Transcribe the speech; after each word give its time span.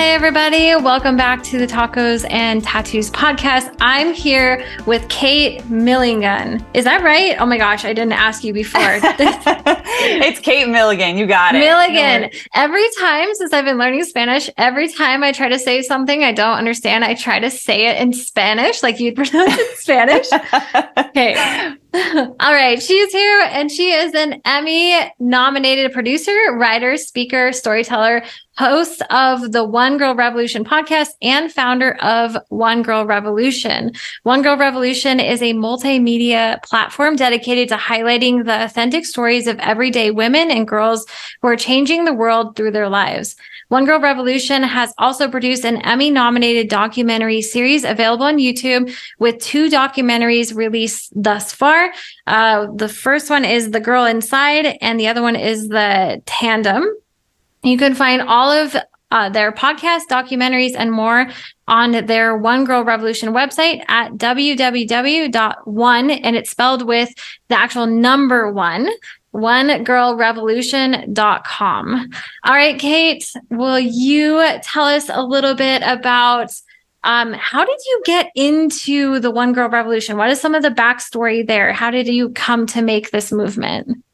Hey, 0.00 0.14
everybody. 0.14 0.74
Welcome 0.76 1.18
back 1.18 1.42
to 1.42 1.58
the 1.58 1.66
Tacos 1.66 2.26
and 2.30 2.64
Tattoos 2.64 3.10
podcast. 3.10 3.76
I'm 3.82 4.14
here 4.14 4.64
with 4.86 5.06
Kate 5.10 5.62
Milligan. 5.68 6.64
Is 6.72 6.86
that 6.86 7.02
right? 7.02 7.36
Oh 7.38 7.44
my 7.44 7.58
gosh, 7.58 7.84
I 7.84 7.92
didn't 7.92 8.14
ask 8.14 8.42
you 8.42 8.54
before. 8.54 8.80
it's 8.82 10.40
Kate 10.40 10.66
Milligan. 10.70 11.18
You 11.18 11.26
got 11.26 11.54
it. 11.54 11.58
Milligan. 11.58 12.30
Every 12.54 12.86
time 12.98 13.28
since 13.34 13.52
I've 13.52 13.66
been 13.66 13.76
learning 13.76 14.04
Spanish, 14.04 14.48
every 14.56 14.88
time 14.88 15.22
I 15.22 15.32
try 15.32 15.50
to 15.50 15.58
say 15.58 15.82
something 15.82 16.24
I 16.24 16.32
don't 16.32 16.56
understand, 16.56 17.04
I 17.04 17.12
try 17.12 17.38
to 17.38 17.50
say 17.50 17.88
it 17.88 18.00
in 18.00 18.14
Spanish, 18.14 18.82
like 18.82 19.00
you'd 19.00 19.16
pronounce 19.16 19.52
it 19.52 19.70
in 19.70 19.76
Spanish. 19.76 20.28
okay. 20.96 21.76
All 21.94 22.52
right. 22.52 22.80
She's 22.80 23.10
here 23.10 23.40
and 23.50 23.70
she 23.70 23.90
is 23.90 24.14
an 24.14 24.40
Emmy 24.44 24.94
nominated 25.18 25.92
producer, 25.92 26.32
writer, 26.52 26.96
speaker, 26.96 27.52
storyteller, 27.52 28.22
host 28.60 29.02
of 29.08 29.52
the 29.52 29.64
One 29.64 29.96
Girl 29.96 30.14
Revolution 30.14 30.64
podcast 30.64 31.08
and 31.22 31.50
founder 31.50 31.94
of 32.02 32.36
One 32.48 32.82
Girl 32.82 33.06
Revolution. 33.06 33.92
One 34.24 34.42
Girl 34.42 34.58
Revolution 34.58 35.18
is 35.18 35.40
a 35.40 35.54
multimedia 35.54 36.62
platform 36.62 37.16
dedicated 37.16 37.70
to 37.70 37.76
highlighting 37.76 38.44
the 38.44 38.62
authentic 38.64 39.06
stories 39.06 39.46
of 39.46 39.58
everyday 39.60 40.10
women 40.10 40.50
and 40.50 40.68
girls 40.68 41.06
who 41.40 41.48
are 41.48 41.56
changing 41.56 42.04
the 42.04 42.12
world 42.12 42.54
through 42.54 42.72
their 42.72 42.90
lives. 42.90 43.34
One 43.68 43.86
Girl 43.86 43.98
Revolution 43.98 44.62
has 44.62 44.92
also 44.98 45.30
produced 45.30 45.64
an 45.64 45.78
Emmy 45.78 46.10
nominated 46.10 46.68
documentary 46.68 47.40
series 47.40 47.84
available 47.84 48.26
on 48.26 48.36
YouTube 48.36 48.94
with 49.18 49.38
two 49.38 49.70
documentaries 49.70 50.54
released 50.54 51.12
thus 51.14 51.54
far. 51.54 51.79
Uh, 52.26 52.66
the 52.74 52.88
first 52.88 53.30
one 53.30 53.44
is 53.44 53.70
The 53.70 53.80
Girl 53.80 54.04
Inside, 54.04 54.78
and 54.80 54.98
the 54.98 55.08
other 55.08 55.22
one 55.22 55.36
is 55.36 55.68
The 55.68 56.22
Tandem. 56.26 56.84
You 57.62 57.78
can 57.78 57.94
find 57.94 58.22
all 58.22 58.50
of 58.50 58.74
uh, 59.10 59.28
their 59.28 59.52
podcasts, 59.52 60.06
documentaries, 60.08 60.74
and 60.76 60.92
more 60.92 61.28
on 61.66 62.06
their 62.06 62.36
One 62.36 62.64
Girl 62.64 62.84
Revolution 62.84 63.32
website 63.32 63.82
at 63.88 64.12
www.one, 64.12 66.10
and 66.10 66.36
it's 66.36 66.50
spelled 66.50 66.86
with 66.86 67.08
the 67.48 67.58
actual 67.58 67.86
number 67.86 68.52
one, 68.52 68.88
onegirlrevolution.com. 69.34 72.10
All 72.44 72.54
right, 72.54 72.78
Kate, 72.78 73.28
will 73.50 73.80
you 73.80 74.44
tell 74.62 74.84
us 74.84 75.08
a 75.08 75.22
little 75.22 75.54
bit 75.54 75.82
about 75.84 76.52
um, 77.04 77.32
how 77.32 77.64
did 77.64 77.78
you 77.86 78.02
get 78.04 78.30
into 78.34 79.20
the 79.20 79.30
One 79.30 79.52
Girl 79.52 79.68
Revolution? 79.68 80.16
What 80.16 80.30
is 80.30 80.40
some 80.40 80.54
of 80.54 80.62
the 80.62 80.70
backstory 80.70 81.46
there? 81.46 81.72
How 81.72 81.90
did 81.90 82.06
you 82.06 82.30
come 82.30 82.66
to 82.68 82.82
make 82.82 83.10
this 83.10 83.32
movement? 83.32 84.04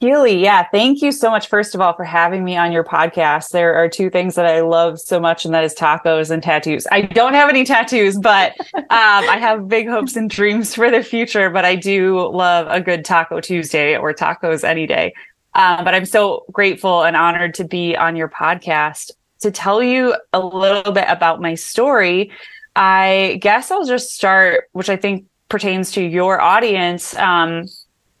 Keely, 0.00 0.42
yeah, 0.42 0.66
thank 0.70 1.00
you 1.00 1.10
so 1.10 1.30
much, 1.30 1.48
first 1.48 1.74
of 1.74 1.80
all, 1.80 1.94
for 1.94 2.04
having 2.04 2.44
me 2.44 2.58
on 2.58 2.72
your 2.72 2.84
podcast. 2.84 3.52
There 3.52 3.74
are 3.74 3.88
two 3.88 4.10
things 4.10 4.34
that 4.34 4.44
I 4.44 4.60
love 4.60 5.00
so 5.00 5.18
much, 5.18 5.46
and 5.46 5.54
that 5.54 5.64
is 5.64 5.74
tacos 5.74 6.30
and 6.30 6.42
tattoos. 6.42 6.86
I 6.92 7.02
don't 7.02 7.32
have 7.32 7.48
any 7.48 7.64
tattoos, 7.64 8.18
but 8.18 8.52
um, 8.74 8.84
I 8.90 9.38
have 9.40 9.66
big 9.66 9.88
hopes 9.88 10.14
and 10.14 10.28
dreams 10.28 10.74
for 10.74 10.90
the 10.90 11.02
future. 11.02 11.48
But 11.48 11.64
I 11.64 11.76
do 11.76 12.28
love 12.28 12.66
a 12.68 12.82
good 12.82 13.02
Taco 13.02 13.40
Tuesday 13.40 13.96
or 13.96 14.12
tacos 14.12 14.62
any 14.62 14.86
day. 14.86 15.14
Um, 15.54 15.84
but 15.84 15.94
I'm 15.94 16.04
so 16.04 16.44
grateful 16.52 17.04
and 17.04 17.16
honored 17.16 17.54
to 17.54 17.64
be 17.64 17.96
on 17.96 18.14
your 18.14 18.28
podcast 18.28 19.12
to 19.44 19.50
tell 19.50 19.82
you 19.82 20.16
a 20.32 20.40
little 20.40 20.92
bit 20.92 21.06
about 21.08 21.40
my 21.40 21.54
story. 21.54 22.32
I 22.74 23.38
guess 23.40 23.70
I'll 23.70 23.86
just 23.86 24.14
start, 24.14 24.68
which 24.72 24.88
I 24.88 24.96
think 24.96 25.26
pertains 25.48 25.92
to 25.92 26.02
your 26.02 26.40
audience. 26.40 27.14
Um, 27.16 27.66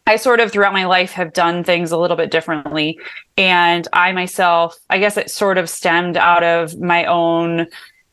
I 0.06 0.16
sort 0.16 0.40
of 0.40 0.52
throughout 0.52 0.74
my 0.74 0.84
life 0.84 1.12
have 1.12 1.32
done 1.32 1.64
things 1.64 1.90
a 1.90 1.98
little 1.98 2.16
bit 2.16 2.30
differently. 2.30 2.98
And 3.38 3.88
I 3.92 4.12
myself, 4.12 4.76
I 4.90 4.98
guess 4.98 5.16
it 5.16 5.30
sort 5.30 5.56
of 5.56 5.70
stemmed 5.70 6.16
out 6.16 6.42
of 6.44 6.78
my 6.78 7.06
own 7.06 7.66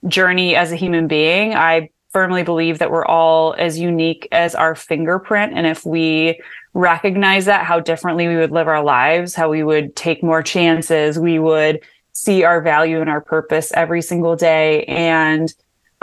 journey 0.07 0.55
as 0.55 0.71
a 0.71 0.77
human 0.77 1.07
being. 1.07 1.53
I 1.53 1.89
firmly 2.11 2.43
believe 2.43 2.79
that 2.79 2.91
we're 2.91 3.05
all 3.05 3.53
as 3.57 3.77
unique 3.77 4.27
as 4.31 4.55
our 4.55 4.73
fingerprint. 4.73 5.53
And 5.53 5.67
if 5.67 5.85
we 5.85 6.41
recognize 6.73 7.45
that, 7.45 7.65
how 7.65 7.81
differently 7.81 8.27
we 8.27 8.37
would 8.37 8.51
live 8.51 8.69
our 8.69 8.83
lives, 8.83 9.35
how 9.35 9.49
we 9.49 9.61
would 9.61 9.95
take 9.95 10.23
more 10.23 10.41
chances, 10.41 11.19
we 11.19 11.39
would 11.39 11.81
see 12.13 12.43
our 12.43 12.61
value 12.61 13.01
and 13.01 13.09
our 13.09 13.21
purpose 13.21 13.71
every 13.73 14.01
single 14.01 14.35
day. 14.35 14.83
And 14.85 15.53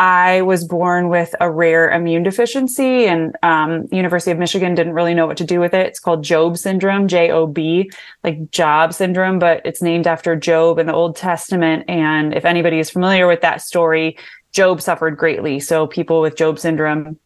I 0.00 0.42
was 0.42 0.64
born 0.64 1.08
with 1.08 1.34
a 1.40 1.50
rare 1.50 1.90
immune 1.90 2.22
deficiency, 2.22 3.06
and 3.06 3.34
um, 3.42 3.88
University 3.90 4.30
of 4.30 4.38
Michigan 4.38 4.76
didn't 4.76 4.92
really 4.92 5.12
know 5.12 5.26
what 5.26 5.38
to 5.38 5.44
do 5.44 5.58
with 5.58 5.74
it. 5.74 5.88
It's 5.88 5.98
called 5.98 6.22
Job 6.22 6.56
syndrome, 6.56 7.08
J 7.08 7.32
O 7.32 7.48
B, 7.48 7.90
like 8.22 8.52
Job 8.52 8.94
syndrome, 8.94 9.40
but 9.40 9.60
it's 9.64 9.82
named 9.82 10.06
after 10.06 10.36
Job 10.36 10.78
in 10.78 10.86
the 10.86 10.94
Old 10.94 11.16
Testament. 11.16 11.84
And 11.88 12.32
if 12.32 12.44
anybody 12.44 12.78
is 12.78 12.90
familiar 12.90 13.26
with 13.26 13.40
that 13.40 13.60
story, 13.60 14.16
Job 14.52 14.80
suffered 14.80 15.16
greatly. 15.16 15.58
So 15.58 15.88
people 15.88 16.20
with 16.20 16.36
Job 16.36 16.60
syndrome 16.60 17.18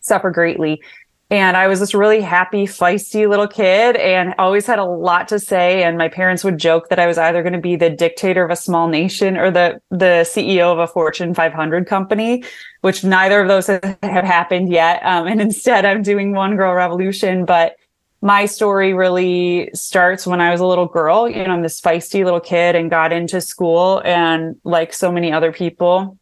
suffer 0.00 0.32
greatly. 0.32 0.82
And 1.30 1.58
I 1.58 1.68
was 1.68 1.80
this 1.80 1.92
really 1.92 2.22
happy, 2.22 2.64
feisty 2.64 3.28
little 3.28 3.46
kid 3.46 3.96
and 3.96 4.34
always 4.38 4.64
had 4.64 4.78
a 4.78 4.84
lot 4.84 5.28
to 5.28 5.38
say. 5.38 5.82
And 5.82 5.98
my 5.98 6.08
parents 6.08 6.42
would 6.42 6.56
joke 6.56 6.88
that 6.88 6.98
I 6.98 7.06
was 7.06 7.18
either 7.18 7.42
going 7.42 7.52
to 7.52 7.58
be 7.58 7.76
the 7.76 7.90
dictator 7.90 8.42
of 8.42 8.50
a 8.50 8.56
small 8.56 8.88
nation 8.88 9.36
or 9.36 9.50
the, 9.50 9.78
the 9.90 10.24
CEO 10.24 10.72
of 10.72 10.78
a 10.78 10.86
Fortune 10.86 11.34
500 11.34 11.86
company, 11.86 12.44
which 12.80 13.04
neither 13.04 13.42
of 13.42 13.48
those 13.48 13.66
have 13.66 13.98
happened 14.02 14.70
yet. 14.70 15.04
Um, 15.04 15.26
and 15.26 15.40
instead 15.48 15.84
I'm 15.84 16.02
doing 16.02 16.32
One 16.32 16.56
Girl 16.56 16.72
Revolution. 16.72 17.44
But 17.44 17.76
my 18.22 18.46
story 18.46 18.94
really 18.94 19.70
starts 19.74 20.26
when 20.26 20.40
I 20.40 20.50
was 20.50 20.60
a 20.60 20.66
little 20.66 20.86
girl. 20.86 21.28
You 21.28 21.44
know, 21.44 21.52
I'm 21.52 21.62
this 21.62 21.80
feisty 21.80 22.24
little 22.24 22.40
kid 22.40 22.74
and 22.74 22.88
got 22.88 23.12
into 23.12 23.42
school 23.42 24.00
and 24.04 24.56
like 24.64 24.94
so 24.94 25.12
many 25.12 25.30
other 25.30 25.52
people, 25.52 26.16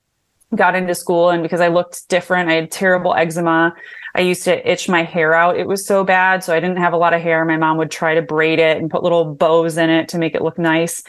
got 0.55 0.75
into 0.75 0.97
school 0.97 1.31
and 1.31 1.44
because 1.44 1.61
I 1.61 1.69
looked 1.69 2.09
different, 2.09 2.50
I 2.50 2.55
had 2.55 2.71
terrible 2.73 3.15
eczema. 3.15 3.75
I 4.16 4.21
used 4.21 4.44
to 4.44 4.71
itch 4.71 4.88
my 4.88 5.03
hair 5.03 5.34
out. 5.34 5.59
It 5.59 5.69
was 5.69 5.87
so 5.87 6.03
bad. 6.03 6.43
So 6.43 6.54
I 6.54 6.59
didn't 6.59 6.78
have 6.78 6.94
a 6.94 6.97
lot 6.97 7.12
of 7.12 7.21
hair. 7.21 7.44
My 7.44 7.59
mom 7.59 7.77
would 7.77 7.91
try 7.91 8.15
to 8.15 8.22
braid 8.22 8.59
it 8.59 8.78
and 8.78 8.91
put 8.91 9.03
little 9.03 9.34
bows 9.34 9.77
in 9.77 9.91
it 9.91 10.09
to 10.09 10.19
make 10.19 10.34
it 10.34 10.41
look 10.41 10.59
nice. 10.59 11.03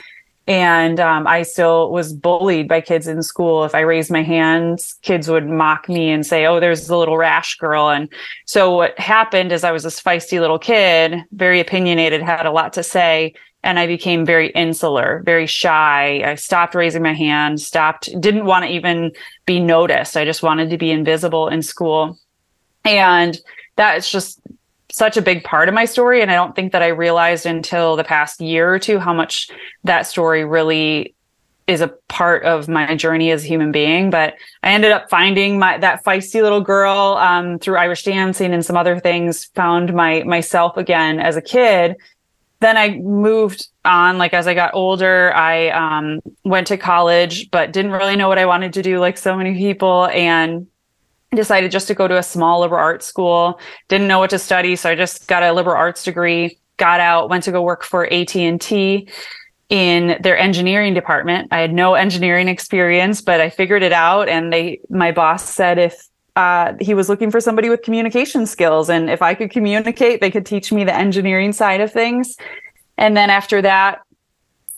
And 0.45 1.00
um, 1.00 1.25
I 1.25 1.44
still 1.44 1.90
was 1.91 2.12
bullied 2.12 2.67
by 2.67 2.81
kids 2.81 3.07
in 3.07 3.23
school. 3.23 3.63
If 3.63 3.73
I 3.73 3.81
raised 3.81 4.12
my 4.12 4.23
hands, 4.23 4.97
kids 5.03 5.29
would 5.29 5.47
mock 5.47 5.88
me 5.88 6.09
and 6.09 6.25
say, 6.25 6.46
Oh, 6.46 6.59
there's 6.59 6.88
the 6.88 6.97
little 6.97 7.17
rash 7.17 7.56
girl. 7.56 7.90
And 7.90 8.09
so 8.46 8.75
what 8.75 8.97
happened 9.00 9.53
is 9.53 9.63
I 9.63 9.72
was 9.72 9.84
this 9.84 10.01
feisty 10.01 10.40
little 10.41 10.59
kid, 10.59 11.23
very 11.31 11.62
opinionated, 11.62 12.22
had 12.22 12.46
a 12.46 12.51
lot 12.51 12.73
to 12.73 12.84
say. 12.84 13.34
And 13.63 13.79
I 13.79 13.88
became 13.88 14.25
very 14.25 14.50
insular, 14.50 15.22
very 15.25 15.47
shy. 15.47 16.23
I 16.25 16.35
stopped 16.35 16.75
raising 16.75 17.03
my 17.03 17.13
hand, 17.13 17.59
stopped, 17.62 18.09
didn't 18.19 18.46
want 18.46 18.66
to 18.66 18.72
even 18.72 19.13
be 19.46 19.59
noticed. 19.59 20.16
I 20.16 20.25
just 20.25 20.44
wanted 20.44 20.69
to 20.69 20.78
be 20.78 20.91
invisible 20.91 21.47
in 21.47 21.62
school. 21.62 22.17
And 22.87 23.37
that's 23.75 24.09
just 24.09 24.39
such 24.91 25.17
a 25.17 25.21
big 25.21 25.43
part 25.43 25.67
of 25.67 25.75
my 25.75 25.85
story. 25.85 26.21
And 26.21 26.31
I 26.31 26.35
don't 26.35 26.55
think 26.55 26.71
that 26.71 26.81
I 26.81 26.87
realized 26.87 27.45
until 27.45 27.95
the 27.95 28.03
past 28.03 28.41
year 28.41 28.73
or 28.73 28.79
two 28.79 28.97
how 28.97 29.13
much 29.13 29.49
that 29.83 30.07
story 30.07 30.45
really 30.45 31.13
is 31.67 31.81
a 31.81 31.89
part 32.07 32.43
of 32.45 32.69
my 32.69 32.95
journey 32.95 33.29
as 33.29 33.43
a 33.43 33.47
human 33.47 33.73
being. 33.73 34.09
But 34.09 34.35
I 34.63 34.71
ended 34.71 34.93
up 34.93 35.09
finding 35.09 35.59
my 35.59 35.77
that 35.77 36.03
feisty 36.03 36.41
little 36.41 36.61
girl 36.61 37.17
um, 37.19 37.59
through 37.59 37.75
Irish 37.75 38.03
dancing 38.03 38.53
and 38.53 38.65
some 38.65 38.77
other 38.77 38.99
things. 38.99 39.45
Found 39.55 39.93
my 39.93 40.23
myself 40.23 40.77
again 40.77 41.19
as 41.19 41.35
a 41.35 41.41
kid. 41.41 41.97
Then 42.61 42.77
I 42.77 42.97
moved 42.97 43.67
on. 43.83 44.17
Like 44.17 44.33
as 44.33 44.47
I 44.47 44.53
got 44.53 44.73
older, 44.73 45.33
I 45.35 45.69
um, 45.69 46.21
went 46.45 46.67
to 46.67 46.77
college, 46.77 47.51
but 47.51 47.73
didn't 47.73 47.91
really 47.91 48.15
know 48.15 48.29
what 48.29 48.39
I 48.39 48.45
wanted 48.45 48.73
to 48.73 48.81
do, 48.81 48.99
like 48.99 49.17
so 49.17 49.35
many 49.35 49.53
people, 49.55 50.07
and 50.07 50.67
decided 51.35 51.71
just 51.71 51.88
to 51.88 51.93
go 51.93 52.07
to 52.07 52.17
a 52.17 52.23
small 52.23 52.61
liberal 52.61 52.81
arts 52.81 53.05
school. 53.05 53.59
Didn't 53.89 54.07
know 54.07 54.19
what 54.19 54.29
to 54.29 54.39
study 54.39 54.75
so 54.75 54.89
i 54.89 54.95
just 54.95 55.27
got 55.27 55.43
a 55.43 55.51
liberal 55.51 55.75
arts 55.75 56.03
degree 56.03 56.57
got 56.77 56.99
out 56.99 57.29
went 57.29 57.43
to 57.43 57.52
go 57.52 57.61
work 57.61 57.84
for 57.84 58.05
at&t 58.05 59.09
in 59.69 60.17
their 60.22 60.37
engineering 60.37 60.93
department. 60.93 61.49
I 61.52 61.59
had 61.59 61.73
no 61.73 61.96
engineering 61.96 62.47
experience 62.47 63.22
but 63.22 63.41
i 63.41 63.49
figured 63.49 63.84
it 63.84 63.93
out 63.93 64.29
and 64.29 64.53
they 64.53 64.79
my 64.90 65.11
boss 65.11 65.47
said 65.49 65.78
if 65.78 66.07
uh, 66.35 66.73
he 66.79 66.93
was 66.93 67.09
looking 67.09 67.31
for 67.31 67.41
somebody 67.41 67.67
with 67.67 67.81
communication 67.81 68.46
skills 68.46 68.90
and 68.90 69.09
if 69.09 69.22
i 69.22 69.34
could 69.34 69.52
communicate 69.52 70.22
they 70.22 70.31
could 70.31 70.46
teach 70.46 70.72
me 70.72 70.84
the 70.84 70.96
engineering 70.96 71.52
side 71.52 71.81
of 71.81 71.91
things. 71.91 72.37
And 72.99 73.16
then 73.16 73.29
after 73.29 73.61
that 73.61 74.02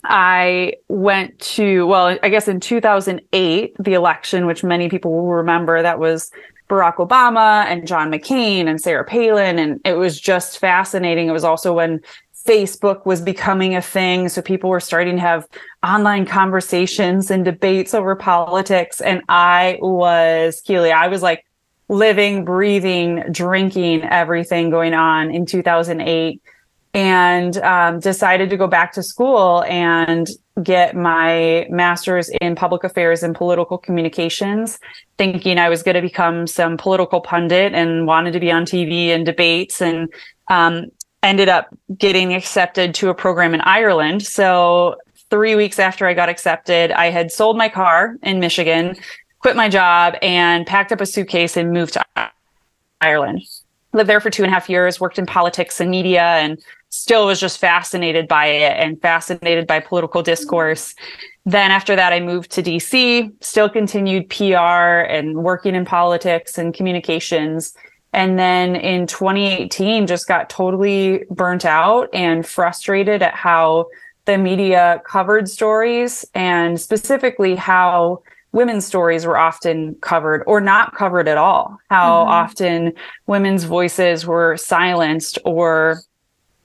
I 0.04 0.74
went 0.88 1.40
to, 1.40 1.86
well, 1.88 2.18
I 2.24 2.30
guess 2.30 2.48
in 2.48 2.60
2008, 2.60 3.76
the 3.80 3.94
election, 3.94 4.46
which 4.46 4.64
many 4.64 4.90
people 4.90 5.12
will 5.12 5.34
remember, 5.34 5.82
that 5.82 6.00
was 6.00 6.32
Barack 6.70 6.96
Obama 6.96 7.66
and 7.66 7.88
John 7.88 8.12
McCain 8.12 8.68
and 8.68 8.80
Sarah 8.80 9.06
Palin. 9.06 9.60
And 9.60 9.82
it 9.86 9.94
was 9.94 10.20
just 10.20 10.60
fascinating. 10.60 11.28
It 11.28 11.32
was 11.34 11.44
also 11.44 11.74
when 11.74 12.02
Facebook 12.48 13.06
was 13.06 13.22
becoming 13.22 13.76
a 13.76 13.82
thing. 13.82 14.30
So 14.30 14.42
people 14.42 14.70
were 14.70 14.80
starting 14.80 15.16
to 15.16 15.22
have 15.22 15.48
online 15.84 16.26
conversations 16.26 17.30
and 17.30 17.44
debates 17.44 17.94
over 17.94 18.16
politics. 18.16 19.02
And 19.02 19.22
I 19.30 19.78
was, 19.82 20.62
Keely, 20.62 20.92
I 20.92 21.08
was 21.08 21.22
like 21.22 21.46
living, 21.90 22.46
breathing, 22.46 23.24
drinking 23.32 24.04
everything 24.04 24.70
going 24.70 24.94
on 24.94 25.32
in 25.32 25.46
2008 25.46 26.42
and 26.94 27.58
um, 27.58 28.00
decided 28.00 28.50
to 28.50 28.58
go 28.58 28.68
back 28.68 28.94
to 28.94 29.04
school 29.04 29.64
and 29.64 30.30
get 30.64 30.96
my 30.96 31.68
master's 31.70 32.30
in 32.42 32.56
public 32.56 32.84
affairs 32.84 33.22
and 33.22 33.36
political 33.36 33.78
communications, 33.78 34.80
thinking 35.18 35.60
I 35.60 35.70
was 35.70 35.84
going 35.84 35.96
to 35.96 36.02
become 36.02 36.48
some 36.48 36.78
political 36.78 37.22
pundit 37.22 37.74
and 37.74 38.08
wanted 38.08 38.34
to 38.34 38.40
be 38.40 38.52
on 38.52 38.66
TV 38.66 39.08
and 39.08 39.26
debates 39.26 39.82
and 39.82 40.12
um, 40.50 40.88
ended 41.22 41.48
up 41.48 41.68
getting 41.98 42.34
accepted 42.34 42.96
to 42.96 43.10
a 43.10 43.14
program 43.14 43.54
in 43.54 43.62
Ireland. 43.62 44.24
So 44.24 44.98
three 45.30 45.56
weeks 45.56 45.80
after 45.80 46.08
I 46.08 46.14
got 46.14 46.30
accepted, 46.30 46.92
I 46.92 47.12
had 47.12 47.32
sold 47.32 47.58
my 47.58 47.70
car 47.70 48.18
in 48.24 48.40
Michigan, 48.40 48.96
quit 49.40 49.56
my 49.56 49.70
job, 49.70 50.16
and 50.22 50.66
packed 50.66 50.92
up 50.92 51.02
a 51.02 51.06
suitcase 51.06 51.56
and 51.56 51.72
moved 51.72 51.94
to 51.94 52.32
Ireland. 53.00 53.42
Lived 53.94 54.10
there 54.10 54.20
for 54.20 54.30
two 54.30 54.44
and 54.44 54.52
a 54.52 54.54
half 54.54 54.70
years, 54.70 55.00
worked 55.00 55.20
in 55.20 55.26
politics 55.26 55.80
and 55.80 55.90
media, 55.90 56.22
and 56.22 56.60
still 56.90 57.26
was 57.26 57.40
just 57.40 57.60
fascinated 57.60 58.28
by 58.28 58.48
it 58.48 58.78
and 58.78 59.02
fascinated 59.02 59.68
by 59.68 59.80
political 59.80 60.22
discourse. 60.22 60.96
Then 61.46 61.72
after 61.72 61.96
that, 61.96 62.14
I 62.14 62.20
moved 62.20 62.52
to 62.52 62.64
DC, 62.64 63.32
still 63.42 63.70
continued 63.70 64.30
PR 64.30 65.06
and 65.08 65.44
working 65.44 65.76
in 65.76 65.86
politics 65.86 66.58
and 66.58 66.74
communications. 66.74 67.74
And 68.12 68.38
then 68.40 68.76
in 68.76 69.08
2018, 69.08 70.08
just 70.08 70.28
got 70.28 70.50
totally 70.50 71.26
burnt 71.30 71.66
out 71.66 72.10
and 72.14 72.46
frustrated 72.46 73.22
at 73.22 73.36
how 73.36 73.88
the 74.26 74.38
media 74.38 75.02
covered 75.06 75.50
stories 75.50 76.26
and 76.34 76.80
specifically 76.80 77.56
how 77.56 78.22
women's 78.52 78.86
stories 78.86 79.26
were 79.26 79.38
often 79.38 79.96
covered 80.02 80.44
or 80.48 80.60
not 80.60 80.96
covered 80.96 81.28
at 81.28 81.38
all. 81.38 81.80
How 81.90 82.22
mm-hmm. 82.22 82.32
often 82.32 82.94
women's 83.28 83.64
voices 83.64 84.26
were 84.26 84.58
silenced 84.58 85.38
or 85.46 86.00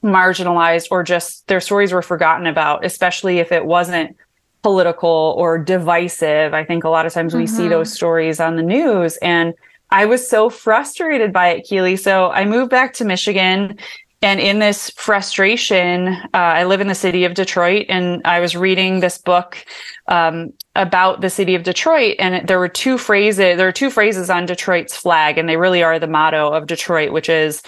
marginalized 0.05 0.89
or 0.91 1.03
just 1.03 1.47
their 1.49 1.61
stories 1.61 1.93
were 1.93 2.03
forgotten 2.03 2.47
about, 2.47 2.85
especially 2.85 3.39
if 3.39 3.51
it 3.51 3.65
wasn't 3.65 4.17
political 4.63 5.35
or 5.37 5.59
divisive. 5.59 6.55
I 6.55 6.65
think 6.65 6.85
a 6.85 6.89
lot 6.89 7.07
of 7.07 7.13
times 7.13 7.33
mm-hmm. 7.33 7.41
we 7.41 7.47
see 7.47 7.63
mm-hmm. 7.63 7.71
those 7.71 7.93
stories 7.93 8.39
on 8.39 8.57
the 8.57 8.63
news 8.63 9.17
and 9.19 9.55
I 9.91 10.07
was 10.07 10.29
so 10.29 10.51
frustrated 10.51 11.33
by 11.33 11.51
it, 11.51 11.65
Keely. 11.65 11.97
So 11.97 12.31
I 12.31 12.47
moved 12.47 12.71
back 12.71 12.95
to 12.95 13.05
Michigan 13.05 13.79
and 14.25 14.41
in 14.41 14.59
this 14.59 14.89
frustration, 14.97 16.09
uh, 16.09 16.29
I 16.33 16.65
live 16.65 16.81
in 16.81 16.89
the 16.89 16.95
city 16.95 17.27
of 17.27 17.35
Detroit, 17.35 17.85
and 17.91 18.23
I 18.25 18.41
was 18.41 18.57
reading 18.57 19.01
this 19.01 19.19
book 19.19 19.63
um, 20.09 20.55
about 20.75 21.21
the 21.21 21.29
city 21.29 21.55
of 21.55 21.63
Detroit, 21.63 22.17
and 22.19 22.49
there 22.49 22.59
were 22.59 22.71
two 22.71 22.97
phrases. 22.97 23.59
There 23.59 23.69
are 23.69 23.73
two 23.73 23.91
phrases 23.91 24.31
on 24.31 24.47
Detroit's 24.47 24.97
flag, 24.97 25.37
and 25.37 25.47
they 25.47 25.59
really 25.59 25.83
are 25.83 25.99
the 25.99 26.07
motto 26.07 26.51
of 26.51 26.67
Detroit, 26.67 27.13
which 27.13 27.29
is 27.29 27.63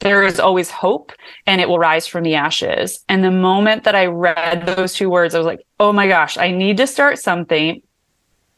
there 0.00 0.24
is 0.24 0.40
always 0.40 0.68
hope 0.68 1.12
and 1.48 1.62
it 1.62 1.68
will 1.68 1.78
rise 1.78 2.06
from 2.06 2.24
the 2.24 2.34
ashes. 2.34 3.02
And 3.08 3.24
the 3.24 3.30
moment 3.30 3.84
that 3.84 3.94
I 3.94 4.04
read 4.04 4.66
those 4.66 4.92
two 4.92 5.08
words, 5.08 5.34
I 5.34 5.38
was 5.38 5.46
like, 5.46 5.66
oh 5.80 5.94
my 5.94 6.06
gosh, 6.06 6.36
I 6.36 6.50
need 6.50 6.76
to 6.76 6.86
start 6.86 7.18
something 7.18 7.80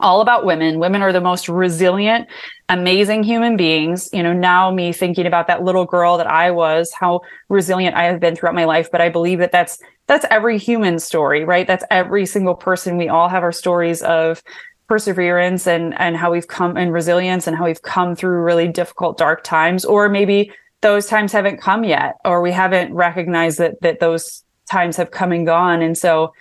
all 0.00 0.20
about 0.20 0.44
women. 0.44 0.81
Women 0.81 1.00
are 1.00 1.12
the 1.12 1.20
most 1.20 1.48
resilient, 1.48 2.26
amazing 2.69 3.22
human 3.22 3.56
beings. 3.56 4.10
You 4.12 4.25
know, 4.25 4.32
now 4.32 4.72
me 4.72 4.92
thinking 4.92 5.26
about 5.26 5.46
that 5.46 5.62
little 5.62 5.84
girl 5.84 6.16
that 6.16 6.26
I 6.26 6.50
was, 6.50 6.92
how 6.92 7.20
resilient 7.48 7.94
I 7.94 8.04
have 8.06 8.19
been 8.19 8.34
throughout 8.34 8.56
my 8.56 8.64
life. 8.64 8.90
But 8.90 9.00
I 9.00 9.08
believe 9.08 9.38
that 9.38 9.52
that's, 9.52 9.78
that's 10.08 10.26
every 10.28 10.58
human 10.58 10.98
story, 10.98 11.44
right? 11.44 11.69
That's 11.69 11.84
every 11.93 12.26
single 12.26 12.56
person. 12.56 12.96
We 12.96 13.08
all 13.08 13.28
have 13.28 13.44
our 13.44 13.52
stories 13.52 14.02
of 14.02 14.43
perseverance 14.88 15.69
and, 15.69 15.96
and 16.00 16.16
how 16.16 16.32
we've 16.32 16.48
come 16.48 16.76
and 16.76 16.93
resilience 16.93 17.46
and 17.46 17.56
how 17.56 17.66
we've 17.66 17.82
come 17.82 18.16
through 18.16 18.43
really 18.43 18.66
difficult, 18.66 19.16
dark 19.16 19.44
times, 19.44 19.84
or 19.84 20.08
maybe 20.08 20.50
those 20.82 21.06
times 21.06 21.32
haven't 21.32 21.61
come 21.61 21.85
yet, 21.85 22.17
or 22.25 22.41
we 22.41 22.53
haven't 22.53 22.94
recognized 22.94 23.59
that 23.59 23.81
that 23.82 24.00
those 24.00 24.44
times 24.71 24.97
have 24.97 25.11
come 25.11 25.32
and 25.32 25.47
gone. 25.47 25.82
And 25.82 25.97
so 25.99 26.32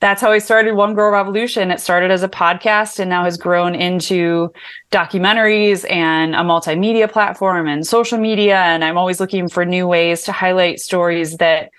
that's 0.00 0.20
how 0.20 0.32
I 0.32 0.38
started 0.38 0.74
One 0.74 0.94
Girl 0.94 1.10
Revolution. 1.10 1.70
It 1.70 1.80
started 1.80 2.10
as 2.10 2.22
a 2.22 2.28
podcast 2.28 2.98
and 2.98 3.08
now 3.08 3.24
has 3.24 3.36
grown 3.36 3.74
into 3.74 4.52
documentaries 4.90 5.90
and 5.90 6.34
a 6.34 6.40
multimedia 6.40 7.10
platform 7.10 7.68
and 7.68 7.86
social 7.86 8.18
media. 8.18 8.56
And 8.56 8.84
I'm 8.84 8.98
always 8.98 9.20
looking 9.20 9.48
for 9.48 9.64
new 9.64 9.86
ways 9.86 10.22
to 10.24 10.32
highlight 10.32 10.80
stories 10.80 11.38
that 11.38 11.70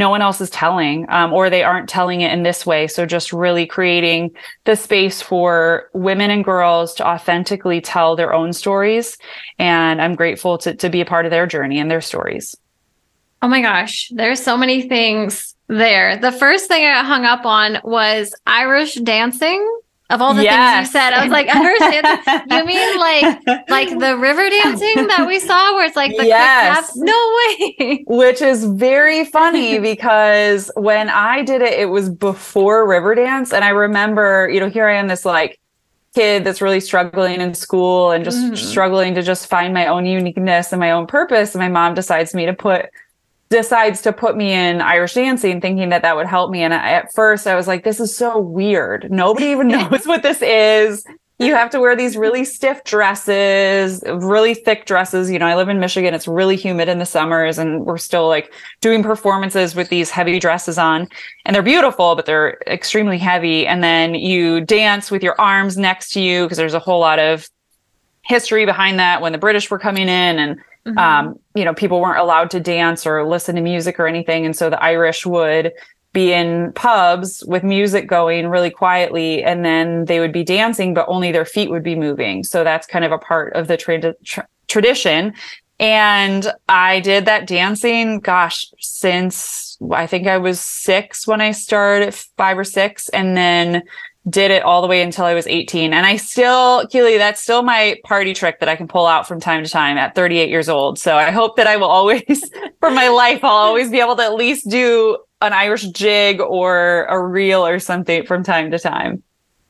no 0.00 0.10
one 0.10 0.22
else 0.22 0.40
is 0.40 0.50
telling, 0.50 1.06
um, 1.10 1.32
or 1.32 1.50
they 1.50 1.62
aren't 1.62 1.88
telling 1.88 2.22
it 2.22 2.32
in 2.32 2.42
this 2.42 2.64
way. 2.64 2.88
So 2.88 3.06
just 3.06 3.32
really 3.32 3.66
creating 3.66 4.30
the 4.64 4.74
space 4.74 5.20
for 5.22 5.90
women 5.92 6.30
and 6.30 6.42
girls 6.42 6.94
to 6.94 7.06
authentically 7.06 7.80
tell 7.80 8.16
their 8.16 8.32
own 8.32 8.52
stories. 8.52 9.18
And 9.58 10.00
I'm 10.00 10.16
grateful 10.16 10.58
to, 10.58 10.74
to 10.74 10.88
be 10.88 11.02
a 11.02 11.04
part 11.04 11.26
of 11.26 11.30
their 11.30 11.46
journey 11.46 11.78
and 11.78 11.90
their 11.90 12.00
stories. 12.00 12.56
Oh 13.42 13.48
my 13.48 13.60
gosh, 13.60 14.10
there's 14.14 14.42
so 14.42 14.56
many 14.56 14.88
things 14.88 15.54
there. 15.68 16.16
The 16.16 16.32
first 16.32 16.66
thing 16.66 16.84
I 16.84 17.04
hung 17.04 17.26
up 17.26 17.44
on 17.44 17.78
was 17.84 18.34
Irish 18.46 18.94
dancing 18.94 19.80
of 20.10 20.20
all 20.20 20.34
the 20.34 20.42
yes. 20.42 20.74
things 20.74 20.88
you 20.88 20.92
said. 20.92 21.12
I 21.12 21.22
was 21.22 21.30
like, 21.30 21.48
I 21.48 22.58
you 22.58 22.64
mean 22.66 22.98
like 22.98 23.68
like 23.68 23.88
the 23.98 24.16
river 24.16 24.48
dancing 24.62 25.06
that 25.06 25.26
we 25.26 25.38
saw 25.38 25.74
where 25.74 25.86
it's 25.86 25.96
like 25.96 26.16
the 26.16 26.26
yes. 26.26 26.92
No 26.96 27.36
way. 27.58 28.04
Which 28.06 28.42
is 28.42 28.64
very 28.64 29.24
funny 29.24 29.78
because 29.90 30.70
when 30.76 31.08
I 31.08 31.42
did 31.42 31.62
it, 31.62 31.78
it 31.78 31.86
was 31.86 32.10
before 32.10 32.86
Riverdance. 32.86 33.52
And 33.52 33.64
I 33.64 33.70
remember, 33.70 34.48
you 34.52 34.60
know, 34.60 34.68
here 34.68 34.88
I 34.88 34.96
am, 34.96 35.08
this 35.08 35.24
like 35.24 35.58
kid 36.14 36.42
that's 36.42 36.60
really 36.60 36.80
struggling 36.80 37.40
in 37.40 37.54
school 37.54 38.10
and 38.10 38.24
just 38.24 38.38
mm. 38.38 38.56
struggling 38.56 39.14
to 39.14 39.22
just 39.22 39.46
find 39.46 39.72
my 39.72 39.86
own 39.86 40.04
uniqueness 40.06 40.72
and 40.72 40.80
my 40.80 40.90
own 40.90 41.06
purpose. 41.06 41.54
And 41.54 41.60
my 41.60 41.68
mom 41.68 41.94
decides 41.94 42.34
me 42.34 42.46
to 42.46 42.52
put 42.52 42.86
decides 43.50 44.00
to 44.02 44.12
put 44.12 44.36
me 44.36 44.52
in 44.52 44.80
Irish 44.80 45.14
dancing 45.14 45.60
thinking 45.60 45.88
that 45.88 46.02
that 46.02 46.16
would 46.16 46.26
help 46.26 46.50
me. 46.50 46.62
And 46.62 46.72
I, 46.72 46.92
at 46.92 47.12
first 47.12 47.46
I 47.46 47.56
was 47.56 47.66
like, 47.66 47.82
this 47.82 47.98
is 47.98 48.16
so 48.16 48.38
weird. 48.38 49.10
Nobody 49.10 49.46
even 49.46 49.68
knows 49.68 50.06
what 50.06 50.22
this 50.22 50.40
is. 50.40 51.04
You 51.40 51.54
have 51.54 51.70
to 51.70 51.80
wear 51.80 51.96
these 51.96 52.18
really 52.18 52.44
stiff 52.44 52.84
dresses, 52.84 54.04
really 54.06 54.52
thick 54.52 54.84
dresses. 54.84 55.30
You 55.30 55.38
know, 55.38 55.46
I 55.46 55.56
live 55.56 55.70
in 55.70 55.80
Michigan. 55.80 56.12
It's 56.12 56.28
really 56.28 56.54
humid 56.54 56.88
in 56.88 56.98
the 56.98 57.06
summers 57.06 57.58
and 57.58 57.86
we're 57.86 57.96
still 57.96 58.28
like 58.28 58.52
doing 58.82 59.02
performances 59.02 59.74
with 59.74 59.88
these 59.88 60.10
heavy 60.10 60.38
dresses 60.38 60.78
on 60.78 61.08
and 61.44 61.54
they're 61.54 61.62
beautiful, 61.62 62.14
but 62.14 62.26
they're 62.26 62.58
extremely 62.66 63.18
heavy. 63.18 63.66
And 63.66 63.82
then 63.82 64.14
you 64.14 64.60
dance 64.60 65.10
with 65.10 65.24
your 65.24 65.34
arms 65.40 65.76
next 65.76 66.12
to 66.12 66.20
you 66.20 66.44
because 66.44 66.58
there's 66.58 66.74
a 66.74 66.78
whole 66.78 67.00
lot 67.00 67.18
of 67.18 67.48
history 68.22 68.64
behind 68.64 68.98
that 69.00 69.22
when 69.22 69.32
the 69.32 69.38
British 69.38 69.70
were 69.70 69.78
coming 69.78 70.08
in 70.08 70.38
and 70.38 70.60
Mm-hmm. 70.86 70.98
Um, 70.98 71.38
you 71.54 71.64
know, 71.64 71.74
people 71.74 72.00
weren't 72.00 72.18
allowed 72.18 72.50
to 72.50 72.60
dance 72.60 73.06
or 73.06 73.26
listen 73.26 73.54
to 73.56 73.60
music 73.60 74.00
or 74.00 74.06
anything. 74.06 74.46
And 74.46 74.56
so 74.56 74.70
the 74.70 74.82
Irish 74.82 75.26
would 75.26 75.72
be 76.12 76.32
in 76.32 76.72
pubs 76.72 77.44
with 77.46 77.62
music 77.62 78.08
going 78.08 78.48
really 78.48 78.70
quietly 78.70 79.44
and 79.44 79.64
then 79.64 80.06
they 80.06 80.18
would 80.18 80.32
be 80.32 80.42
dancing, 80.42 80.92
but 80.92 81.06
only 81.08 81.30
their 81.30 81.44
feet 81.44 81.70
would 81.70 81.84
be 81.84 81.94
moving. 81.94 82.42
So 82.42 82.64
that's 82.64 82.86
kind 82.86 83.04
of 83.04 83.12
a 83.12 83.18
part 83.18 83.52
of 83.52 83.68
the 83.68 83.76
tra- 83.76 84.14
tra- 84.24 84.48
tradition. 84.66 85.34
And 85.78 86.52
I 86.68 87.00
did 87.00 87.24
that 87.26 87.46
dancing, 87.46 88.20
gosh, 88.20 88.66
since 88.80 89.78
I 89.92 90.06
think 90.06 90.26
I 90.26 90.36
was 90.36 90.60
six 90.60 91.26
when 91.26 91.40
I 91.40 91.52
started, 91.52 92.14
five 92.14 92.58
or 92.58 92.64
six. 92.64 93.08
And 93.10 93.36
then 93.36 93.82
did 94.28 94.50
it 94.50 94.62
all 94.62 94.82
the 94.82 94.88
way 94.88 95.02
until 95.02 95.24
I 95.24 95.34
was 95.34 95.46
18. 95.46 95.94
And 95.94 96.04
I 96.04 96.16
still, 96.16 96.86
Keely, 96.88 97.16
that's 97.16 97.40
still 97.40 97.62
my 97.62 97.96
party 98.04 98.34
trick 98.34 98.60
that 98.60 98.68
I 98.68 98.76
can 98.76 98.86
pull 98.86 99.06
out 99.06 99.26
from 99.26 99.40
time 99.40 99.64
to 99.64 99.70
time 99.70 99.96
at 99.96 100.14
38 100.14 100.50
years 100.50 100.68
old. 100.68 100.98
So 100.98 101.16
I 101.16 101.30
hope 101.30 101.56
that 101.56 101.66
I 101.66 101.76
will 101.76 101.88
always, 101.88 102.50
for 102.80 102.90
my 102.90 103.08
life, 103.08 103.42
I'll 103.42 103.50
always 103.50 103.90
be 103.90 104.00
able 104.00 104.16
to 104.16 104.22
at 104.22 104.34
least 104.34 104.68
do 104.68 105.18
an 105.40 105.52
Irish 105.54 105.88
jig 105.88 106.40
or 106.40 107.06
a 107.06 107.18
reel 107.22 107.66
or 107.66 107.78
something 107.78 108.26
from 108.26 108.42
time 108.42 108.70
to 108.72 108.78
time. 108.78 109.22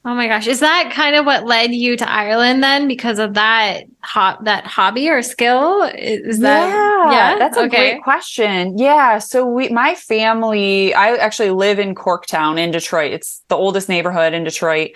Oh 0.02 0.14
my 0.14 0.28
gosh. 0.28 0.46
Is 0.46 0.60
that 0.60 0.90
kind 0.94 1.14
of 1.14 1.26
what 1.26 1.44
led 1.44 1.74
you 1.74 1.94
to 1.98 2.10
Ireland 2.10 2.62
then 2.62 2.88
because 2.88 3.18
of 3.18 3.34
that 3.34 3.84
hot 4.00 4.44
that 4.44 4.66
hobby 4.66 5.10
or 5.10 5.20
skill? 5.20 5.82
Is 5.82 6.38
that 6.38 6.68
Yeah, 6.68 7.12
yeah? 7.12 7.38
that's 7.38 7.58
a 7.58 7.64
okay. 7.64 7.92
great 7.92 8.02
question. 8.02 8.78
Yeah, 8.78 9.18
so 9.18 9.44
we 9.44 9.68
my 9.68 9.94
family, 9.94 10.94
I 10.94 11.16
actually 11.16 11.50
live 11.50 11.78
in 11.78 11.94
Corktown 11.94 12.58
in 12.58 12.70
Detroit. 12.70 13.12
It's 13.12 13.42
the 13.48 13.56
oldest 13.56 13.90
neighborhood 13.90 14.32
in 14.32 14.42
Detroit 14.42 14.92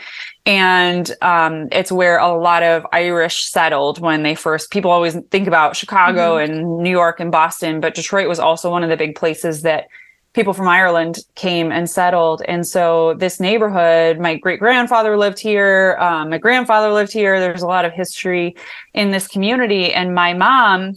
and 0.46 1.10
um, 1.20 1.68
it's 1.70 1.92
where 1.92 2.18
a 2.18 2.32
lot 2.32 2.62
of 2.62 2.86
Irish 2.92 3.44
settled 3.44 4.00
when 4.00 4.22
they 4.22 4.34
first 4.34 4.70
people 4.70 4.90
always 4.90 5.16
think 5.30 5.46
about 5.46 5.76
Chicago 5.76 6.36
mm-hmm. 6.36 6.50
and 6.52 6.78
New 6.78 6.90
York 6.90 7.20
and 7.20 7.30
Boston, 7.30 7.80
but 7.80 7.94
Detroit 7.94 8.28
was 8.28 8.38
also 8.38 8.70
one 8.70 8.82
of 8.82 8.90
the 8.90 8.96
big 8.96 9.16
places 9.16 9.62
that 9.62 9.88
people 10.34 10.52
from 10.52 10.68
Ireland 10.68 11.18
came 11.36 11.72
and 11.72 11.88
settled. 11.88 12.42
And 12.46 12.66
so 12.66 13.14
this 13.14 13.40
neighborhood, 13.40 14.18
my 14.18 14.36
great 14.36 14.58
grandfather 14.58 15.16
lived 15.16 15.38
here. 15.38 15.96
Um, 16.00 16.30
my 16.30 16.38
grandfather 16.38 16.92
lived 16.92 17.12
here. 17.12 17.40
There's 17.40 17.62
a 17.62 17.68
lot 17.68 17.84
of 17.84 17.92
history 17.92 18.56
in 18.92 19.12
this 19.12 19.28
community. 19.28 19.92
And 19.92 20.14
my 20.14 20.34
mom, 20.34 20.94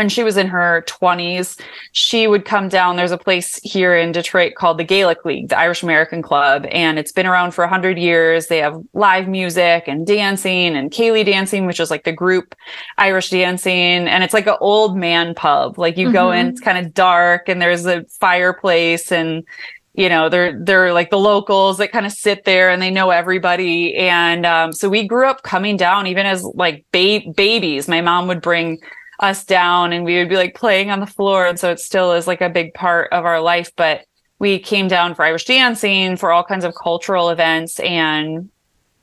when 0.00 0.08
she 0.08 0.22
was 0.22 0.38
in 0.38 0.46
her 0.46 0.82
20s, 0.86 1.60
she 1.92 2.26
would 2.26 2.46
come 2.46 2.70
down. 2.70 2.96
There's 2.96 3.10
a 3.10 3.18
place 3.18 3.56
here 3.62 3.94
in 3.94 4.12
Detroit 4.12 4.54
called 4.54 4.78
the 4.78 4.84
Gaelic 4.84 5.26
League, 5.26 5.50
the 5.50 5.58
Irish 5.58 5.82
American 5.82 6.22
Club, 6.22 6.64
and 6.70 6.98
it's 6.98 7.12
been 7.12 7.26
around 7.26 7.50
for 7.50 7.64
100 7.64 7.98
years. 7.98 8.46
They 8.46 8.60
have 8.60 8.80
live 8.94 9.28
music 9.28 9.84
and 9.88 10.06
dancing 10.06 10.74
and 10.74 10.90
Céilí 10.90 11.22
dancing, 11.26 11.66
which 11.66 11.80
is 11.80 11.90
like 11.90 12.04
the 12.04 12.12
group 12.12 12.54
Irish 12.96 13.28
dancing. 13.28 14.08
And 14.08 14.24
it's 14.24 14.32
like 14.32 14.46
an 14.46 14.56
old 14.62 14.96
man 14.96 15.34
pub. 15.34 15.78
Like 15.78 15.98
you 15.98 16.06
mm-hmm. 16.06 16.14
go 16.14 16.32
in, 16.32 16.46
mm-hmm. 16.46 16.54
it's 16.54 16.60
kind 16.62 16.78
of 16.78 16.94
dark 16.94 17.50
and 17.50 17.60
there's 17.60 17.84
a 17.84 18.02
fireplace 18.04 19.12
and 19.12 19.44
you 19.92 20.08
know 20.08 20.30
they're 20.30 20.58
they're 20.64 20.94
like 20.94 21.10
the 21.10 21.18
locals 21.18 21.76
that 21.76 21.92
kind 21.92 22.06
of 22.06 22.12
sit 22.12 22.44
there 22.44 22.70
and 22.70 22.80
they 22.80 22.90
know 22.90 23.10
everybody 23.10 23.96
and 23.96 24.46
um, 24.46 24.72
so 24.72 24.88
we 24.88 25.06
grew 25.06 25.28
up 25.28 25.42
coming 25.42 25.76
down 25.76 26.06
even 26.06 26.26
as 26.26 26.44
like 26.54 26.86
ba- 26.92 27.22
babies 27.34 27.88
my 27.88 28.00
mom 28.00 28.28
would 28.28 28.40
bring 28.40 28.80
us 29.20 29.44
down 29.44 29.92
and 29.92 30.04
we 30.04 30.18
would 30.18 30.28
be 30.28 30.36
like 30.36 30.54
playing 30.54 30.90
on 30.90 31.00
the 31.00 31.06
floor. 31.06 31.46
And 31.46 31.58
so 31.58 31.70
it 31.70 31.78
still 31.78 32.12
is 32.12 32.26
like 32.26 32.40
a 32.40 32.48
big 32.48 32.74
part 32.74 33.12
of 33.12 33.24
our 33.24 33.40
life. 33.40 33.70
But 33.76 34.04
we 34.38 34.58
came 34.58 34.88
down 34.88 35.14
for 35.14 35.24
Irish 35.24 35.44
dancing, 35.44 36.16
for 36.16 36.32
all 36.32 36.42
kinds 36.42 36.64
of 36.64 36.74
cultural 36.74 37.28
events. 37.28 37.78
And 37.80 38.50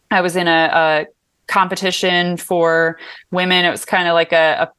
I 0.09 0.21
was 0.21 0.35
in 0.35 0.47
a, 0.47 0.69
a 0.73 1.05
competition 1.47 2.37
for 2.37 2.97
women. 3.31 3.63
It 3.63 3.69
was 3.69 3.85
kind 3.85 4.07
of 4.07 4.15
like 4.15 4.33
a, 4.33 4.67
a 4.67 4.71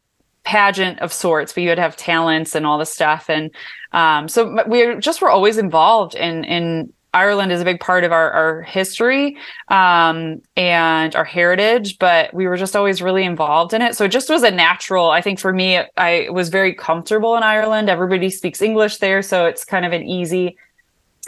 pageant 0.43 0.99
of 1.01 1.13
sorts, 1.13 1.53
but 1.53 1.63
you 1.63 1.69
would 1.69 1.79
have 1.79 1.97
talents 1.97 2.55
and 2.55 2.67
all 2.67 2.79
the 2.79 2.87
stuff. 2.87 3.31
And 3.31 3.51
um, 3.93 4.29
so 4.29 4.65
we 4.67 4.97
just 4.97 5.23
were 5.23 5.31
always 5.31 5.59
involved 5.59 6.15
in 6.15 6.45
in 6.45 6.93
Ireland 7.15 7.53
is 7.53 7.61
a 7.61 7.65
big 7.65 7.81
part 7.81 8.05
of 8.05 8.13
our, 8.13 8.31
our 8.31 8.63
history 8.63 9.37
um, 9.69 10.43
and 10.57 11.15
our 11.17 11.25
heritage, 11.25 11.99
but 11.99 12.33
we 12.35 12.47
were 12.47 12.57
just 12.57 12.77
always 12.77 13.01
really 13.01 13.25
involved 13.25 13.73
in 13.73 13.83
it. 13.83 13.97
So 13.97 14.05
it 14.05 14.13
just 14.13 14.29
was 14.29 14.43
a 14.43 14.51
natural, 14.51 15.11
I 15.11 15.21
think 15.23 15.39
for 15.39 15.53
me, 15.53 15.81
I 15.97 16.29
was 16.31 16.49
very 16.49 16.75
comfortable 16.75 17.37
in 17.37 17.43
Ireland. 17.43 17.89
Everybody 17.89 18.31
speaks 18.31 18.61
English 18.61 18.99
there. 18.99 19.23
So 19.23 19.47
it's 19.47 19.65
kind 19.65 19.87
of 19.87 19.93
an 19.93 20.03
easy 20.03 20.57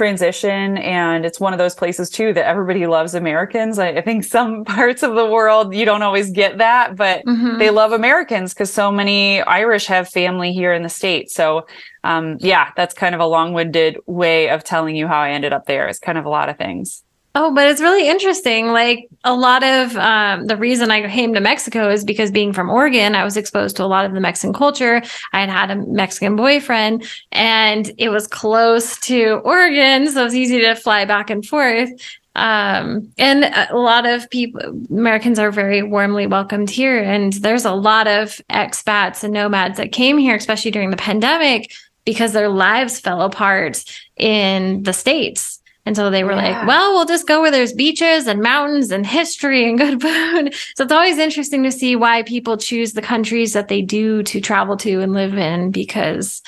transition 0.01 0.79
and 0.79 1.27
it's 1.27 1.39
one 1.39 1.53
of 1.53 1.59
those 1.59 1.75
places 1.75 2.09
too 2.09 2.33
that 2.33 2.47
everybody 2.47 2.87
loves 2.87 3.13
americans. 3.15 3.79
I, 3.79 3.89
I 3.89 4.01
think 4.01 4.25
some 4.25 4.65
parts 4.79 5.03
of 5.03 5.15
the 5.15 5.27
world 5.27 5.75
you 5.75 5.85
don't 5.85 6.01
always 6.01 6.31
get 6.31 6.57
that 6.57 6.97
but 6.97 7.23
mm-hmm. 7.27 7.59
they 7.59 7.69
love 7.69 7.93
americans 7.93 8.55
because 8.55 8.73
so 8.73 8.91
many 8.91 9.43
irish 9.43 9.85
have 9.85 10.09
family 10.09 10.55
here 10.55 10.73
in 10.73 10.83
the 10.83 10.89
states. 10.89 11.35
So 11.35 11.67
um, 12.03 12.39
yeah 12.41 12.71
that's 12.79 12.95
kind 12.95 13.15
of 13.15 13.21
a 13.21 13.27
long-winded 13.27 13.99
way 14.07 14.49
of 14.49 14.65
telling 14.65 14.97
you 14.97 15.07
how 15.07 15.21
i 15.21 15.33
ended 15.33 15.53
up 15.53 15.67
there 15.67 15.87
it's 15.87 15.99
kind 15.99 16.17
of 16.17 16.25
a 16.25 16.31
lot 16.31 16.49
of 16.49 16.57
things 16.57 17.03
Oh, 17.37 17.55
but 17.55 17.69
it's 17.69 17.81
really 17.81 18.09
interesting. 18.09 18.69
Like 18.69 19.09
a 19.23 19.35
lot 19.35 19.63
of 19.63 19.97
um, 19.97 20.47
the 20.47 20.57
reason 20.57 20.91
I 20.91 21.09
came 21.09 21.33
to 21.35 21.41
Mexico 21.41 21.89
is 21.89 22.03
because 22.05 22.33
being 22.33 22.53
from 22.53 22.69
Oregon, 22.69 23.15
I 23.15 23.23
was 23.23 23.37
exposed 23.37 23.77
to 23.77 23.85
a 23.85 23.87
lot 23.87 24.05
of 24.05 24.13
the 24.13 24.21
Mexican 24.21 24.53
culture. 24.53 25.01
I 25.33 25.41
had 25.41 25.49
had 25.49 25.71
a 25.71 25.77
Mexican 25.77 26.35
boyfriend 26.35 27.05
and 27.31 27.93
it 27.99 28.09
was 28.09 28.27
close 28.27 28.99
to 29.01 29.41
Oregon. 29.45 30.11
So 30.11 30.23
it 30.23 30.25
was 30.25 30.35
easy 30.35 30.61
to 30.61 30.75
fly 30.75 31.05
back 31.05 31.31
and 31.31 31.47
forth. 31.47 31.91
Um, 32.35 33.13
and 33.17 33.45
a 33.45 33.77
lot 33.77 34.07
of 34.07 34.29
people, 34.31 34.61
Americans 34.91 35.39
are 35.39 35.53
very 35.53 35.85
warmly 35.85 36.27
welcomed 36.27 36.71
here. 36.71 37.01
And 37.01 37.33
there's 37.35 37.65
a 37.65 37.73
lot 37.73 38.09
of 38.09 38.41
expats 38.51 39.23
and 39.23 39.33
nomads 39.33 39.77
that 39.77 39.93
came 39.93 40.19
here, 40.19 40.35
especially 40.35 40.73
during 40.73 40.91
the 40.91 40.97
pandemic, 40.97 41.73
because 42.05 42.33
their 42.33 42.49
lives 42.49 42.99
fell 42.99 43.23
apart 43.23 43.85
in 44.17 44.83
the 44.83 44.93
States 44.93 45.60
and 45.87 45.97
so 45.97 46.11
they 46.11 46.25
were 46.25 46.33
yeah. 46.33 46.59
like, 46.59 46.67
well, 46.67 46.93
we'll 46.93 47.07
just 47.07 47.27
go 47.27 47.41
where 47.41 47.51
there's 47.51 47.73
beaches 47.73 48.27
and 48.27 48.41
mountains 48.41 48.91
and 48.91 49.07
history 49.07 49.69
and 49.69 49.79
good 49.79 50.01
food. 50.03 50.55
So 50.75 50.85
it's 50.85 50.93
always 50.93 51.19
interesting 51.19 51.63
to 51.63 51.73
see 51.73 51.97
why 51.97 52.23
people 52.23 52.57
choose 52.57 52.93
the 52.93 53.03
countries 53.03 53.55
that 53.55 53.69
they 53.69 53.81
do 53.81 54.23
to 54.25 54.41
travel 54.41 54.77
to 54.79 55.01
and 55.01 55.15
live 55.15 55.37
in 55.37 55.71
because 55.71 56.43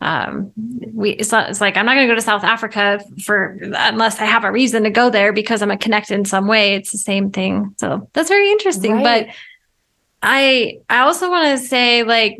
um, 0.00 0.50
we 0.92 1.10
it's, 1.12 1.30
not, 1.30 1.48
it's 1.48 1.60
like 1.60 1.76
I'm 1.76 1.86
not 1.86 1.94
going 1.94 2.08
to 2.08 2.12
go 2.12 2.16
to 2.16 2.20
South 2.20 2.42
Africa 2.42 3.00
for 3.22 3.56
unless 3.62 4.20
I 4.20 4.24
have 4.24 4.42
a 4.42 4.50
reason 4.50 4.82
to 4.82 4.90
go 4.90 5.10
there 5.10 5.32
because 5.32 5.62
I'm 5.62 5.70
a 5.70 5.78
connected 5.78 6.14
in 6.14 6.24
some 6.24 6.48
way. 6.48 6.74
It's 6.74 6.90
the 6.90 6.98
same 6.98 7.30
thing. 7.30 7.74
So 7.78 8.08
that's 8.12 8.28
very 8.28 8.50
interesting. 8.50 8.94
Right. 8.94 9.26
But 9.26 9.36
I 10.22 10.78
I 10.90 11.00
also 11.00 11.30
want 11.30 11.56
to 11.56 11.64
say 11.64 12.02
like 12.02 12.38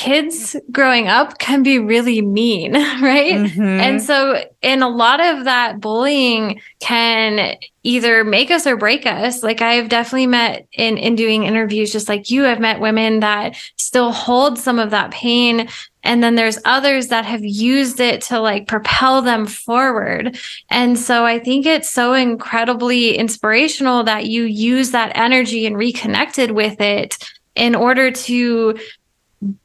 kids 0.00 0.56
growing 0.72 1.08
up 1.08 1.38
can 1.38 1.62
be 1.62 1.78
really 1.78 2.22
mean, 2.22 2.72
right? 3.02 3.34
Mm-hmm. 3.34 3.60
And 3.60 4.02
so, 4.02 4.42
and 4.62 4.82
a 4.82 4.88
lot 4.88 5.20
of 5.20 5.44
that 5.44 5.78
bullying 5.78 6.62
can 6.80 7.58
either 7.82 8.24
make 8.24 8.50
us 8.50 8.66
or 8.66 8.78
break 8.78 9.04
us. 9.04 9.42
Like 9.42 9.60
I've 9.60 9.90
definitely 9.90 10.26
met 10.26 10.66
in, 10.72 10.96
in 10.96 11.16
doing 11.16 11.44
interviews, 11.44 11.92
just 11.92 12.08
like 12.08 12.30
you, 12.30 12.46
I've 12.46 12.60
met 12.60 12.80
women 12.80 13.20
that 13.20 13.56
still 13.76 14.10
hold 14.10 14.58
some 14.58 14.78
of 14.78 14.88
that 14.90 15.10
pain. 15.10 15.68
And 16.02 16.24
then 16.24 16.34
there's 16.34 16.58
others 16.64 17.08
that 17.08 17.26
have 17.26 17.44
used 17.44 18.00
it 18.00 18.22
to 18.22 18.40
like 18.40 18.66
propel 18.66 19.20
them 19.20 19.46
forward. 19.46 20.38
And 20.70 20.98
so 20.98 21.26
I 21.26 21.38
think 21.38 21.66
it's 21.66 21.90
so 21.90 22.14
incredibly 22.14 23.18
inspirational 23.18 24.02
that 24.04 24.24
you 24.24 24.44
use 24.44 24.92
that 24.92 25.12
energy 25.14 25.66
and 25.66 25.76
reconnected 25.76 26.52
with 26.52 26.80
it 26.80 27.18
in 27.54 27.74
order 27.74 28.10
to 28.10 28.78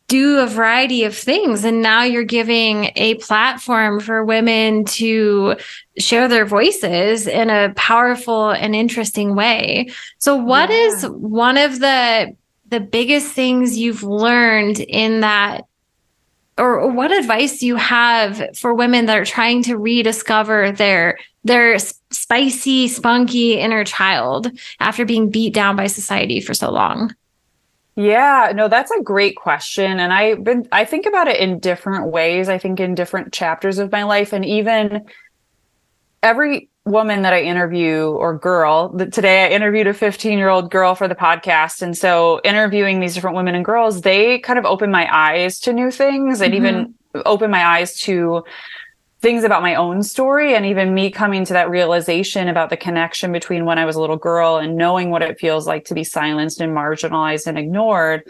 do 0.07 0.39
a 0.39 0.47
variety 0.47 1.03
of 1.03 1.17
things. 1.17 1.63
And 1.63 1.81
now 1.81 2.03
you're 2.03 2.23
giving 2.23 2.91
a 2.95 3.15
platform 3.15 3.99
for 3.99 4.23
women 4.23 4.85
to 4.85 5.55
share 5.97 6.27
their 6.27 6.45
voices 6.45 7.27
in 7.27 7.49
a 7.49 7.73
powerful 7.75 8.51
and 8.51 8.75
interesting 8.75 9.35
way. 9.35 9.89
So 10.19 10.35
what 10.35 10.69
yeah. 10.69 10.75
is 10.75 11.03
one 11.07 11.57
of 11.57 11.79
the 11.79 12.35
the 12.67 12.79
biggest 12.79 13.31
things 13.31 13.77
you've 13.77 14.03
learned 14.03 14.79
in 14.79 15.21
that 15.21 15.65
or 16.57 16.89
what 16.89 17.11
advice 17.11 17.59
do 17.59 17.67
you 17.67 17.75
have 17.75 18.41
for 18.55 18.73
women 18.73 19.05
that 19.05 19.17
are 19.17 19.25
trying 19.25 19.61
to 19.63 19.77
rediscover 19.77 20.71
their 20.71 21.17
their 21.43 21.77
spicy 22.11 22.87
spunky 22.87 23.59
inner 23.59 23.83
child 23.83 24.51
after 24.79 25.05
being 25.05 25.29
beat 25.29 25.53
down 25.53 25.75
by 25.75 25.87
society 25.87 26.39
for 26.39 26.53
so 26.53 26.71
long 26.71 27.13
yeah, 27.95 28.51
no, 28.53 28.67
that's 28.67 28.91
a 28.91 29.01
great 29.01 29.37
question. 29.37 29.99
And 29.99 30.11
I've 30.11 30.43
been, 30.43 30.67
I 30.71 30.83
think 30.83 31.05
about 31.05 31.27
it 31.27 31.39
in 31.39 31.59
different 31.59 32.11
ways. 32.11 32.49
I 32.49 32.57
think 32.57 32.79
in 32.79 32.93
different 32.93 33.31
chapters 33.31 33.79
of 33.79 33.91
my 33.91 34.03
life. 34.03 34.33
And 34.33 34.43
even 34.43 35.05
every 36.21 36.69
woman 36.83 37.21
that 37.21 37.31
I 37.31 37.41
interview 37.41 38.07
or 38.07 38.37
girl, 38.37 38.89
today 38.97 39.45
I 39.45 39.49
interviewed 39.49 39.87
a 39.87 39.93
15 39.93 40.37
year 40.37 40.49
old 40.49 40.71
girl 40.71 40.93
for 40.93 41.07
the 41.07 41.15
podcast. 41.15 41.81
And 41.81 41.97
so 41.97 42.41
interviewing 42.43 42.99
these 42.99 43.13
different 43.13 43.37
women 43.37 43.55
and 43.55 43.63
girls, 43.63 44.01
they 44.01 44.39
kind 44.39 44.59
of 44.59 44.65
open 44.65 44.91
my 44.91 45.07
eyes 45.09 45.59
to 45.61 45.71
new 45.71 45.89
things 45.89 46.41
and 46.41 46.53
mm-hmm. 46.53 46.65
even 46.65 46.95
open 47.25 47.49
my 47.49 47.65
eyes 47.65 47.97
to 48.01 48.43
things 49.25 49.43
about 49.43 49.63
my 49.63 49.73
own 49.73 50.03
story 50.03 50.53
and 50.53 50.67
even 50.67 50.93
me 50.93 51.09
coming 51.09 51.43
to 51.43 51.53
that 51.53 51.67
realization 51.67 52.47
about 52.47 52.69
the 52.69 52.77
connection 52.77 53.31
between 53.31 53.65
when 53.65 53.79
I 53.79 53.85
was 53.85 53.95
a 53.95 53.99
little 53.99 54.17
girl 54.17 54.57
and 54.57 54.77
knowing 54.77 55.09
what 55.09 55.23
it 55.23 55.39
feels 55.39 55.65
like 55.65 55.85
to 55.85 55.95
be 55.95 56.03
silenced 56.03 56.61
and 56.61 56.71
marginalized 56.71 57.47
and 57.47 57.57
ignored, 57.57 58.21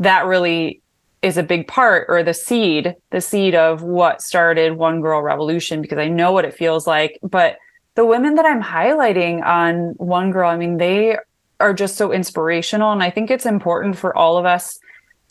that 0.00 0.26
really 0.26 0.80
is 1.22 1.36
a 1.36 1.44
big 1.44 1.68
part 1.68 2.06
or 2.08 2.24
the 2.24 2.34
seed, 2.34 2.96
the 3.10 3.20
seed 3.20 3.54
of 3.54 3.82
what 3.82 4.20
started 4.20 4.76
One 4.76 5.00
Girl 5.00 5.22
Revolution 5.22 5.80
because 5.80 5.98
I 5.98 6.08
know 6.08 6.32
what 6.32 6.44
it 6.44 6.54
feels 6.54 6.88
like. 6.88 7.20
But 7.22 7.58
the 7.94 8.04
women 8.04 8.34
that 8.34 8.44
I'm 8.44 8.60
highlighting 8.60 9.46
on 9.46 9.94
One 9.98 10.32
Girl, 10.32 10.50
I 10.50 10.56
mean, 10.56 10.76
they 10.76 11.18
are 11.60 11.72
just 11.72 11.96
so 11.96 12.10
inspirational. 12.10 12.90
And 12.90 13.00
I 13.00 13.10
think 13.10 13.30
it's 13.30 13.46
important 13.46 13.96
for 13.96 14.18
all 14.18 14.38
of 14.38 14.44
us 14.44 14.80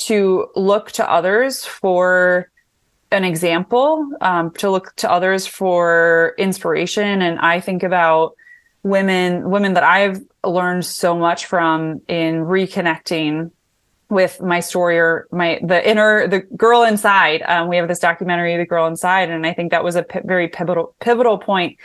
to 0.07 0.47
look 0.55 0.89
to 0.93 1.11
others 1.11 1.65
for 1.65 2.49
an 3.11 3.23
example 3.23 4.09
um, 4.21 4.51
to 4.51 4.69
look 4.69 4.95
to 4.97 5.11
others 5.11 5.45
for 5.45 6.33
inspiration. 6.37 7.21
And 7.21 7.39
i 7.39 7.59
think 7.59 7.83
about 7.83 8.35
women 8.83 9.49
women 9.49 9.73
that 9.73 9.83
i've 9.83 10.19
learned 10.43 10.83
so 10.85 11.15
much 11.15 11.45
from 11.45 12.01
in 12.07 12.45
reconnecting 12.45 13.51
with 14.09 14.41
my 14.41 14.59
story 14.59 14.97
or 14.97 15.27
my 15.31 15.59
the 15.63 15.87
inner 15.89 16.27
the 16.27 16.39
girl 16.39 16.83
inside. 16.83 17.41
Um, 17.43 17.67
we 17.67 17.77
have 17.77 17.87
this 17.87 17.99
documentary 17.99 18.57
the 18.57 18.65
girl 18.65 18.87
inside 18.87 19.29
and 19.29 19.45
i 19.45 19.53
think 19.53 19.71
that 19.71 19.83
was 19.83 19.95
a 19.95 20.03
p- 20.03 20.19
very 20.23 20.47
pivotal 20.47 20.95
pivotal 20.99 21.37
point 21.37 21.77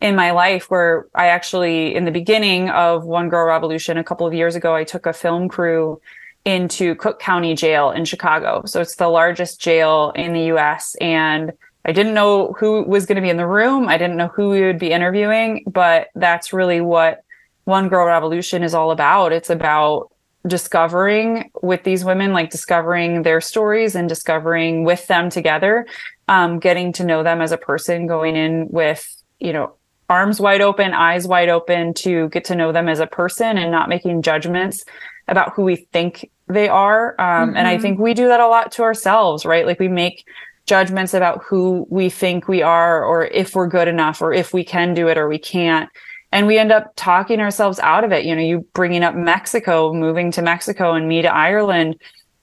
in 0.00 0.14
my 0.14 0.30
life 0.30 0.70
where 0.70 1.08
i 1.14 1.26
actually 1.26 1.94
in 1.94 2.04
the 2.04 2.12
beginning 2.12 2.70
of 2.70 3.04
one 3.04 3.28
girl 3.28 3.46
revolution 3.46 3.98
a 3.98 4.04
couple 4.04 4.26
of 4.26 4.32
years 4.32 4.54
ago 4.54 4.74
i 4.74 4.84
took 4.84 5.06
a 5.06 5.12
film 5.12 5.48
crew 5.48 6.00
into 6.48 6.94
Cook 6.94 7.20
County 7.20 7.54
Jail 7.54 7.90
in 7.90 8.06
Chicago. 8.06 8.62
So 8.64 8.80
it's 8.80 8.96
the 8.96 9.08
largest 9.08 9.60
jail 9.60 10.12
in 10.16 10.32
the 10.32 10.44
US. 10.54 10.96
And 10.98 11.52
I 11.84 11.92
didn't 11.92 12.14
know 12.14 12.54
who 12.58 12.84
was 12.84 13.04
going 13.04 13.16
to 13.16 13.22
be 13.22 13.28
in 13.28 13.36
the 13.36 13.46
room. 13.46 13.86
I 13.86 13.98
didn't 13.98 14.16
know 14.16 14.28
who 14.28 14.48
we 14.48 14.62
would 14.62 14.78
be 14.78 14.90
interviewing, 14.90 15.64
but 15.66 16.08
that's 16.14 16.54
really 16.54 16.80
what 16.80 17.22
One 17.64 17.90
Girl 17.90 18.06
Revolution 18.06 18.62
is 18.62 18.72
all 18.72 18.92
about. 18.92 19.34
It's 19.34 19.50
about 19.50 20.10
discovering 20.46 21.50
with 21.60 21.82
these 21.82 22.02
women, 22.02 22.32
like 22.32 22.48
discovering 22.48 23.24
their 23.24 23.42
stories 23.42 23.94
and 23.94 24.08
discovering 24.08 24.84
with 24.84 25.06
them 25.06 25.28
together, 25.28 25.86
um, 26.28 26.60
getting 26.60 26.94
to 26.94 27.04
know 27.04 27.22
them 27.22 27.42
as 27.42 27.52
a 27.52 27.58
person, 27.58 28.06
going 28.06 28.36
in 28.36 28.68
with, 28.70 29.06
you 29.38 29.52
know, 29.52 29.74
arms 30.08 30.40
wide 30.40 30.62
open, 30.62 30.94
eyes 30.94 31.26
wide 31.26 31.50
open 31.50 31.92
to 31.92 32.30
get 32.30 32.46
to 32.46 32.54
know 32.54 32.72
them 32.72 32.88
as 32.88 33.00
a 33.00 33.06
person 33.06 33.58
and 33.58 33.70
not 33.70 33.90
making 33.90 34.22
judgments 34.22 34.86
about 35.26 35.52
who 35.52 35.62
we 35.62 35.76
think 35.92 36.30
they 36.48 36.68
are. 36.68 37.14
Um, 37.18 37.50
mm-hmm. 37.50 37.56
And 37.56 37.68
I 37.68 37.74
mm-hmm. 37.74 37.82
think 37.82 37.98
we 37.98 38.14
do 38.14 38.28
that 38.28 38.40
a 38.40 38.48
lot 38.48 38.72
to 38.72 38.82
ourselves, 38.82 39.44
right? 39.44 39.66
Like 39.66 39.78
we 39.78 39.88
make 39.88 40.24
judgments 40.66 41.14
about 41.14 41.42
who 41.44 41.86
we 41.88 42.10
think 42.10 42.46
we 42.46 42.62
are 42.62 43.04
or 43.04 43.26
if 43.26 43.54
we're 43.54 43.66
good 43.66 43.88
enough 43.88 44.20
or 44.20 44.32
if 44.32 44.52
we 44.52 44.64
can 44.64 44.94
do 44.94 45.08
it 45.08 45.18
or 45.18 45.28
we 45.28 45.38
can't. 45.38 45.88
And 46.30 46.46
we 46.46 46.58
end 46.58 46.72
up 46.72 46.92
talking 46.94 47.40
ourselves 47.40 47.78
out 47.78 48.04
of 48.04 48.12
it. 48.12 48.26
You 48.26 48.36
know, 48.36 48.42
you 48.42 48.66
bringing 48.74 49.02
up 49.02 49.14
Mexico, 49.14 49.92
moving 49.94 50.30
to 50.32 50.42
Mexico 50.42 50.92
and 50.92 51.08
me 51.08 51.22
to 51.22 51.32
Ireland. 51.32 51.96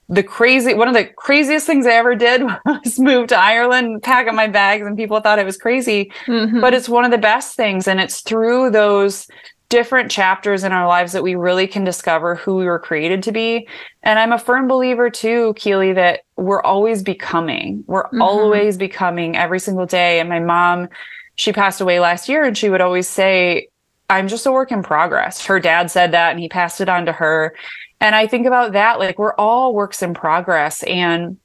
The 0.08 0.24
crazy, 0.24 0.74
one 0.74 0.88
of 0.88 0.94
the 0.94 1.04
craziest 1.04 1.66
things 1.66 1.86
I 1.86 1.92
ever 1.92 2.16
did 2.16 2.42
was 2.64 2.98
move 2.98 3.28
to 3.28 3.36
Ireland, 3.36 4.02
pack 4.02 4.26
up 4.26 4.34
my 4.34 4.48
bags, 4.48 4.84
and 4.84 4.96
people 4.96 5.20
thought 5.20 5.38
it 5.38 5.46
was 5.46 5.56
crazy. 5.56 6.12
Mm-hmm. 6.26 6.60
But 6.60 6.74
it's 6.74 6.88
one 6.88 7.04
of 7.04 7.12
the 7.12 7.18
best 7.18 7.56
things. 7.56 7.86
And 7.86 8.00
it's 8.00 8.22
through 8.22 8.70
those 8.70 9.28
different 9.68 10.10
chapters 10.10 10.64
in 10.64 10.72
our 10.72 10.86
lives 10.86 11.12
that 11.12 11.22
we 11.22 11.34
really 11.34 11.66
can 11.66 11.84
discover 11.84 12.36
who 12.36 12.56
we 12.56 12.64
were 12.64 12.78
created 12.78 13.22
to 13.24 13.32
be. 13.32 13.66
And 14.02 14.18
I'm 14.18 14.32
a 14.32 14.38
firm 14.38 14.68
believer 14.68 15.10
too, 15.10 15.54
Keely, 15.56 15.92
that 15.94 16.20
we're 16.36 16.62
always 16.62 17.02
becoming. 17.02 17.84
We're 17.86 18.04
mm-hmm. 18.04 18.22
always 18.22 18.76
becoming 18.76 19.36
every 19.36 19.58
single 19.58 19.86
day. 19.86 20.20
And 20.20 20.28
my 20.28 20.40
mom, 20.40 20.88
she 21.34 21.52
passed 21.52 21.80
away 21.80 22.00
last 22.00 22.28
year 22.28 22.44
and 22.44 22.56
she 22.56 22.70
would 22.70 22.80
always 22.80 23.08
say, 23.08 23.68
I'm 24.08 24.28
just 24.28 24.46
a 24.46 24.52
work 24.52 24.70
in 24.70 24.82
progress. 24.82 25.44
Her 25.44 25.58
dad 25.58 25.90
said 25.90 26.12
that 26.12 26.30
and 26.30 26.40
he 26.40 26.48
passed 26.48 26.80
it 26.80 26.88
on 26.88 27.06
to 27.06 27.12
her. 27.12 27.54
And 28.00 28.14
I 28.14 28.26
think 28.26 28.46
about 28.46 28.72
that, 28.72 29.00
like 29.00 29.18
we're 29.18 29.34
all 29.34 29.74
works 29.74 30.02
in 30.02 30.14
progress 30.14 30.82
and 30.84 31.38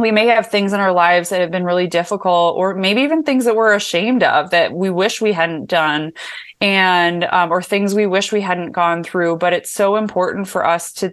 we 0.00 0.10
may 0.10 0.26
have 0.26 0.50
things 0.50 0.72
in 0.72 0.80
our 0.80 0.92
lives 0.92 1.28
that 1.28 1.40
have 1.40 1.50
been 1.50 1.64
really 1.64 1.86
difficult 1.86 2.56
or 2.56 2.74
maybe 2.74 3.02
even 3.02 3.22
things 3.22 3.44
that 3.44 3.54
we're 3.54 3.74
ashamed 3.74 4.22
of 4.22 4.50
that 4.50 4.72
we 4.72 4.88
wish 4.88 5.20
we 5.20 5.32
hadn't 5.32 5.66
done 5.66 6.12
and 6.60 7.24
um, 7.24 7.50
or 7.50 7.62
things 7.62 7.94
we 7.94 8.06
wish 8.06 8.32
we 8.32 8.40
hadn't 8.40 8.72
gone 8.72 9.02
through 9.02 9.36
but 9.36 9.52
it's 9.52 9.70
so 9.70 9.96
important 9.96 10.46
for 10.46 10.66
us 10.66 10.92
to 10.92 11.12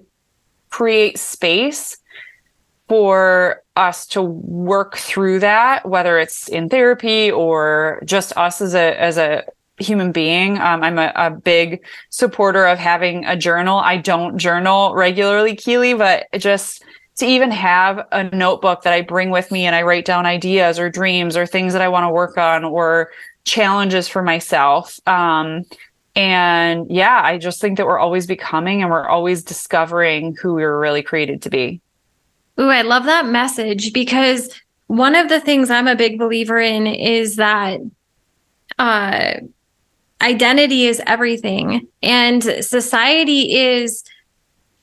create 0.69 1.17
space 1.17 1.97
for 2.87 3.61
us 3.75 4.05
to 4.05 4.21
work 4.21 4.97
through 4.97 5.39
that 5.39 5.87
whether 5.87 6.19
it's 6.19 6.47
in 6.47 6.69
therapy 6.69 7.31
or 7.31 8.01
just 8.05 8.35
us 8.37 8.61
as 8.61 8.73
a 8.73 8.99
as 8.99 9.17
a 9.17 9.43
human 9.79 10.11
being. 10.11 10.57
Um, 10.57 10.83
i'm 10.83 10.97
a, 10.97 11.11
a, 11.15 11.29
big 11.29 11.83
supporter 12.09 12.65
of 12.65 12.79
having 12.79 13.25
a 13.25 13.37
journal. 13.37 13.77
I 13.77 13.97
don't 13.97 14.37
journal 14.37 14.95
regularly 14.95 15.55
keely 15.55 15.93
but 15.93 16.27
just 16.37 16.83
to 17.17 17.25
even 17.25 17.51
have 17.51 18.05
a 18.11 18.23
notebook 18.35 18.83
that 18.83 18.93
i 18.93 19.01
bring 19.01 19.29
with 19.29 19.51
me 19.51 19.65
and 19.65 19.75
i 19.75 19.81
write 19.81 20.05
down 20.05 20.25
ideas 20.25 20.79
or 20.79 20.89
dreams 20.89 21.35
or 21.35 21.45
things 21.45 21.73
that 21.73 21.81
i 21.81 21.87
want 21.87 22.03
to 22.03 22.09
work 22.09 22.37
on 22.37 22.63
or 22.63 23.09
challenges 23.47 24.07
for 24.07 24.21
myself. 24.21 24.99
Um, 25.07 25.63
and 26.15 26.89
yeah, 26.89 27.21
I 27.23 27.37
just 27.37 27.61
think 27.61 27.77
that 27.77 27.85
we're 27.85 27.99
always 27.99 28.27
becoming 28.27 28.81
and 28.81 28.91
we're 28.91 29.07
always 29.07 29.43
discovering 29.43 30.35
who 30.35 30.53
we 30.53 30.63
were 30.63 30.79
really 30.79 31.01
created 31.01 31.41
to 31.43 31.49
be. 31.49 31.81
Ooh, 32.59 32.69
I 32.69 32.81
love 32.81 33.05
that 33.05 33.27
message 33.27 33.93
because 33.93 34.49
one 34.87 35.15
of 35.15 35.29
the 35.29 35.39
things 35.39 35.69
I'm 35.69 35.87
a 35.87 35.95
big 35.95 36.17
believer 36.17 36.59
in 36.59 36.87
is 36.87 37.35
that 37.35 37.79
uh, 38.79 39.33
identity 40.21 40.87
is 40.87 41.01
everything, 41.05 41.87
and 42.01 42.43
society 42.43 43.55
is 43.55 44.03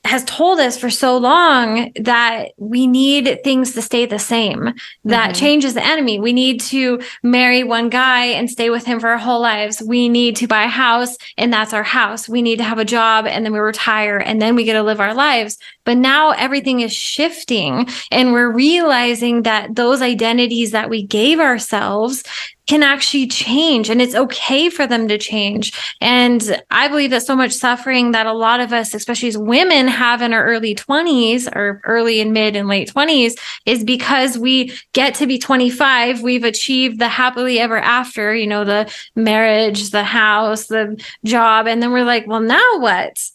has 0.05 0.23
told 0.25 0.59
us 0.59 0.77
for 0.77 0.89
so 0.89 1.17
long 1.17 1.91
that 1.99 2.51
we 2.57 2.85
need 2.85 3.43
things 3.43 3.73
to 3.73 3.81
stay 3.81 4.05
the 4.05 4.19
same, 4.19 4.73
that 5.03 5.31
mm-hmm. 5.31 5.39
change 5.39 5.65
is 5.65 5.73
the 5.73 5.85
enemy. 5.85 6.19
We 6.19 6.31
need 6.31 6.61
to 6.61 7.01
marry 7.23 7.63
one 7.63 7.89
guy 7.89 8.25
and 8.25 8.49
stay 8.49 8.69
with 8.69 8.85
him 8.85 8.99
for 8.99 9.09
our 9.09 9.17
whole 9.17 9.41
lives. 9.41 9.81
We 9.81 10.07
need 10.07 10.35
to 10.37 10.47
buy 10.47 10.63
a 10.63 10.67
house 10.67 11.17
and 11.37 11.51
that's 11.51 11.73
our 11.73 11.83
house. 11.83 12.29
We 12.29 12.41
need 12.41 12.57
to 12.57 12.63
have 12.63 12.77
a 12.77 12.85
job 12.85 13.25
and 13.25 13.43
then 13.43 13.51
we 13.51 13.59
retire 13.59 14.17
and 14.17 14.41
then 14.41 14.55
we 14.55 14.63
get 14.63 14.73
to 14.73 14.83
live 14.83 14.99
our 14.99 15.15
lives. 15.15 15.57
But 15.85 15.97
now 15.97 16.31
everything 16.31 16.81
is 16.81 16.93
shifting 16.93 17.87
and 18.11 18.31
we're 18.31 18.51
realizing 18.51 19.43
that 19.43 19.75
those 19.75 20.01
identities 20.01 20.71
that 20.71 20.89
we 20.89 21.03
gave 21.03 21.39
ourselves 21.39 22.23
can 22.67 22.83
actually 22.83 23.27
change 23.27 23.89
and 23.89 24.01
it's 24.01 24.15
okay 24.15 24.69
for 24.69 24.87
them 24.87 25.07
to 25.07 25.17
change. 25.17 25.73
And 26.01 26.61
I 26.71 26.87
believe 26.87 27.11
that 27.11 27.23
so 27.23 27.35
much 27.35 27.51
suffering 27.51 28.11
that 28.11 28.25
a 28.25 28.33
lot 28.33 28.59
of 28.59 28.73
us, 28.73 28.93
especially 28.93 29.29
as 29.29 29.37
women, 29.37 29.87
have 29.87 30.21
in 30.21 30.33
our 30.33 30.45
early 30.45 30.75
20s 30.75 31.53
or 31.55 31.81
early 31.85 32.19
and 32.19 32.33
mid 32.33 32.55
and 32.55 32.67
late 32.67 32.91
20s 32.93 33.33
is 33.65 33.83
because 33.83 34.37
we 34.37 34.73
get 34.93 35.15
to 35.15 35.27
be 35.27 35.37
25. 35.37 36.21
We've 36.21 36.43
achieved 36.43 36.99
the 36.99 37.07
happily 37.07 37.59
ever 37.59 37.77
after, 37.77 38.33
you 38.33 38.47
know, 38.47 38.65
the 38.65 38.91
marriage, 39.15 39.91
the 39.91 40.03
house, 40.03 40.67
the 40.67 41.01
job. 41.23 41.67
And 41.67 41.81
then 41.81 41.91
we're 41.91 42.03
like, 42.03 42.27
well, 42.27 42.41
now 42.41 42.79
what? 42.79 43.29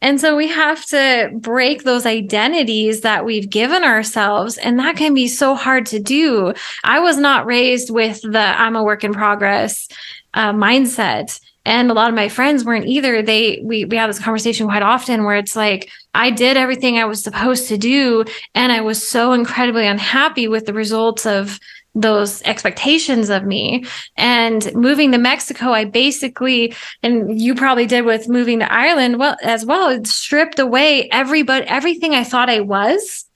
And 0.00 0.20
so 0.20 0.36
we 0.36 0.48
have 0.48 0.84
to 0.86 1.30
break 1.34 1.84
those 1.84 2.04
identities 2.04 3.00
that 3.00 3.24
we've 3.24 3.48
given 3.48 3.82
ourselves. 3.84 4.58
And 4.58 4.78
that 4.78 4.96
can 4.96 5.14
be 5.14 5.28
so 5.28 5.54
hard 5.54 5.86
to 5.86 5.98
do. 5.98 6.52
I 6.84 7.00
was 7.00 7.16
not 7.16 7.46
raised 7.46 7.90
with 7.90 8.20
the 8.22 8.38
I'm 8.38 8.76
a 8.76 8.82
work 8.82 9.02
in 9.04 9.14
progress 9.14 9.88
uh, 10.34 10.52
mindset. 10.52 11.40
And 11.66 11.90
a 11.90 11.94
lot 11.94 12.10
of 12.10 12.14
my 12.14 12.28
friends 12.28 12.64
weren't 12.64 12.86
either. 12.86 13.22
They, 13.22 13.60
we, 13.64 13.86
we 13.86 13.96
have 13.96 14.10
this 14.10 14.18
conversation 14.18 14.66
quite 14.66 14.82
often 14.82 15.24
where 15.24 15.36
it's 15.36 15.56
like, 15.56 15.90
I 16.12 16.30
did 16.30 16.58
everything 16.58 16.98
I 16.98 17.06
was 17.06 17.22
supposed 17.22 17.68
to 17.68 17.78
do. 17.78 18.26
And 18.54 18.70
I 18.70 18.82
was 18.82 19.06
so 19.06 19.32
incredibly 19.32 19.86
unhappy 19.86 20.46
with 20.46 20.66
the 20.66 20.74
results 20.74 21.24
of 21.24 21.58
those 21.94 22.42
expectations 22.42 23.30
of 23.30 23.44
me. 23.44 23.84
And 24.16 24.74
moving 24.74 25.12
to 25.12 25.18
Mexico, 25.18 25.70
I 25.70 25.84
basically, 25.84 26.74
and 27.02 27.40
you 27.40 27.54
probably 27.54 27.86
did 27.86 28.04
with 28.04 28.28
moving 28.28 28.58
to 28.60 28.72
Ireland 28.72 29.18
well 29.18 29.36
as 29.42 29.64
well, 29.64 29.90
it 29.90 30.06
stripped 30.06 30.58
away 30.58 31.08
every 31.10 31.42
but 31.42 31.64
everything 31.64 32.14
I 32.14 32.24
thought 32.24 32.50
I 32.50 32.60
was 32.60 33.26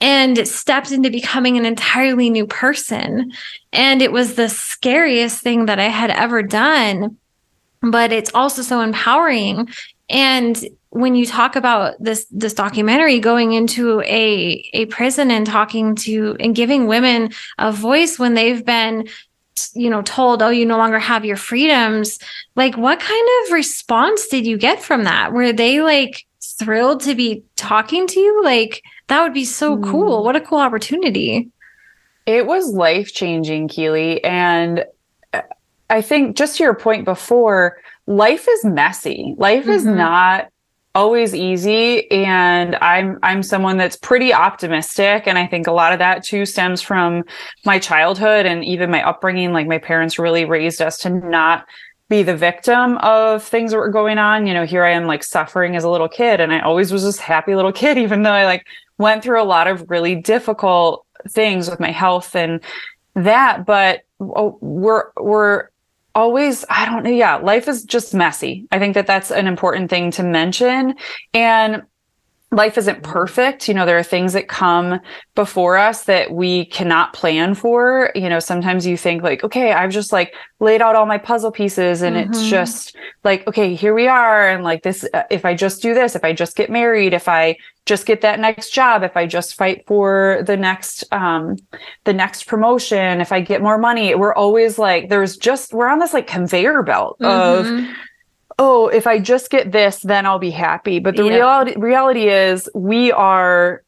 and 0.00 0.46
stepped 0.48 0.90
into 0.90 1.10
becoming 1.10 1.56
an 1.56 1.64
entirely 1.64 2.28
new 2.28 2.46
person. 2.46 3.32
And 3.72 4.02
it 4.02 4.12
was 4.12 4.34
the 4.34 4.48
scariest 4.48 5.40
thing 5.40 5.66
that 5.66 5.78
I 5.78 5.88
had 5.88 6.10
ever 6.10 6.42
done. 6.42 7.16
But 7.80 8.12
it's 8.12 8.30
also 8.34 8.62
so 8.62 8.80
empowering. 8.80 9.68
And 10.10 10.62
when 10.92 11.14
you 11.14 11.24
talk 11.24 11.56
about 11.56 11.94
this 11.98 12.26
this 12.30 12.52
documentary 12.52 13.18
going 13.18 13.52
into 13.52 14.02
a 14.02 14.62
a 14.74 14.84
prison 14.86 15.30
and 15.30 15.46
talking 15.46 15.94
to 15.94 16.36
and 16.38 16.54
giving 16.54 16.86
women 16.86 17.30
a 17.58 17.72
voice 17.72 18.18
when 18.18 18.34
they've 18.34 18.64
been 18.64 19.08
you 19.72 19.88
know 19.88 20.02
told 20.02 20.42
oh 20.42 20.50
you 20.50 20.66
no 20.66 20.76
longer 20.76 20.98
have 20.98 21.24
your 21.24 21.36
freedoms 21.36 22.18
like 22.56 22.76
what 22.76 23.00
kind 23.00 23.28
of 23.42 23.52
response 23.52 24.28
did 24.28 24.46
you 24.46 24.58
get 24.58 24.82
from 24.82 25.04
that? 25.04 25.32
Were 25.32 25.52
they 25.52 25.80
like 25.80 26.26
thrilled 26.42 27.00
to 27.02 27.14
be 27.14 27.42
talking 27.56 28.06
to 28.08 28.20
you? 28.20 28.44
Like 28.44 28.82
that 29.06 29.22
would 29.22 29.34
be 29.34 29.46
so 29.46 29.78
mm. 29.78 29.90
cool 29.90 30.22
what 30.22 30.36
a 30.36 30.42
cool 30.42 30.58
opportunity. 30.58 31.48
It 32.26 32.46
was 32.46 32.68
life 32.68 33.14
changing 33.14 33.68
keely 33.68 34.22
and 34.22 34.84
uh, 35.32 35.40
i 35.88 36.02
think 36.02 36.36
just 36.36 36.58
to 36.58 36.64
your 36.64 36.74
point 36.74 37.06
before 37.06 37.78
life 38.06 38.46
is 38.46 38.64
messy. 38.64 39.34
Life 39.38 39.62
mm-hmm. 39.62 39.70
is 39.70 39.86
not 39.86 40.51
always 40.94 41.34
easy. 41.34 42.10
And 42.10 42.76
i'm 42.76 43.18
i'm 43.22 43.42
someone 43.42 43.76
that's 43.76 43.96
pretty 43.96 44.32
optimistic. 44.32 45.26
And 45.26 45.38
i 45.38 45.46
think 45.46 45.66
a 45.66 45.72
lot 45.72 45.92
of 45.92 45.98
that 45.98 46.24
too 46.24 46.46
stems 46.46 46.82
from 46.82 47.24
my 47.64 47.78
childhood 47.78 48.46
and 48.46 48.64
even 48.64 48.90
my 48.90 49.06
upbringing. 49.06 49.52
Like 49.52 49.66
my 49.66 49.78
parents 49.78 50.18
really 50.18 50.44
raised 50.44 50.82
us 50.82 50.98
to 50.98 51.10
not 51.10 51.66
be 52.08 52.22
the 52.22 52.36
victim 52.36 52.98
of 52.98 53.42
things 53.42 53.70
that 53.70 53.78
were 53.78 53.88
going 53.88 54.18
on. 54.18 54.46
You 54.46 54.54
know 54.54 54.66
here 54.66 54.84
i 54.84 54.90
am 54.90 55.06
like 55.06 55.24
suffering 55.24 55.76
as 55.76 55.84
a 55.84 55.90
little 55.90 56.08
kid. 56.08 56.40
And 56.40 56.52
i 56.52 56.60
always 56.60 56.92
was 56.92 57.04
this 57.04 57.18
happy 57.18 57.54
little 57.54 57.72
kid 57.82 57.98
even 57.98 58.22
though 58.22 58.32
i 58.32 58.44
like 58.44 58.66
went 58.98 59.22
through 59.22 59.42
a 59.42 59.44
lot 59.44 59.66
of 59.66 59.90
really 59.90 60.14
difficult 60.14 61.06
things 61.28 61.70
with 61.70 61.80
my 61.80 61.90
health 61.90 62.34
and 62.34 62.60
that. 63.14 63.64
But 63.66 64.02
oh, 64.20 64.58
we're 64.60 65.10
we're 65.16 65.68
always 66.14 66.64
i 66.68 66.84
don't 66.84 67.02
know 67.02 67.10
yeah 67.10 67.36
life 67.36 67.68
is 67.68 67.84
just 67.84 68.14
messy. 68.14 68.66
I 68.70 68.78
think 68.78 68.94
that 68.94 69.06
that's 69.06 69.30
an 69.30 69.46
important 69.46 69.90
thing 69.90 70.10
to 70.12 70.22
mention. 70.22 70.94
And 71.34 71.82
life 72.52 72.76
isn't 72.76 73.02
perfect. 73.02 73.66
You 73.66 73.74
know, 73.74 73.86
there 73.86 73.98
are 73.98 74.02
things 74.02 74.34
that 74.34 74.46
come 74.46 75.00
before 75.34 75.78
us 75.78 76.04
that 76.04 76.30
we 76.30 76.66
cannot 76.66 77.14
plan 77.14 77.54
for. 77.54 78.12
You 78.14 78.28
know, 78.28 78.38
sometimes 78.38 78.86
you 78.86 78.98
think 78.98 79.22
like, 79.22 79.42
okay, 79.42 79.72
I've 79.72 79.90
just 79.90 80.12
like 80.12 80.34
laid 80.60 80.82
out 80.82 80.94
all 80.94 81.06
my 81.06 81.16
puzzle 81.16 81.50
pieces 81.50 82.02
and 82.02 82.14
mm-hmm. 82.14 82.30
it's 82.30 82.48
just 82.48 82.94
like, 83.24 83.46
okay, 83.48 83.74
here 83.74 83.94
we 83.94 84.06
are. 84.06 84.48
And 84.48 84.62
like 84.62 84.82
this, 84.82 85.08
uh, 85.14 85.22
if 85.30 85.46
I 85.46 85.54
just 85.54 85.80
do 85.80 85.94
this, 85.94 86.14
if 86.14 86.24
I 86.24 86.34
just 86.34 86.54
get 86.54 86.68
married, 86.70 87.14
if 87.14 87.26
I 87.26 87.56
just 87.86 88.04
get 88.04 88.20
that 88.20 88.38
next 88.38 88.70
job, 88.70 89.02
if 89.02 89.16
I 89.16 89.26
just 89.26 89.56
fight 89.56 89.84
for 89.86 90.42
the 90.46 90.56
next, 90.56 91.04
um, 91.10 91.56
the 92.04 92.12
next 92.12 92.46
promotion, 92.46 93.22
if 93.22 93.32
I 93.32 93.40
get 93.40 93.62
more 93.62 93.78
money, 93.78 94.14
we're 94.14 94.34
always 94.34 94.78
like, 94.78 95.08
there's 95.08 95.38
just, 95.38 95.72
we're 95.72 95.88
on 95.88 96.00
this 96.00 96.12
like 96.12 96.26
conveyor 96.26 96.82
belt 96.82 97.16
mm-hmm. 97.18 97.86
of, 97.88 97.96
oh, 98.58 98.88
if 98.88 99.06
I 99.06 99.18
just 99.18 99.50
get 99.50 99.72
this, 99.72 100.00
then 100.00 100.26
I'll 100.26 100.38
be 100.38 100.50
happy. 100.50 100.98
But 100.98 101.16
the 101.16 101.24
yeah. 101.24 101.34
reality 101.34 101.74
reality 101.76 102.28
is 102.28 102.68
we 102.74 103.12
are 103.12 103.82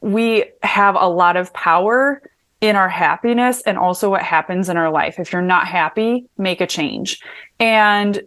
we 0.00 0.44
have 0.62 0.96
a 0.98 1.08
lot 1.08 1.36
of 1.36 1.52
power 1.52 2.22
in 2.60 2.76
our 2.76 2.88
happiness 2.88 3.62
and 3.62 3.78
also 3.78 4.10
what 4.10 4.22
happens 4.22 4.68
in 4.68 4.76
our 4.76 4.90
life. 4.90 5.18
If 5.18 5.32
you're 5.32 5.42
not 5.42 5.66
happy, 5.66 6.26
make 6.36 6.60
a 6.60 6.66
change. 6.66 7.20
And 7.58 8.22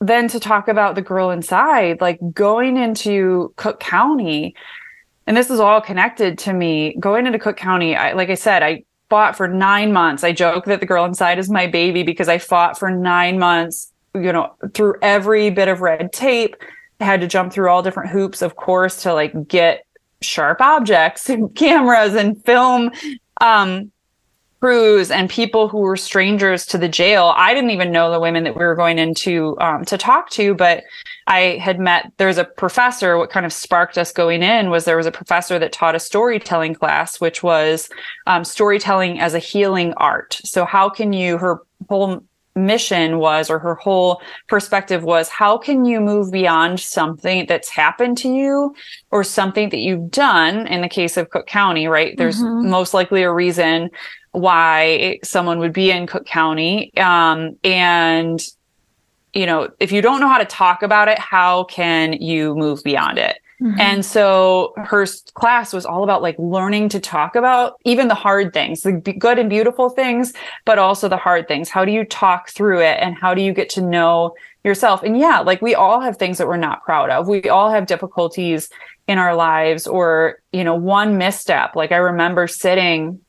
then 0.00 0.28
to 0.28 0.40
talk 0.40 0.68
about 0.68 0.94
the 0.94 1.02
girl 1.02 1.30
inside, 1.30 2.00
like 2.00 2.18
going 2.32 2.76
into 2.76 3.52
Cook 3.56 3.80
County, 3.80 4.54
and 5.26 5.36
this 5.36 5.50
is 5.50 5.60
all 5.60 5.80
connected 5.80 6.38
to 6.38 6.52
me 6.52 6.96
going 6.98 7.26
into 7.26 7.38
Cook 7.38 7.56
County. 7.56 7.94
I, 7.94 8.12
like 8.12 8.28
I 8.28 8.34
said, 8.34 8.62
I 8.62 8.84
fought 9.08 9.36
for 9.36 9.46
nine 9.46 9.92
months. 9.92 10.24
I 10.24 10.32
joke 10.32 10.64
that 10.64 10.80
the 10.80 10.86
girl 10.86 11.04
inside 11.04 11.38
is 11.38 11.50
my 11.50 11.66
baby 11.66 12.02
because 12.02 12.28
I 12.28 12.38
fought 12.38 12.78
for 12.78 12.90
nine 12.90 13.38
months, 13.38 13.91
you 14.14 14.32
know, 14.32 14.54
through 14.74 14.96
every 15.02 15.50
bit 15.50 15.68
of 15.68 15.80
red 15.80 16.12
tape. 16.12 16.56
Had 17.00 17.20
to 17.20 17.26
jump 17.26 17.52
through 17.52 17.68
all 17.68 17.82
different 17.82 18.10
hoops, 18.10 18.42
of 18.42 18.54
course, 18.54 19.02
to 19.02 19.12
like 19.12 19.48
get 19.48 19.84
sharp 20.20 20.60
objects 20.60 21.28
and 21.28 21.54
cameras 21.56 22.14
and 22.14 22.42
film 22.44 22.92
um, 23.40 23.90
crews 24.60 25.10
and 25.10 25.28
people 25.28 25.66
who 25.66 25.78
were 25.78 25.96
strangers 25.96 26.64
to 26.66 26.78
the 26.78 26.88
jail. 26.88 27.34
I 27.36 27.52
didn't 27.52 27.70
even 27.70 27.90
know 27.90 28.12
the 28.12 28.20
women 28.20 28.44
that 28.44 28.56
we 28.56 28.64
were 28.64 28.76
going 28.76 28.98
into 29.00 29.58
um, 29.60 29.84
to 29.86 29.98
talk 29.98 30.30
to, 30.30 30.54
but 30.54 30.84
I 31.26 31.58
had 31.60 31.80
met, 31.80 32.12
there 32.18 32.28
was 32.28 32.38
a 32.38 32.44
professor. 32.44 33.18
What 33.18 33.30
kind 33.30 33.44
of 33.44 33.52
sparked 33.52 33.98
us 33.98 34.12
going 34.12 34.44
in 34.44 34.70
was 34.70 34.84
there 34.84 34.96
was 34.96 35.06
a 35.06 35.10
professor 35.10 35.58
that 35.58 35.72
taught 35.72 35.96
a 35.96 36.00
storytelling 36.00 36.74
class, 36.74 37.20
which 37.20 37.42
was 37.42 37.90
um, 38.28 38.44
storytelling 38.44 39.18
as 39.18 39.34
a 39.34 39.40
healing 39.40 39.94
art. 39.94 40.40
So, 40.44 40.64
how 40.64 40.88
can 40.88 41.12
you, 41.12 41.38
her 41.38 41.62
whole 41.88 42.22
mission 42.54 43.18
was, 43.18 43.50
or 43.50 43.58
her 43.58 43.74
whole 43.74 44.20
perspective 44.48 45.02
was, 45.04 45.28
how 45.28 45.56
can 45.56 45.84
you 45.84 46.00
move 46.00 46.30
beyond 46.30 46.80
something 46.80 47.46
that's 47.46 47.68
happened 47.68 48.18
to 48.18 48.28
you 48.28 48.74
or 49.10 49.24
something 49.24 49.70
that 49.70 49.78
you've 49.78 50.10
done? 50.10 50.66
In 50.66 50.82
the 50.82 50.88
case 50.88 51.16
of 51.16 51.30
Cook 51.30 51.46
County, 51.46 51.86
right? 51.88 52.16
There's 52.16 52.42
mm-hmm. 52.42 52.68
most 52.68 52.94
likely 52.94 53.22
a 53.22 53.32
reason 53.32 53.90
why 54.32 55.18
someone 55.22 55.58
would 55.58 55.72
be 55.72 55.90
in 55.90 56.06
Cook 56.06 56.26
County. 56.26 56.94
Um, 56.96 57.56
and 57.64 58.42
you 59.34 59.46
know, 59.46 59.70
if 59.80 59.92
you 59.92 60.02
don't 60.02 60.20
know 60.20 60.28
how 60.28 60.38
to 60.38 60.44
talk 60.44 60.82
about 60.82 61.08
it, 61.08 61.18
how 61.18 61.64
can 61.64 62.12
you 62.14 62.54
move 62.54 62.82
beyond 62.84 63.18
it? 63.18 63.38
Mm-hmm. 63.62 63.80
And 63.80 64.04
so 64.04 64.74
her 64.76 65.06
class 65.34 65.72
was 65.72 65.86
all 65.86 66.02
about 66.02 66.20
like 66.20 66.34
learning 66.36 66.88
to 66.90 67.00
talk 67.00 67.36
about 67.36 67.74
even 67.84 68.08
the 68.08 68.14
hard 68.14 68.52
things, 68.52 68.82
the 68.82 68.92
good 68.92 69.38
and 69.38 69.48
beautiful 69.48 69.88
things, 69.88 70.32
but 70.64 70.80
also 70.80 71.08
the 71.08 71.16
hard 71.16 71.46
things. 71.46 71.68
How 71.68 71.84
do 71.84 71.92
you 71.92 72.04
talk 72.04 72.48
through 72.48 72.80
it 72.80 72.98
and 73.00 73.16
how 73.16 73.34
do 73.34 73.40
you 73.40 73.52
get 73.52 73.68
to 73.70 73.80
know 73.80 74.34
yourself? 74.64 75.04
And 75.04 75.16
yeah, 75.16 75.40
like 75.40 75.62
we 75.62 75.76
all 75.76 76.00
have 76.00 76.16
things 76.16 76.38
that 76.38 76.48
we're 76.48 76.56
not 76.56 76.82
proud 76.82 77.10
of. 77.10 77.28
We 77.28 77.48
all 77.48 77.70
have 77.70 77.86
difficulties 77.86 78.68
in 79.06 79.18
our 79.18 79.36
lives 79.36 79.86
or, 79.86 80.40
you 80.52 80.64
know, 80.64 80.74
one 80.74 81.16
misstep. 81.16 81.76
Like 81.76 81.92
I 81.92 81.98
remember 81.98 82.48
sitting 82.48 83.20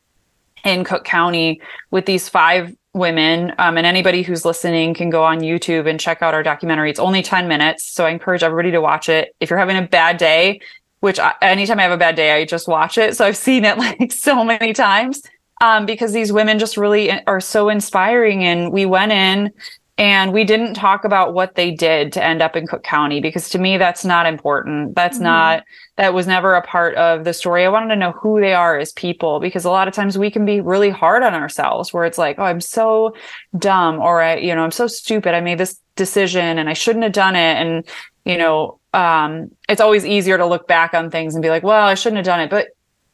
in 0.64 0.84
Cook 0.84 1.04
County 1.04 1.62
with 1.92 2.08
these 2.08 2.28
five 2.28 2.76
women. 2.94 3.54
Um, 3.58 3.78
and 3.78 3.88
anybody 3.88 4.22
who's 4.22 4.46
listening 4.46 4.94
can 4.94 5.10
go 5.10 5.24
on 5.24 5.40
YouTube 5.40 5.90
and 5.90 6.00
check 6.00 6.22
out 6.22 6.34
our 6.34 6.44
documentary. 6.44 6.90
It's 6.90 7.00
only 7.00 7.24
10 7.24 7.48
minutes. 7.48 7.92
So 7.92 8.06
I 8.06 8.12
encourage 8.12 8.44
everybody 8.44 8.72
to 8.72 8.82
watch 8.82 9.10
it. 9.10 9.36
If 9.40 9.50
you're 9.50 9.60
having 9.60 9.78
a 9.78 9.88
bad 9.88 10.18
day, 10.18 10.62
which 11.00 11.20
I, 11.20 11.34
anytime 11.42 11.80
I 11.80 11.84
have 11.84 11.92
a 11.92 11.98
bad 11.98 12.16
day, 12.16 12.32
I 12.32 12.46
just 12.46 12.68
watch 12.68 12.98
it. 12.98 13.18
So 13.18 13.26
I've 13.26 13.38
seen 13.38 13.66
it 13.66 13.78
like 13.78 14.12
so 14.12 14.44
many 14.44 14.74
times 14.74 15.22
um, 15.62 15.86
because 15.86 16.14
these 16.14 16.32
women 16.32 16.60
just 16.60 16.78
really 16.78 17.12
are 17.26 17.42
so 17.42 17.70
inspiring. 17.70 18.44
And 18.44 18.72
we 18.72 18.86
went 18.86 19.12
in 19.12 19.52
and 19.98 20.34
we 20.34 20.44
didn't 20.44 20.74
talk 20.74 21.06
about 21.06 21.36
what 21.36 21.54
they 21.54 21.70
did 21.70 22.14
to 22.14 22.24
end 22.24 22.42
up 22.42 22.56
in 22.56 22.66
Cook 22.66 22.84
County 22.84 23.22
because 23.22 23.50
to 23.50 23.60
me, 23.60 23.78
that's 23.78 24.04
not 24.04 24.26
important. 24.26 24.96
That's 24.96 25.18
mm-hmm. 25.18 25.26
not, 25.26 25.64
that 25.98 26.16
was 26.16 26.26
never 26.26 26.56
a 26.56 26.64
part 26.64 26.96
of 26.96 27.26
the 27.26 27.34
story. 27.34 27.64
I 27.64 27.70
wanted 27.70 27.90
to 27.90 27.96
know 27.96 28.12
who 28.12 28.42
they 28.42 28.56
are 28.56 28.80
as 28.80 28.92
people 28.94 29.40
because 29.40 29.66
a 29.66 29.70
lot 29.70 29.88
of 29.88 29.94
times 29.94 30.18
we 30.18 30.32
can 30.32 30.46
be 30.46 30.62
really 30.62 30.90
hard 30.90 31.22
on 31.22 31.36
ourselves 31.36 31.94
where 31.94 32.06
it's 32.06 32.18
like, 32.18 32.40
oh, 32.40 32.44
I'm 32.44 32.62
so 32.62 33.16
dumb 33.56 34.00
or 34.00 34.20
I, 34.20 34.38
you 34.38 34.56
know, 34.56 34.64
I'm 34.64 34.72
so 34.72 34.88
stupid. 34.88 35.36
I 35.36 35.42
made 35.42 35.60
this 35.60 35.80
decision 35.96 36.58
and 36.58 36.68
I 36.68 36.74
shouldn't 36.74 37.04
have 37.04 37.14
done 37.14 37.36
it. 37.36 37.58
And, 37.58 37.88
you 38.26 38.40
know, 38.40 38.80
um, 38.94 39.52
it's 39.70 39.82
always 39.82 40.08
easier 40.08 40.40
to 40.40 40.46
look 40.48 40.68
back 40.68 40.96
on 40.96 41.12
things 41.12 41.36
and 41.36 41.44
be 41.44 41.50
like, 41.50 41.62
well, 41.62 41.86
I 41.86 41.94
shouldn't 41.94 42.18
have 42.18 42.26
done 42.26 42.40
it. 42.40 42.50
But 42.50 42.70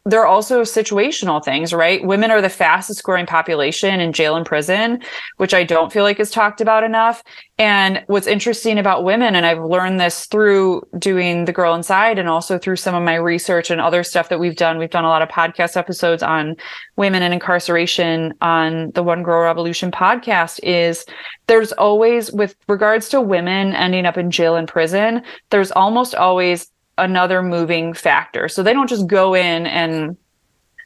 there 0.05 0.21
are 0.21 0.27
also 0.27 0.61
situational 0.61 1.43
things, 1.43 1.73
right? 1.73 2.03
Women 2.03 2.31
are 2.31 2.41
the 2.41 2.49
fastest 2.49 3.03
growing 3.03 3.25
population 3.25 3.99
in 3.99 4.13
jail 4.13 4.35
and 4.35 4.45
prison, 4.45 5.01
which 5.37 5.53
I 5.53 5.63
don't 5.63 5.91
feel 5.91 6.03
like 6.03 6.19
is 6.19 6.31
talked 6.31 6.61
about 6.61 6.83
enough. 6.83 7.21
And 7.57 8.03
what's 8.07 8.25
interesting 8.25 8.79
about 8.79 9.03
women, 9.03 9.35
and 9.35 9.45
I've 9.45 9.63
learned 9.63 9.99
this 9.99 10.25
through 10.25 10.83
doing 10.97 11.45
The 11.45 11.51
Girl 11.51 11.75
Inside 11.75 12.17
and 12.17 12.29
also 12.29 12.57
through 12.57 12.77
some 12.77 12.95
of 12.95 13.03
my 13.03 13.15
research 13.15 13.69
and 13.69 13.81
other 13.81 14.03
stuff 14.03 14.29
that 14.29 14.39
we've 14.39 14.55
done. 14.55 14.77
We've 14.77 14.89
done 14.89 15.03
a 15.03 15.09
lot 15.09 15.21
of 15.21 15.29
podcast 15.29 15.75
episodes 15.75 16.23
on 16.23 16.55
women 16.95 17.21
and 17.21 17.33
incarceration 17.33 18.33
on 18.41 18.91
the 18.91 19.03
One 19.03 19.21
Girl 19.21 19.43
Revolution 19.43 19.91
podcast 19.91 20.61
is 20.63 21.05
there's 21.47 21.73
always, 21.73 22.31
with 22.31 22.55
regards 22.69 23.09
to 23.09 23.19
women 23.19 23.73
ending 23.73 24.05
up 24.05 24.17
in 24.17 24.31
jail 24.31 24.55
and 24.55 24.67
prison, 24.67 25.23
there's 25.49 25.71
almost 25.71 26.15
always 26.15 26.71
another 27.01 27.41
moving 27.41 27.93
factor. 27.93 28.47
So 28.47 28.63
they 28.63 28.73
don't 28.73 28.89
just 28.89 29.07
go 29.07 29.33
in 29.33 29.65
and 29.65 30.17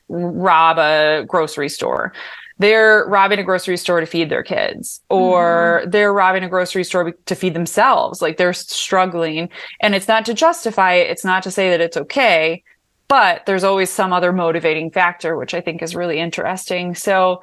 rob 0.09 0.77
a 0.77 1.25
grocery 1.27 1.69
store. 1.69 2.13
They're 2.59 3.05
robbing 3.07 3.39
a 3.39 3.43
grocery 3.43 3.77
store 3.77 3.99
to 3.99 4.05
feed 4.05 4.29
their 4.29 4.43
kids, 4.43 5.01
or 5.09 5.81
mm. 5.83 5.91
they're 5.91 6.13
robbing 6.13 6.43
a 6.43 6.49
grocery 6.49 6.83
store 6.83 7.11
to 7.11 7.35
feed 7.35 7.55
themselves. 7.55 8.21
Like 8.21 8.37
they're 8.37 8.53
struggling. 8.53 9.49
And 9.81 9.95
it's 9.95 10.07
not 10.07 10.25
to 10.25 10.33
justify 10.33 10.93
it, 10.93 11.09
it's 11.09 11.25
not 11.25 11.43
to 11.43 11.51
say 11.51 11.71
that 11.71 11.81
it's 11.81 11.97
okay, 11.97 12.63
but 13.07 13.45
there's 13.45 13.63
always 13.63 13.89
some 13.89 14.13
other 14.13 14.31
motivating 14.31 14.91
factor, 14.91 15.35
which 15.35 15.53
I 15.53 15.61
think 15.61 15.81
is 15.81 15.95
really 15.95 16.19
interesting. 16.19 16.95
So, 16.95 17.41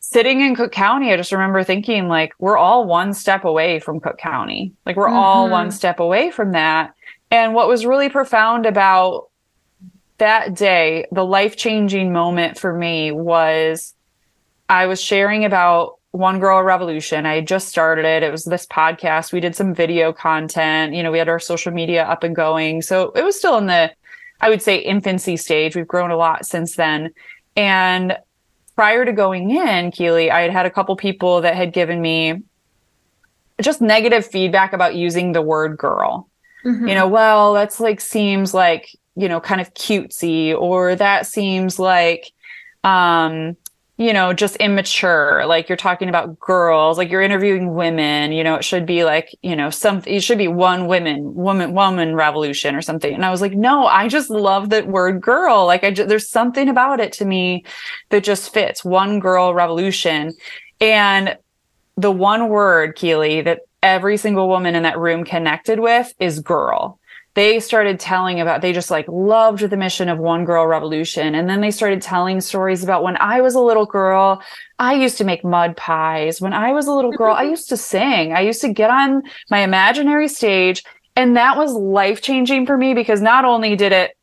sitting 0.00 0.40
in 0.40 0.56
Cook 0.56 0.72
County, 0.72 1.12
I 1.12 1.16
just 1.16 1.32
remember 1.32 1.62
thinking, 1.62 2.08
like, 2.08 2.32
we're 2.38 2.58
all 2.58 2.84
one 2.86 3.14
step 3.14 3.44
away 3.44 3.78
from 3.78 4.00
Cook 4.00 4.18
County. 4.18 4.72
Like, 4.84 4.96
we're 4.96 5.06
mm-hmm. 5.06 5.16
all 5.16 5.48
one 5.48 5.70
step 5.70 6.00
away 6.00 6.30
from 6.30 6.52
that. 6.52 6.94
And 7.30 7.54
what 7.54 7.68
was 7.68 7.86
really 7.86 8.08
profound 8.08 8.66
about 8.66 9.28
that 10.18 10.54
day, 10.54 11.06
the 11.12 11.24
life 11.24 11.56
changing 11.56 12.12
moment 12.12 12.58
for 12.58 12.72
me 12.72 13.12
was 13.12 13.94
I 14.68 14.86
was 14.86 15.00
sharing 15.00 15.44
about 15.44 15.98
One 16.10 16.40
Girl 16.40 16.62
Revolution. 16.62 17.26
I 17.26 17.40
just 17.40 17.68
started 17.68 18.04
it. 18.04 18.22
It 18.22 18.30
was 18.30 18.44
this 18.44 18.66
podcast. 18.66 19.32
We 19.32 19.40
did 19.40 19.56
some 19.56 19.74
video 19.74 20.12
content. 20.12 20.94
You 20.94 21.02
know, 21.02 21.12
we 21.12 21.18
had 21.18 21.28
our 21.28 21.38
social 21.38 21.72
media 21.72 22.04
up 22.04 22.22
and 22.22 22.36
going. 22.36 22.82
So 22.82 23.10
it 23.12 23.24
was 23.24 23.38
still 23.38 23.58
in 23.58 23.66
the, 23.66 23.92
I 24.40 24.48
would 24.48 24.62
say, 24.62 24.78
infancy 24.78 25.36
stage. 25.36 25.76
We've 25.76 25.86
grown 25.86 26.10
a 26.10 26.16
lot 26.16 26.46
since 26.46 26.76
then. 26.76 27.10
And 27.56 28.16
prior 28.76 29.04
to 29.04 29.12
going 29.12 29.50
in, 29.50 29.90
Keely, 29.90 30.30
I 30.30 30.42
had 30.42 30.50
had 30.50 30.66
a 30.66 30.70
couple 30.70 30.96
people 30.96 31.42
that 31.42 31.56
had 31.56 31.72
given 31.72 32.00
me 32.00 32.42
just 33.60 33.80
negative 33.80 34.26
feedback 34.26 34.72
about 34.72 34.94
using 34.94 35.32
the 35.32 35.42
word 35.42 35.76
girl. 35.76 36.29
Mm-hmm. 36.64 36.88
You 36.88 36.94
know, 36.94 37.08
well, 37.08 37.54
that's 37.54 37.80
like 37.80 38.00
seems 38.00 38.52
like, 38.54 38.94
you 39.16 39.28
know, 39.28 39.40
kind 39.40 39.60
of 39.60 39.74
cutesy, 39.74 40.54
or 40.54 40.94
that 40.96 41.26
seems 41.26 41.78
like, 41.78 42.32
um, 42.84 43.56
you 43.96 44.14
know, 44.14 44.32
just 44.32 44.56
immature. 44.56 45.44
Like 45.44 45.68
you're 45.68 45.76
talking 45.76 46.08
about 46.08 46.40
girls, 46.40 46.96
like 46.96 47.10
you're 47.10 47.20
interviewing 47.20 47.74
women, 47.74 48.32
you 48.32 48.42
know, 48.42 48.54
it 48.54 48.64
should 48.64 48.86
be 48.86 49.04
like, 49.04 49.36
you 49.42 49.54
know, 49.54 49.68
something, 49.68 50.14
it 50.14 50.22
should 50.22 50.38
be 50.38 50.48
one 50.48 50.86
women, 50.86 51.34
woman, 51.34 51.74
woman 51.74 52.14
revolution 52.14 52.74
or 52.74 52.80
something. 52.80 53.12
And 53.12 53.26
I 53.26 53.30
was 53.30 53.42
like, 53.42 53.52
no, 53.52 53.86
I 53.86 54.08
just 54.08 54.30
love 54.30 54.70
that 54.70 54.86
word 54.86 55.20
girl. 55.20 55.66
Like 55.66 55.84
I 55.84 55.90
just, 55.90 56.08
there's 56.08 56.30
something 56.30 56.70
about 56.70 56.98
it 56.98 57.12
to 57.14 57.26
me 57.26 57.64
that 58.08 58.24
just 58.24 58.54
fits 58.54 58.82
one 58.82 59.20
girl 59.20 59.52
revolution. 59.52 60.32
And 60.80 61.36
the 61.98 62.10
one 62.10 62.48
word, 62.48 62.96
Keely, 62.96 63.42
that 63.42 63.60
every 63.82 64.16
single 64.16 64.48
woman 64.48 64.74
in 64.74 64.82
that 64.82 64.98
room 64.98 65.24
connected 65.24 65.80
with 65.80 66.12
is 66.18 66.40
girl. 66.40 66.98
They 67.34 67.60
started 67.60 68.00
telling 68.00 68.40
about, 68.40 68.60
they 68.60 68.72
just 68.72 68.90
like 68.90 69.06
loved 69.08 69.60
the 69.60 69.76
mission 69.76 70.08
of 70.08 70.18
One 70.18 70.44
Girl 70.44 70.66
Revolution. 70.66 71.34
And 71.36 71.48
then 71.48 71.60
they 71.60 71.70
started 71.70 72.02
telling 72.02 72.40
stories 72.40 72.82
about 72.82 73.04
when 73.04 73.16
I 73.18 73.40
was 73.40 73.54
a 73.54 73.60
little 73.60 73.86
girl, 73.86 74.42
I 74.78 74.94
used 74.94 75.16
to 75.18 75.24
make 75.24 75.44
mud 75.44 75.76
pies. 75.76 76.40
When 76.40 76.52
I 76.52 76.72
was 76.72 76.88
a 76.88 76.92
little 76.92 77.12
girl, 77.12 77.34
I 77.34 77.42
used 77.54 77.68
to 77.68 77.76
sing. 77.76 78.32
I 78.32 78.40
used 78.40 78.60
to 78.62 78.72
get 78.72 78.90
on 78.90 79.22
my 79.48 79.60
imaginary 79.60 80.26
stage. 80.26 80.82
And 81.14 81.36
that 81.36 81.56
was 81.56 81.72
life 81.72 82.20
changing 82.20 82.66
for 82.66 82.76
me 82.76 82.94
because 82.94 83.20
not 83.20 83.44
only 83.44 83.76
did 83.76 83.92
it 83.92 84.16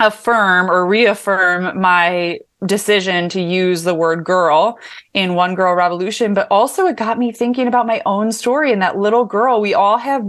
affirm 0.00 0.70
or 0.70 0.86
reaffirm 0.86 1.80
my 1.80 2.40
decision 2.66 3.28
to 3.30 3.40
use 3.40 3.82
the 3.84 3.94
word 3.94 4.24
girl 4.24 4.78
in 5.14 5.34
One 5.34 5.54
Girl 5.54 5.74
Revolution, 5.74 6.34
but 6.34 6.46
also 6.50 6.86
it 6.86 6.96
got 6.96 7.18
me 7.18 7.32
thinking 7.32 7.66
about 7.66 7.86
my 7.86 8.02
own 8.04 8.32
story 8.32 8.72
and 8.72 8.82
that 8.82 8.98
little 8.98 9.24
girl. 9.24 9.60
We 9.60 9.74
all 9.74 9.98
have 9.98 10.24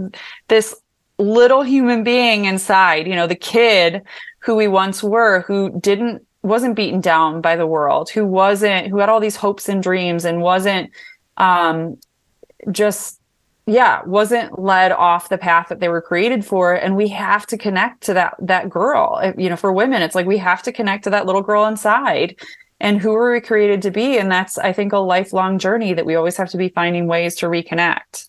this 0.48 0.74
little 1.18 1.62
human 1.62 2.04
being 2.04 2.46
inside, 2.46 3.06
you 3.06 3.14
know, 3.14 3.26
the 3.26 3.34
kid 3.34 4.02
who 4.40 4.56
we 4.56 4.66
once 4.66 5.02
were, 5.02 5.42
who 5.42 5.78
didn't, 5.78 6.26
wasn't 6.42 6.74
beaten 6.74 7.00
down 7.00 7.40
by 7.40 7.54
the 7.54 7.66
world, 7.66 8.10
who 8.10 8.26
wasn't, 8.26 8.88
who 8.88 8.98
had 8.98 9.08
all 9.08 9.20
these 9.20 9.36
hopes 9.36 9.68
and 9.68 9.82
dreams 9.82 10.24
and 10.24 10.40
wasn't, 10.40 10.90
um, 11.36 11.98
just 12.70 13.20
yeah 13.66 14.02
wasn't 14.04 14.58
led 14.58 14.92
off 14.92 15.28
the 15.28 15.38
path 15.38 15.68
that 15.68 15.80
they 15.80 15.88
were 15.88 16.02
created 16.02 16.44
for. 16.44 16.74
And 16.74 16.96
we 16.96 17.08
have 17.08 17.46
to 17.46 17.58
connect 17.58 18.02
to 18.04 18.14
that 18.14 18.34
that 18.40 18.68
girl. 18.68 19.32
You 19.36 19.48
know 19.48 19.56
for 19.56 19.72
women 19.72 20.02
it's 20.02 20.14
like 20.14 20.26
we 20.26 20.38
have 20.38 20.62
to 20.64 20.72
connect 20.72 21.04
to 21.04 21.10
that 21.10 21.26
little 21.26 21.42
girl 21.42 21.66
inside. 21.66 22.36
And 22.80 23.00
who 23.00 23.14
are 23.14 23.32
we 23.32 23.40
created 23.40 23.82
to 23.82 23.90
be? 23.90 24.18
And 24.18 24.30
that's 24.30 24.58
i 24.58 24.72
think 24.72 24.92
a 24.92 24.98
lifelong 24.98 25.58
journey 25.58 25.94
that 25.94 26.06
we 26.06 26.14
always 26.14 26.36
have 26.36 26.50
to 26.50 26.56
be 26.56 26.68
finding 26.68 27.06
ways 27.06 27.34
to 27.36 27.46
reconnect. 27.46 28.28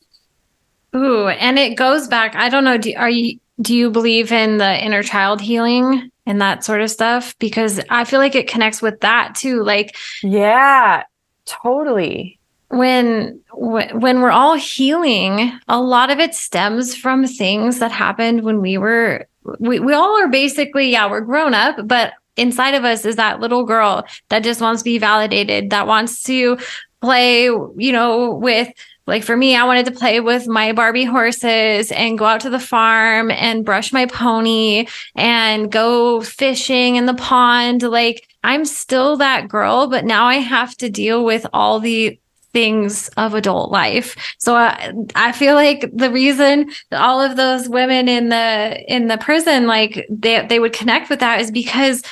Ooh 0.96 1.28
and 1.28 1.58
it 1.58 1.76
goes 1.76 2.08
back 2.08 2.36
i 2.36 2.50
don't 2.50 2.64
know 2.64 2.78
do, 2.78 2.94
are 2.96 3.10
you 3.10 3.40
do 3.62 3.76
you 3.76 3.90
believe 3.90 4.32
in 4.32 4.58
the 4.58 4.84
inner 4.84 5.04
child 5.04 5.40
healing 5.42 6.12
and 6.26 6.42
that 6.42 6.64
sort 6.64 6.82
of 6.82 6.90
stuff? 6.90 7.38
Because 7.40 7.80
I 7.90 8.04
feel 8.04 8.20
like 8.20 8.36
it 8.36 8.48
connects 8.48 8.82
with 8.82 9.00
that 9.02 9.36
too. 9.36 9.64
Like, 9.64 9.96
yeah, 10.22 11.04
totally. 11.46 12.40
When 12.70 13.42
when 13.64 14.22
we're 14.22 14.32
all 14.32 14.56
healing, 14.56 15.58
a 15.70 15.80
lot 15.80 16.10
of 16.10 16.20
it 16.20 16.36
stems 16.36 16.96
from 16.96 17.26
things 17.26 17.80
that 17.80 17.92
happened 17.92 18.44
when 18.44 18.60
we 18.60 18.78
were 18.78 19.26
we, 19.60 19.80
we 19.80 19.94
all 19.94 20.22
are 20.22 20.28
basically, 20.28 20.90
yeah, 20.90 21.10
we're 21.10 21.22
grown 21.22 21.54
up, 21.54 21.88
but 21.88 22.14
inside 22.36 22.74
of 22.74 22.84
us 22.84 23.06
is 23.06 23.16
that 23.18 23.40
little 23.40 23.64
girl 23.64 24.06
that 24.30 24.44
just 24.44 24.62
wants 24.62 24.82
to 24.82 24.86
be 24.86 24.98
validated, 24.98 25.70
that 25.70 25.88
wants 25.88 26.24
to 26.24 26.58
play, 27.02 27.44
you 27.44 27.92
know, 27.92 28.34
with 28.34 28.70
like 29.06 29.24
for 29.24 29.36
me, 29.36 29.56
I 29.56 29.66
wanted 29.66 29.86
to 29.88 29.92
play 29.92 30.22
with 30.22 30.48
my 30.48 30.72
Barbie 30.72 31.04
horses 31.04 31.92
and 31.92 32.18
go 32.18 32.26
out 32.26 32.40
to 32.42 32.50
the 32.50 32.60
farm 32.60 33.32
and 33.32 33.66
brush 33.66 33.92
my 33.92 34.06
pony 34.06 34.88
and 35.16 35.70
go 35.70 36.22
fishing 36.22 36.96
in 36.96 37.06
the 37.06 37.14
pond. 37.14 37.84
Like 37.84 38.28
I'm 38.46 38.64
still 38.64 39.18
that 39.18 39.50
girl, 39.50 39.88
but 39.88 40.06
now 40.06 40.26
I 40.26 40.36
have 40.36 40.76
to 40.78 40.90
deal 40.90 41.26
with 41.26 41.46
all 41.52 41.82
the 41.82 42.18
things 42.54 43.10
of 43.18 43.34
adult 43.34 43.72
life. 43.72 44.16
So 44.38 44.56
I, 44.56 44.94
I 45.16 45.32
feel 45.32 45.56
like 45.56 45.90
the 45.94 46.12
reason 46.12 46.72
all 46.92 47.20
of 47.20 47.36
those 47.36 47.68
women 47.68 48.08
in 48.08 48.30
the 48.30 48.84
in 48.88 49.08
the 49.08 49.18
prison 49.18 49.68
like 49.68 50.06
they 50.10 50.46
they 50.48 50.60
would 50.60 50.74
connect 50.74 51.10
with 51.10 51.20
that 51.20 51.42
is 51.42 51.52
because 51.52 52.04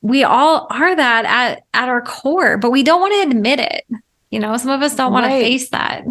we 0.00 0.24
all 0.24 0.66
are 0.70 0.94
that 0.96 1.24
at 1.24 1.64
at 1.74 1.88
our 1.88 2.02
core, 2.02 2.56
but 2.56 2.70
we 2.70 2.82
don't 2.82 3.00
want 3.00 3.14
to 3.14 3.36
admit 3.36 3.60
it. 3.60 3.84
You 4.30 4.40
know, 4.40 4.56
some 4.56 4.70
of 4.70 4.82
us 4.82 4.96
don't 4.96 5.12
want 5.12 5.26
to 5.26 5.30
face 5.30 5.70
that. 5.70 6.04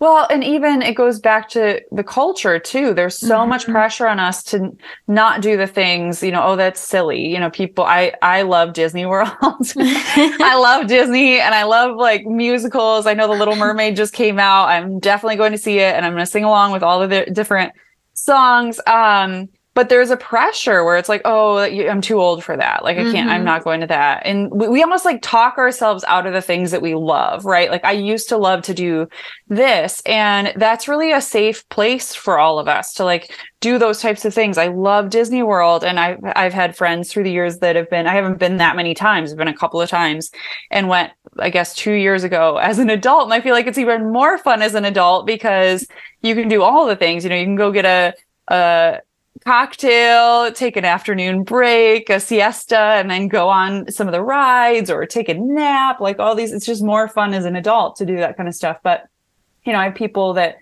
Well, 0.00 0.26
and 0.30 0.42
even 0.42 0.80
it 0.80 0.94
goes 0.94 1.20
back 1.20 1.50
to 1.50 1.82
the 1.92 2.02
culture 2.02 2.58
too. 2.58 2.94
There's 2.94 3.18
so 3.18 3.36
mm-hmm. 3.36 3.50
much 3.50 3.66
pressure 3.66 4.08
on 4.08 4.18
us 4.18 4.42
to 4.44 4.74
not 5.06 5.42
do 5.42 5.58
the 5.58 5.66
things, 5.66 6.22
you 6.22 6.32
know, 6.32 6.42
oh, 6.42 6.56
that's 6.56 6.80
silly. 6.80 7.28
You 7.28 7.38
know, 7.38 7.50
people, 7.50 7.84
I, 7.84 8.14
I 8.22 8.40
love 8.42 8.72
Disney 8.72 9.04
World. 9.10 9.28
I 9.42 10.56
love 10.58 10.86
Disney 10.86 11.38
and 11.38 11.54
I 11.54 11.64
love 11.64 11.96
like 11.96 12.24
musicals. 12.24 13.06
I 13.06 13.12
know 13.12 13.26
The 13.26 13.34
Little 13.34 13.56
Mermaid 13.64 13.94
just 13.94 14.14
came 14.14 14.38
out. 14.38 14.70
I'm 14.70 15.00
definitely 15.00 15.36
going 15.36 15.52
to 15.52 15.58
see 15.58 15.80
it 15.80 15.94
and 15.94 16.06
I'm 16.06 16.12
going 16.12 16.24
to 16.24 16.30
sing 16.30 16.44
along 16.44 16.72
with 16.72 16.82
all 16.82 17.02
of 17.02 17.10
the 17.10 17.26
different 17.26 17.74
songs. 18.14 18.80
Um, 18.86 19.50
but 19.80 19.88
there's 19.88 20.10
a 20.10 20.16
pressure 20.18 20.84
where 20.84 20.98
it's 20.98 21.08
like 21.08 21.22
oh 21.24 21.56
i'm 21.56 22.02
too 22.02 22.20
old 22.20 22.44
for 22.44 22.54
that. 22.54 22.84
Like 22.84 22.98
i 22.98 23.04
can't 23.04 23.14
mm-hmm. 23.14 23.28
i'm 23.30 23.44
not 23.44 23.64
going 23.64 23.80
to 23.80 23.86
that. 23.86 24.26
And 24.26 24.50
we, 24.50 24.68
we, 24.68 24.82
almost 24.82 25.06
like 25.06 25.22
talk 25.22 25.56
ourselves 25.56 26.04
out 26.06 26.26
of 26.26 26.34
the 26.34 26.42
things 26.42 26.70
that 26.72 26.82
we 26.82 26.94
love 26.94 27.46
right? 27.46 27.70
Like 27.70 27.86
i 27.86 27.92
used 27.92 28.28
to 28.28 28.36
love 28.36 28.60
to 28.64 28.74
do 28.74 29.08
this 29.48 30.02
and 30.04 30.52
that's 30.56 30.86
really 30.86 31.12
a 31.12 31.22
safe 31.22 31.66
place 31.70 32.14
for 32.14 32.38
all 32.38 32.58
of 32.58 32.68
us 32.68 32.92
to 32.94 33.06
like 33.06 33.32
do 33.60 33.78
those 33.78 34.02
types 34.02 34.26
of 34.26 34.34
things. 34.34 34.58
I 34.58 34.66
love 34.66 35.08
disney 35.08 35.42
world 35.42 35.82
and 35.82 35.98
i've 35.98 36.18
i've 36.36 36.52
had 36.52 36.76
friends 36.76 37.10
through 37.10 37.24
the 37.24 37.32
years 37.32 37.60
that 37.60 37.76
have 37.76 37.88
been 37.88 38.06
i 38.06 38.12
haven't 38.12 38.38
been 38.38 38.58
that 38.58 38.76
many 38.76 38.92
times 38.92 39.32
i've 39.32 39.38
been 39.38 39.48
a 39.48 39.56
couple 39.56 39.80
of 39.80 39.88
times 39.88 40.30
and 40.70 40.88
went 40.88 41.10
i 41.38 41.48
guess 41.48 41.74
two 41.74 41.92
years 41.92 42.22
ago 42.22 42.58
as 42.58 42.78
an 42.78 42.90
adult 42.90 43.24
and 43.24 43.32
i 43.32 43.40
feel 43.40 43.54
like 43.54 43.66
it's 43.66 43.78
even 43.78 44.12
more 44.12 44.36
fun 44.36 44.60
as 44.60 44.74
an 44.74 44.84
adult 44.84 45.26
because 45.26 45.86
you 46.20 46.34
can 46.34 46.48
do 46.48 46.62
all 46.62 46.86
the 46.86 46.96
things. 46.96 47.24
You 47.24 47.30
know 47.30 47.36
you 47.36 47.46
can 47.46 47.56
go 47.56 47.72
get 47.72 47.86
a 47.86 48.14
a 48.48 48.98
cocktail, 49.44 50.52
take 50.52 50.76
an 50.76 50.84
afternoon 50.84 51.42
break, 51.42 52.10
a 52.10 52.20
siesta, 52.20 52.78
and 52.78 53.10
then 53.10 53.28
go 53.28 53.48
on 53.48 53.90
some 53.90 54.06
of 54.06 54.12
the 54.12 54.22
rides 54.22 54.90
or 54.90 55.06
take 55.06 55.28
a 55.28 55.34
nap, 55.34 56.00
like 56.00 56.18
all 56.18 56.34
these. 56.34 56.52
It's 56.52 56.66
just 56.66 56.82
more 56.82 57.08
fun 57.08 57.34
as 57.34 57.44
an 57.44 57.56
adult 57.56 57.96
to 57.96 58.06
do 58.06 58.16
that 58.16 58.36
kind 58.36 58.48
of 58.48 58.54
stuff. 58.54 58.78
But, 58.82 59.06
you 59.64 59.72
know, 59.72 59.78
I 59.78 59.84
have 59.84 59.94
people 59.94 60.34
that 60.34 60.56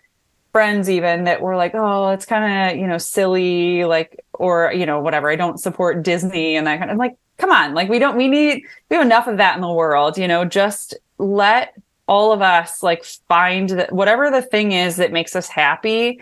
friends 0.52 0.88
even 0.88 1.24
that 1.24 1.40
were 1.40 1.56
like, 1.56 1.74
oh, 1.74 2.10
it's 2.10 2.26
kind 2.26 2.72
of, 2.72 2.78
you 2.78 2.86
know, 2.86 2.98
silly, 2.98 3.84
like, 3.84 4.24
or, 4.32 4.72
you 4.72 4.86
know, 4.86 5.00
whatever. 5.00 5.30
I 5.30 5.36
don't 5.36 5.58
support 5.58 6.02
Disney 6.02 6.56
and 6.56 6.66
that 6.66 6.78
kind 6.78 6.90
of 6.90 6.94
I'm 6.94 6.98
like, 6.98 7.16
come 7.36 7.50
on, 7.50 7.74
like 7.74 7.88
we 7.88 7.98
don't, 7.98 8.16
we 8.16 8.28
need, 8.28 8.64
we 8.90 8.96
have 8.96 9.04
enough 9.04 9.26
of 9.26 9.36
that 9.36 9.54
in 9.54 9.60
the 9.60 9.72
world, 9.72 10.18
you 10.18 10.26
know, 10.26 10.44
just 10.44 10.96
let 11.18 11.74
all 12.06 12.32
of 12.32 12.42
us 12.42 12.82
like 12.82 13.04
find 13.04 13.70
that 13.70 13.92
whatever 13.92 14.30
the 14.30 14.42
thing 14.42 14.72
is 14.72 14.96
that 14.96 15.12
makes 15.12 15.36
us 15.36 15.48
happy, 15.48 16.20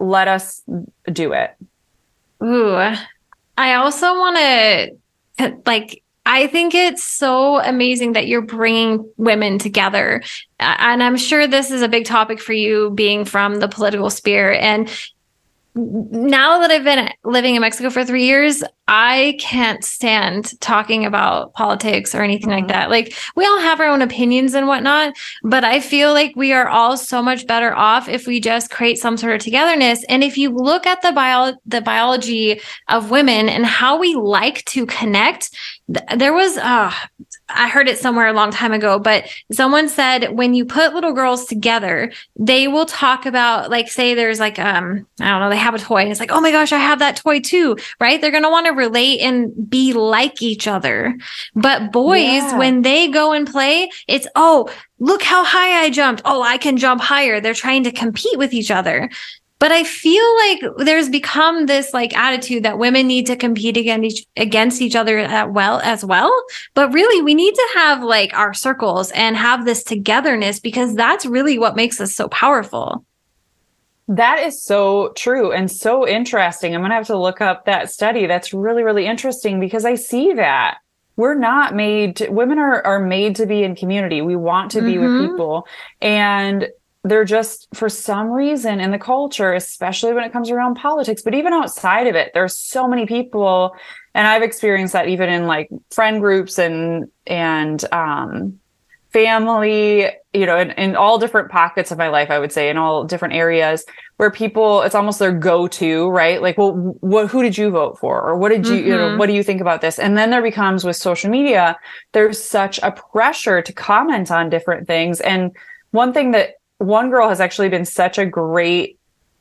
let 0.00 0.28
us 0.28 0.62
do 1.12 1.32
it. 1.32 1.54
Ooh, 2.42 2.94
I 3.58 3.74
also 3.74 4.06
want 4.06 4.36
to 4.36 5.56
like 5.66 6.02
I 6.26 6.46
think 6.46 6.74
it's 6.74 7.02
so 7.02 7.60
amazing 7.60 8.12
that 8.12 8.28
you're 8.28 8.42
bringing 8.42 9.10
women 9.16 9.58
together. 9.58 10.22
And 10.58 11.02
I'm 11.02 11.16
sure 11.16 11.46
this 11.46 11.70
is 11.70 11.82
a 11.82 11.88
big 11.88 12.04
topic 12.04 12.40
for 12.40 12.52
you 12.52 12.90
being 12.90 13.24
from 13.24 13.58
the 13.58 13.68
political 13.68 14.10
sphere. 14.10 14.52
And 14.52 14.88
now 15.74 16.60
that 16.60 16.70
I've 16.70 16.84
been 16.84 17.10
living 17.24 17.54
in 17.54 17.60
Mexico 17.60 17.90
for 17.90 18.04
three 18.04 18.24
years, 18.24 18.62
I 18.88 19.36
can't 19.38 19.84
stand 19.84 20.58
talking 20.60 21.06
about 21.06 21.52
politics 21.54 22.12
or 22.12 22.22
anything 22.22 22.50
like 22.50 22.64
mm-hmm. 22.64 22.72
that. 22.72 22.90
Like, 22.90 23.14
we 23.36 23.44
all 23.44 23.60
have 23.60 23.78
our 23.78 23.86
own 23.86 24.02
opinions 24.02 24.54
and 24.54 24.66
whatnot, 24.66 25.14
but 25.44 25.62
I 25.62 25.78
feel 25.78 26.12
like 26.12 26.34
we 26.34 26.52
are 26.52 26.68
all 26.68 26.96
so 26.96 27.22
much 27.22 27.46
better 27.46 27.72
off 27.76 28.08
if 28.08 28.26
we 28.26 28.40
just 28.40 28.70
create 28.70 28.98
some 28.98 29.16
sort 29.16 29.34
of 29.34 29.40
togetherness. 29.40 30.04
And 30.08 30.24
if 30.24 30.36
you 30.36 30.50
look 30.50 30.86
at 30.86 31.02
the 31.02 31.12
bio, 31.12 31.54
the 31.66 31.80
biology 31.80 32.60
of 32.88 33.10
women 33.10 33.48
and 33.48 33.64
how 33.64 33.96
we 33.96 34.14
like 34.14 34.64
to 34.66 34.86
connect, 34.86 35.56
th- 35.86 36.18
there 36.18 36.32
was, 36.32 36.56
uh, 36.56 36.92
I 37.54 37.68
heard 37.68 37.88
it 37.88 37.98
somewhere 37.98 38.26
a 38.26 38.32
long 38.32 38.50
time 38.50 38.72
ago, 38.72 38.98
but 38.98 39.24
someone 39.52 39.88
said 39.88 40.36
when 40.36 40.54
you 40.54 40.64
put 40.64 40.94
little 40.94 41.12
girls 41.12 41.46
together, 41.46 42.12
they 42.36 42.68
will 42.68 42.86
talk 42.86 43.26
about 43.26 43.70
like 43.70 43.88
say 43.88 44.14
there's 44.14 44.40
like 44.40 44.58
um 44.58 45.06
I 45.20 45.30
don't 45.30 45.40
know, 45.40 45.50
they 45.50 45.56
have 45.56 45.74
a 45.74 45.78
toy 45.78 46.02
and 46.02 46.10
it's 46.10 46.20
like, 46.20 46.32
"Oh 46.32 46.40
my 46.40 46.50
gosh, 46.50 46.72
I 46.72 46.78
have 46.78 46.98
that 47.00 47.16
toy 47.16 47.40
too." 47.40 47.76
Right? 48.00 48.20
They're 48.20 48.30
going 48.30 48.42
to 48.42 48.50
want 48.50 48.66
to 48.66 48.72
relate 48.72 49.20
and 49.20 49.68
be 49.68 49.92
like 49.92 50.42
each 50.42 50.66
other. 50.66 51.16
But 51.54 51.92
boys 51.92 52.42
yeah. 52.42 52.58
when 52.58 52.82
they 52.82 53.08
go 53.08 53.32
and 53.32 53.46
play, 53.46 53.90
it's, 54.08 54.26
"Oh, 54.36 54.70
look 54.98 55.22
how 55.22 55.44
high 55.44 55.82
I 55.82 55.90
jumped. 55.90 56.22
Oh, 56.24 56.42
I 56.42 56.58
can 56.58 56.76
jump 56.76 57.00
higher." 57.00 57.40
They're 57.40 57.54
trying 57.54 57.84
to 57.84 57.92
compete 57.92 58.38
with 58.38 58.52
each 58.52 58.70
other. 58.70 59.10
But 59.60 59.72
I 59.72 59.84
feel 59.84 60.24
like 60.38 60.62
there's 60.78 61.10
become 61.10 61.66
this 61.66 61.92
like 61.92 62.16
attitude 62.16 62.62
that 62.62 62.78
women 62.78 63.06
need 63.06 63.26
to 63.26 63.36
compete 63.36 63.76
against 63.76 64.04
each, 64.04 64.26
against 64.36 64.80
each 64.80 64.96
other 64.96 65.18
at 65.18 65.52
well 65.52 65.80
as 65.80 66.02
well. 66.02 66.32
But 66.72 66.92
really, 66.94 67.22
we 67.22 67.34
need 67.34 67.54
to 67.54 67.68
have 67.74 68.02
like 68.02 68.32
our 68.32 68.54
circles 68.54 69.10
and 69.12 69.36
have 69.36 69.66
this 69.66 69.84
togetherness 69.84 70.60
because 70.60 70.94
that's 70.94 71.26
really 71.26 71.58
what 71.58 71.76
makes 71.76 72.00
us 72.00 72.14
so 72.14 72.26
powerful. 72.28 73.04
That 74.08 74.40
is 74.40 74.60
so 74.60 75.12
true 75.14 75.52
and 75.52 75.70
so 75.70 76.08
interesting. 76.08 76.74
I'm 76.74 76.80
going 76.80 76.90
to 76.90 76.96
have 76.96 77.06
to 77.08 77.18
look 77.18 77.42
up 77.42 77.66
that 77.66 77.92
study. 77.92 78.26
That's 78.26 78.54
really, 78.54 78.82
really 78.82 79.06
interesting 79.06 79.60
because 79.60 79.84
I 79.84 79.94
see 79.94 80.32
that 80.32 80.78
we're 81.16 81.38
not 81.38 81.74
made 81.74 82.16
to, 82.16 82.30
women 82.30 82.58
are, 82.58 82.84
are 82.86 82.98
made 82.98 83.36
to 83.36 83.46
be 83.46 83.62
in 83.62 83.76
community. 83.76 84.22
We 84.22 84.36
want 84.36 84.70
to 84.70 84.78
mm-hmm. 84.78 84.86
be 84.86 84.98
with 84.98 85.10
mm-hmm. 85.10 85.32
people. 85.32 85.66
And 86.00 86.68
they're 87.04 87.24
just 87.24 87.66
for 87.74 87.88
some 87.88 88.30
reason 88.30 88.80
in 88.80 88.90
the 88.90 88.98
culture 88.98 89.52
especially 89.54 90.12
when 90.12 90.24
it 90.24 90.32
comes 90.32 90.50
around 90.50 90.74
politics 90.74 91.22
but 91.22 91.34
even 91.34 91.52
outside 91.52 92.06
of 92.06 92.14
it 92.14 92.30
there's 92.34 92.56
so 92.56 92.86
many 92.86 93.06
people 93.06 93.74
and 94.14 94.26
i've 94.26 94.42
experienced 94.42 94.92
that 94.92 95.08
even 95.08 95.28
in 95.28 95.46
like 95.46 95.68
friend 95.90 96.20
groups 96.20 96.58
and 96.58 97.10
and 97.26 97.90
um 97.92 98.58
family 99.12 100.08
you 100.32 100.46
know 100.46 100.58
in, 100.58 100.70
in 100.72 100.94
all 100.94 101.18
different 101.18 101.50
pockets 101.50 101.90
of 101.90 101.98
my 101.98 102.08
life 102.08 102.30
i 102.30 102.38
would 102.38 102.52
say 102.52 102.68
in 102.68 102.76
all 102.76 103.02
different 103.02 103.34
areas 103.34 103.84
where 104.18 104.30
people 104.30 104.82
it's 104.82 104.94
almost 104.94 105.18
their 105.18 105.32
go-to 105.32 106.08
right 106.10 106.42
like 106.42 106.56
well 106.58 106.72
what 107.00 107.28
who 107.28 107.42
did 107.42 107.56
you 107.58 107.70
vote 107.70 107.98
for 107.98 108.20
or 108.22 108.36
what 108.36 108.50
did 108.50 108.66
you 108.66 108.74
mm-hmm. 108.74 108.86
you 108.86 108.96
know 108.96 109.08
mm-hmm. 109.08 109.18
what 109.18 109.26
do 109.26 109.32
you 109.32 109.42
think 109.42 109.60
about 109.60 109.80
this 109.80 109.98
and 109.98 110.16
then 110.16 110.30
there 110.30 110.42
becomes 110.42 110.84
with 110.84 110.94
social 110.94 111.30
media 111.30 111.76
there's 112.12 112.40
such 112.42 112.78
a 112.82 112.92
pressure 112.92 113.60
to 113.62 113.72
comment 113.72 114.30
on 114.30 114.48
different 114.48 114.86
things 114.86 115.20
and 115.22 115.50
one 115.90 116.12
thing 116.12 116.30
that 116.30 116.59
one 116.80 117.10
girl 117.10 117.28
has 117.28 117.40
actually 117.40 117.68
been 117.68 117.84
such 117.84 118.18
a 118.18 118.24
great 118.24 118.98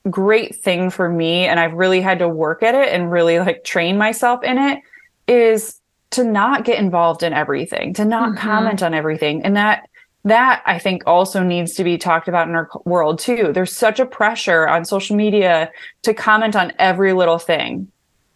great 0.09 0.55
thing 0.55 0.89
for 0.89 1.09
me 1.09 1.45
and 1.45 1.59
I've 1.59 1.73
really 1.73 2.01
had 2.01 2.19
to 2.19 2.27
work 2.27 2.63
at 2.63 2.75
it 2.75 2.89
and 2.93 3.11
really 3.11 3.39
like 3.39 3.63
train 3.63 3.97
myself 3.97 4.43
in 4.43 4.57
it 4.57 4.79
is 5.27 5.79
to 6.11 6.23
not 6.23 6.65
get 6.65 6.79
involved 6.79 7.23
in 7.23 7.33
everything, 7.33 7.93
to 7.93 8.05
not 8.05 8.29
mm-hmm. 8.29 8.39
comment 8.39 8.83
on 8.83 8.93
everything. 8.93 9.43
And 9.43 9.55
that 9.55 9.87
that 10.25 10.61
I 10.65 10.79
think 10.79 11.03
also 11.05 11.43
needs 11.43 11.75
to 11.75 11.83
be 11.85 11.97
talked 11.97 12.27
about 12.27 12.49
in 12.49 12.55
our 12.55 12.69
world 12.85 13.19
too. 13.19 13.51
There's 13.53 13.75
such 13.75 14.01
a 14.01 14.05
pressure 14.05 14.67
on 14.67 14.83
social 14.83 15.15
media 15.15 15.71
to 16.03 16.13
comment 16.13 16.57
on 16.57 16.73
every 16.77 17.13
little 17.13 17.39
thing, 17.39 17.89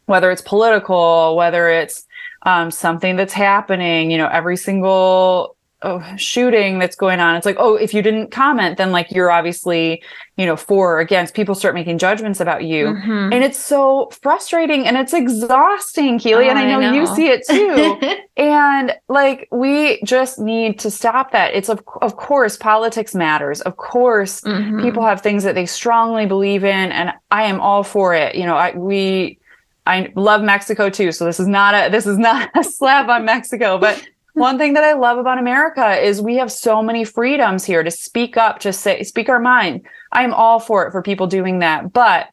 whether 0.06 0.32
it's 0.32 0.42
political, 0.42 1.36
whether 1.36 1.68
it's 1.68 2.06
um, 2.44 2.72
something 2.72 3.18
that's 3.18 3.34
happening, 3.34 4.12
you 4.12 4.18
know, 4.18 4.28
every 4.28 4.56
single 4.56 5.58
oh, 5.84 6.04
shooting 6.18 6.80
that's 6.80 6.96
going 6.96 7.20
on. 7.20 7.36
It's 7.36 7.46
like, 7.46 7.58
oh, 7.60 7.76
if 7.76 7.94
you 7.94 8.02
didn't 8.02 8.32
comment, 8.32 8.78
then 8.78 8.92
like 8.92 9.12
you're 9.12 9.32
obviously, 9.32 10.02
you 10.38 10.46
know, 10.46 10.56
for 10.56 10.96
or 10.96 11.00
against. 11.00 11.34
People 11.34 11.56
start 11.56 11.76
making 11.76 11.98
judgments 11.98 12.40
about 12.40 12.64
you. 12.64 12.88
Mm-hmm. 12.88 13.34
And 13.34 13.44
it's 13.44 13.60
so 13.60 14.10
frustrating 14.22 14.88
and 14.88 14.98
it's 14.98 15.14
exhausting, 15.14 16.20
Keely. 16.20 16.46
Oh, 16.46 16.50
and 16.50 16.60
I 16.60 16.66
know, 16.66 16.80
I 16.80 16.92
know, 16.92 16.94
you 16.94 17.06
see 17.08 17.28
it 17.28 17.46
too. 17.50 18.18
and 18.38 18.94
like 19.08 19.48
we 19.52 20.02
just 20.04 20.40
need 20.40 20.80
to 20.80 20.90
stop 20.90 21.32
that. 21.32 21.54
It's 21.54 21.70
of 21.70 21.84
of 22.02 22.16
course 22.16 22.58
politics 22.58 23.14
matters. 23.14 23.62
Of 23.62 23.78
course, 23.78 24.42
mm-hmm. 24.42 24.82
people 24.82 25.06
have 25.06 25.22
things 25.22 25.44
that 25.44 25.56
they 25.56 25.66
strongly 25.66 26.26
believe 26.26 26.64
in, 26.64 26.92
and 26.92 27.14
I 27.32 27.44
am 27.44 27.60
all 27.60 27.84
for 27.84 28.14
it. 28.14 28.36
You 28.36 28.46
know, 28.46 28.56
I 28.56 28.76
we 28.76 29.40
I 29.86 30.12
love 30.16 30.42
Mexico 30.42 30.90
too. 30.90 31.12
So 31.12 31.26
this 31.26 31.40
is 31.40 31.48
not 31.48 31.74
a 31.76 31.90
this 31.90 32.08
is 32.08 32.18
not 32.18 32.50
a 32.56 32.64
slap 32.64 33.10
on 33.10 33.26
Mexico, 33.26 33.78
but 33.78 34.06
one 34.34 34.58
thing 34.58 34.74
that 34.74 34.84
I 34.84 34.94
love 34.94 35.18
about 35.18 35.38
America 35.38 35.96
is 35.96 36.22
we 36.22 36.36
have 36.36 36.52
so 36.52 36.82
many 36.82 37.04
freedoms 37.04 37.64
here 37.64 37.84
to 37.84 37.92
speak 37.92 38.36
up, 38.36 38.60
to 38.60 38.74
say 38.74 39.04
speak 39.04 39.30
our 39.30 39.40
mind. 39.40 39.86
I'm 40.12 40.34
all 40.34 40.60
for 40.60 40.88
it 40.88 40.92
for 40.92 41.02
people 41.02 41.28
doing 41.28 41.60
that, 41.60 41.94
but 41.94 42.30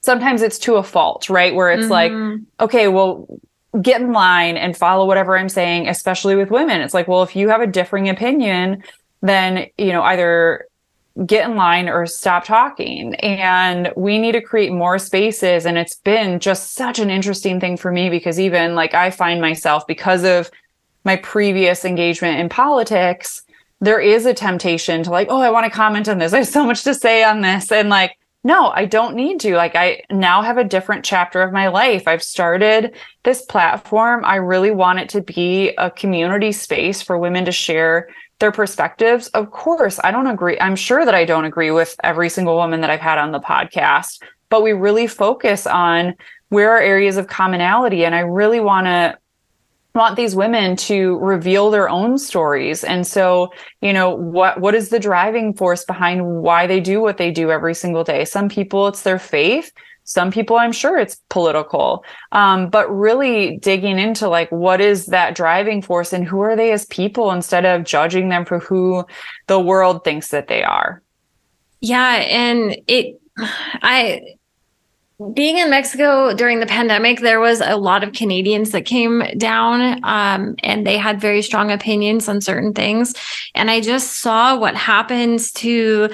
sometimes 0.00 0.42
it's 0.42 0.58
to 0.60 0.76
a 0.76 0.82
fault, 0.82 1.30
right? 1.30 1.54
Where 1.54 1.70
it's 1.70 1.86
mm-hmm. 1.86 1.90
like, 1.90 2.40
okay, 2.60 2.88
well, 2.88 3.26
get 3.80 4.00
in 4.00 4.12
line 4.12 4.56
and 4.56 4.76
follow 4.76 5.06
whatever 5.06 5.38
I'm 5.38 5.48
saying, 5.48 5.88
especially 5.88 6.34
with 6.34 6.50
women. 6.50 6.80
It's 6.80 6.94
like, 6.94 7.06
well, 7.06 7.22
if 7.22 7.36
you 7.36 7.48
have 7.48 7.60
a 7.60 7.66
differing 7.66 8.08
opinion, 8.08 8.82
then, 9.22 9.66
you 9.78 9.92
know, 9.92 10.02
either 10.02 10.66
get 11.26 11.48
in 11.48 11.56
line 11.56 11.88
or 11.88 12.06
stop 12.06 12.44
talking. 12.44 13.14
And 13.16 13.92
we 13.96 14.18
need 14.18 14.32
to 14.32 14.40
create 14.40 14.72
more 14.72 14.98
spaces. 14.98 15.66
And 15.66 15.78
it's 15.78 15.96
been 15.96 16.40
just 16.40 16.72
such 16.72 16.98
an 16.98 17.10
interesting 17.10 17.60
thing 17.60 17.76
for 17.76 17.92
me 17.92 18.10
because 18.10 18.40
even 18.40 18.74
like 18.74 18.94
I 18.94 19.10
find 19.10 19.40
myself 19.40 19.86
because 19.86 20.24
of 20.24 20.50
my 21.04 21.16
previous 21.16 21.84
engagement 21.84 22.38
in 22.38 22.48
politics, 22.48 23.42
there 23.80 24.00
is 24.00 24.26
a 24.26 24.34
temptation 24.34 25.02
to 25.02 25.10
like, 25.10 25.28
oh, 25.30 25.40
I 25.40 25.50
want 25.50 25.64
to 25.64 25.70
comment 25.70 26.08
on 26.08 26.18
this. 26.18 26.32
I 26.32 26.38
have 26.38 26.48
so 26.48 26.64
much 26.64 26.84
to 26.84 26.94
say 26.94 27.24
on 27.24 27.40
this. 27.40 27.72
And 27.72 27.88
like, 27.88 28.16
no, 28.42 28.68
I 28.68 28.86
don't 28.86 29.16
need 29.16 29.40
to. 29.40 29.56
Like, 29.56 29.76
I 29.76 30.02
now 30.10 30.40
have 30.42 30.56
a 30.56 30.64
different 30.64 31.04
chapter 31.04 31.42
of 31.42 31.52
my 31.52 31.68
life. 31.68 32.06
I've 32.06 32.22
started 32.22 32.94
this 33.22 33.42
platform. 33.42 34.24
I 34.24 34.36
really 34.36 34.70
want 34.70 34.98
it 34.98 35.08
to 35.10 35.20
be 35.20 35.70
a 35.76 35.90
community 35.90 36.52
space 36.52 37.02
for 37.02 37.18
women 37.18 37.44
to 37.44 37.52
share 37.52 38.08
their 38.38 38.52
perspectives. 38.52 39.28
Of 39.28 39.50
course, 39.50 40.00
I 40.02 40.10
don't 40.10 40.26
agree. 40.26 40.58
I'm 40.58 40.76
sure 40.76 41.04
that 41.04 41.14
I 41.14 41.26
don't 41.26 41.44
agree 41.44 41.70
with 41.70 41.94
every 42.02 42.30
single 42.30 42.56
woman 42.56 42.80
that 42.80 42.88
I've 42.88 43.00
had 43.00 43.18
on 43.18 43.32
the 43.32 43.40
podcast, 43.40 44.22
but 44.48 44.62
we 44.62 44.72
really 44.72 45.06
focus 45.06 45.66
on 45.66 46.14
where 46.48 46.70
are 46.70 46.80
areas 46.80 47.18
of 47.18 47.26
commonality. 47.26 48.06
And 48.06 48.14
I 48.14 48.20
really 48.20 48.60
want 48.60 48.86
to 48.86 49.18
want 49.94 50.16
these 50.16 50.36
women 50.36 50.76
to 50.76 51.18
reveal 51.18 51.70
their 51.70 51.88
own 51.88 52.18
stories. 52.18 52.84
And 52.84 53.06
so 53.06 53.52
you 53.80 53.92
know 53.92 54.14
what 54.14 54.60
what 54.60 54.74
is 54.74 54.88
the 54.90 55.00
driving 55.00 55.54
force 55.54 55.84
behind 55.84 56.26
why 56.26 56.66
they 56.66 56.80
do 56.80 57.00
what 57.00 57.16
they 57.16 57.30
do 57.30 57.50
every 57.50 57.74
single 57.74 58.04
day? 58.04 58.24
Some 58.24 58.48
people 58.48 58.88
it's 58.88 59.02
their 59.02 59.18
faith. 59.18 59.72
Some 60.04 60.32
people 60.32 60.56
i'm 60.56 60.72
sure 60.72 60.98
it's 60.98 61.20
political. 61.28 62.04
Um, 62.32 62.68
but 62.68 62.88
really 62.90 63.58
digging 63.58 63.98
into 63.98 64.28
like 64.28 64.50
what 64.50 64.80
is 64.80 65.06
that 65.06 65.34
driving 65.34 65.82
force 65.82 66.12
and 66.12 66.26
who 66.26 66.40
are 66.40 66.56
they 66.56 66.72
as 66.72 66.86
people 66.86 67.30
instead 67.30 67.64
of 67.64 67.84
judging 67.84 68.28
them 68.28 68.44
for 68.44 68.58
who 68.58 69.04
the 69.46 69.60
world 69.60 70.04
thinks 70.04 70.28
that 70.28 70.48
they 70.48 70.62
are? 70.62 71.02
Yeah 71.80 72.14
and 72.16 72.76
it 72.86 73.20
i 73.82 74.20
being 75.34 75.58
in 75.58 75.68
Mexico 75.70 76.34
during 76.34 76.60
the 76.60 76.66
pandemic, 76.66 77.20
there 77.20 77.40
was 77.40 77.60
a 77.60 77.76
lot 77.76 78.02
of 78.02 78.12
Canadians 78.12 78.70
that 78.70 78.86
came 78.86 79.22
down 79.36 80.00
um, 80.02 80.54
and 80.62 80.86
they 80.86 80.96
had 80.96 81.20
very 81.20 81.42
strong 81.42 81.70
opinions 81.70 82.28
on 82.28 82.40
certain 82.40 82.72
things. 82.72 83.14
And 83.54 83.70
I 83.70 83.80
just 83.80 84.18
saw 84.18 84.58
what 84.58 84.74
happens 84.74 85.52
to 85.52 86.08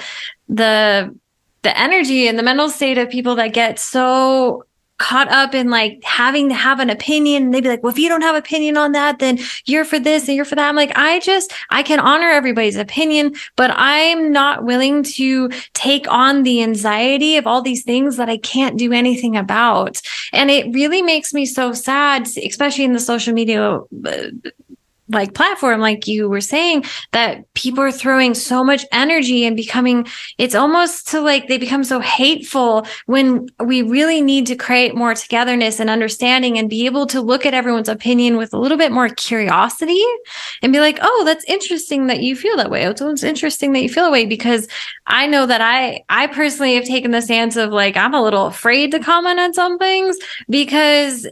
the 0.49 1.15
the 1.63 1.77
energy 1.77 2.27
and 2.27 2.37
the 2.37 2.43
mental 2.43 2.69
state 2.69 2.97
of 2.97 3.09
people 3.09 3.35
that 3.35 3.53
get 3.53 3.79
so 3.79 4.63
caught 4.97 5.27
up 5.29 5.53
in 5.53 5.69
like 5.69 6.03
having 6.03 6.49
to 6.49 6.55
have 6.55 6.79
an 6.79 6.89
opinion 6.89 7.51
they'd 7.51 7.61
be 7.61 7.69
like 7.69 7.83
well 7.83 7.91
if 7.91 7.99
you 7.99 8.09
don't 8.09 8.21
have 8.21 8.35
opinion 8.35 8.77
on 8.77 8.93
that 8.93 9.19
then 9.19 9.37
you're 9.65 9.85
for 9.85 9.99
this 9.99 10.27
and 10.27 10.35
you're 10.35 10.45
for 10.45 10.55
that. 10.55 10.69
I'm 10.69 10.75
like 10.75 10.91
i 10.95 11.19
just 11.19 11.53
i 11.69 11.83
can 11.83 11.99
honor 11.99 12.29
everybody's 12.29 12.75
opinion 12.75 13.35
but 13.55 13.71
i'm 13.75 14.31
not 14.31 14.63
willing 14.63 15.03
to 15.03 15.49
take 15.73 16.09
on 16.11 16.43
the 16.43 16.63
anxiety 16.63 17.37
of 17.37 17.45
all 17.45 17.61
these 17.61 17.83
things 17.83 18.17
that 18.17 18.29
i 18.29 18.37
can't 18.37 18.77
do 18.77 18.91
anything 18.91 19.37
about. 19.37 20.01
And 20.33 20.49
it 20.49 20.73
really 20.73 21.01
makes 21.01 21.33
me 21.33 21.45
so 21.45 21.73
sad 21.73 22.27
especially 22.37 22.83
in 22.83 22.93
the 22.93 22.99
social 22.99 23.33
media 23.33 23.79
uh, 24.05 24.27
like 25.09 25.33
platform 25.33 25.79
like 25.79 26.07
you 26.07 26.27
were 26.27 26.41
saying 26.41 26.83
that 27.11 27.51
people 27.53 27.81
are 27.83 27.91
throwing 27.91 28.33
so 28.33 28.63
much 28.63 28.85
energy 28.91 29.45
and 29.45 29.55
becoming 29.55 30.05
it's 30.37 30.55
almost 30.55 31.07
to 31.07 31.21
like 31.21 31.47
they 31.47 31.57
become 31.57 31.83
so 31.83 31.99
hateful 31.99 32.85
when 33.05 33.47
we 33.63 33.81
really 33.81 34.21
need 34.21 34.45
to 34.45 34.55
create 34.55 34.95
more 34.95 35.13
togetherness 35.13 35.79
and 35.79 35.89
understanding 35.89 36.57
and 36.57 36.69
be 36.69 36.85
able 36.85 37.07
to 37.07 37.21
look 37.21 37.45
at 37.45 37.53
everyone's 37.53 37.89
opinion 37.89 38.37
with 38.37 38.53
a 38.53 38.57
little 38.57 38.77
bit 38.77 38.91
more 38.91 39.09
curiosity 39.09 40.03
and 40.61 40.73
be 40.73 40.79
like 40.79 40.99
oh 41.01 41.23
that's 41.25 41.45
interesting 41.45 42.07
that 42.07 42.21
you 42.21 42.35
feel 42.35 42.57
that 42.57 42.69
way. 42.69 42.85
Oh, 42.87 42.91
it's 42.91 43.23
interesting 43.23 43.73
that 43.73 43.81
you 43.81 43.89
feel 43.89 44.05
that 44.05 44.11
way 44.11 44.25
because 44.25 44.67
i 45.05 45.25
know 45.25 45.45
that 45.45 45.61
i 45.61 46.03
i 46.09 46.27
personally 46.27 46.75
have 46.75 46.85
taken 46.85 47.11
the 47.11 47.21
stance 47.21 47.55
of 47.55 47.71
like 47.71 47.95
i'm 47.95 48.13
a 48.13 48.21
little 48.21 48.47
afraid 48.47 48.91
to 48.91 48.99
comment 48.99 49.39
on 49.39 49.53
some 49.53 49.77
things 49.77 50.17
because 50.49 51.27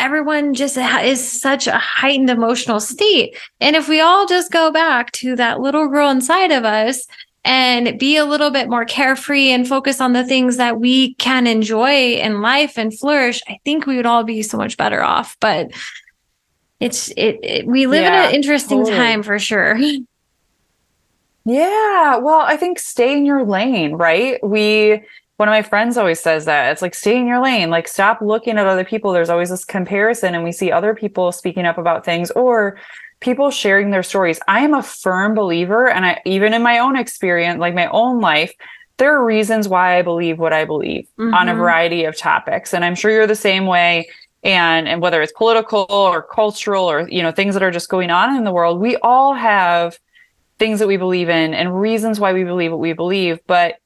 everyone 0.00 0.54
just 0.54 0.76
is 0.76 1.40
such 1.40 1.66
a 1.66 1.78
heightened 1.78 2.30
emotional 2.30 2.80
state. 2.80 3.36
And 3.60 3.76
if 3.76 3.88
we 3.88 4.00
all 4.00 4.26
just 4.26 4.50
go 4.50 4.72
back 4.72 5.12
to 5.12 5.36
that 5.36 5.60
little 5.60 5.88
girl 5.88 6.10
inside 6.10 6.50
of 6.50 6.64
us 6.64 7.06
and 7.44 7.98
be 7.98 8.16
a 8.16 8.24
little 8.24 8.50
bit 8.50 8.68
more 8.68 8.84
carefree 8.84 9.50
and 9.50 9.68
focus 9.68 10.00
on 10.00 10.12
the 10.12 10.24
things 10.24 10.56
that 10.56 10.80
we 10.80 11.14
can 11.14 11.46
enjoy 11.46 12.14
in 12.14 12.42
life 12.42 12.78
and 12.78 12.98
flourish, 12.98 13.40
I 13.48 13.58
think 13.64 13.86
we 13.86 13.96
would 13.96 14.06
all 14.06 14.24
be 14.24 14.42
so 14.42 14.56
much 14.56 14.76
better 14.76 15.02
off. 15.02 15.36
But 15.40 15.70
it's 16.80 17.08
it, 17.10 17.38
it 17.42 17.66
we 17.66 17.86
live 17.86 18.02
yeah, 18.02 18.24
in 18.24 18.28
an 18.30 18.34
interesting 18.34 18.78
totally. 18.78 18.96
time 18.96 19.22
for 19.22 19.38
sure. 19.38 19.78
Yeah, 21.44 22.18
well, 22.18 22.40
I 22.40 22.56
think 22.58 22.78
stay 22.78 23.16
in 23.16 23.24
your 23.24 23.44
lane, 23.44 23.94
right? 23.94 24.38
We 24.46 25.02
one 25.40 25.48
of 25.48 25.52
my 25.52 25.62
friends 25.62 25.96
always 25.96 26.20
says 26.20 26.44
that 26.44 26.70
it's 26.70 26.82
like 26.82 26.94
stay 26.94 27.16
in 27.16 27.26
your 27.26 27.42
lane 27.42 27.70
like 27.70 27.88
stop 27.88 28.20
looking 28.20 28.58
at 28.58 28.66
other 28.66 28.84
people 28.84 29.10
there's 29.10 29.30
always 29.30 29.48
this 29.48 29.64
comparison 29.64 30.34
and 30.34 30.44
we 30.44 30.52
see 30.52 30.70
other 30.70 30.94
people 30.94 31.32
speaking 31.32 31.64
up 31.64 31.78
about 31.78 32.04
things 32.04 32.30
or 32.32 32.76
people 33.20 33.50
sharing 33.50 33.90
their 33.90 34.02
stories 34.02 34.38
i 34.48 34.60
am 34.60 34.74
a 34.74 34.82
firm 34.82 35.34
believer 35.34 35.88
and 35.88 36.04
i 36.04 36.20
even 36.26 36.52
in 36.52 36.62
my 36.62 36.78
own 36.78 36.94
experience 36.94 37.58
like 37.58 37.74
my 37.74 37.86
own 37.86 38.20
life 38.20 38.52
there 38.98 39.16
are 39.16 39.24
reasons 39.24 39.66
why 39.66 39.96
i 39.98 40.02
believe 40.02 40.38
what 40.38 40.52
i 40.52 40.66
believe 40.66 41.08
mm-hmm. 41.18 41.32
on 41.32 41.48
a 41.48 41.52
mm-hmm. 41.52 41.60
variety 41.60 42.04
of 42.04 42.14
topics 42.18 42.74
and 42.74 42.84
i'm 42.84 42.94
sure 42.94 43.10
you're 43.10 43.26
the 43.26 43.34
same 43.34 43.64
way 43.64 44.06
and 44.42 44.86
and 44.86 45.00
whether 45.00 45.22
it's 45.22 45.32
political 45.32 45.86
or 45.88 46.22
cultural 46.22 46.84
or 46.84 47.08
you 47.08 47.22
know 47.22 47.32
things 47.32 47.54
that 47.54 47.62
are 47.62 47.70
just 47.70 47.88
going 47.88 48.10
on 48.10 48.36
in 48.36 48.44
the 48.44 48.52
world 48.52 48.78
we 48.78 48.94
all 48.96 49.32
have 49.32 49.98
things 50.58 50.80
that 50.80 50.86
we 50.86 50.98
believe 50.98 51.30
in 51.30 51.54
and 51.54 51.80
reasons 51.80 52.20
why 52.20 52.34
we 52.34 52.44
believe 52.44 52.70
what 52.70 52.78
we 52.78 52.92
believe 52.92 53.40
but 53.46 53.79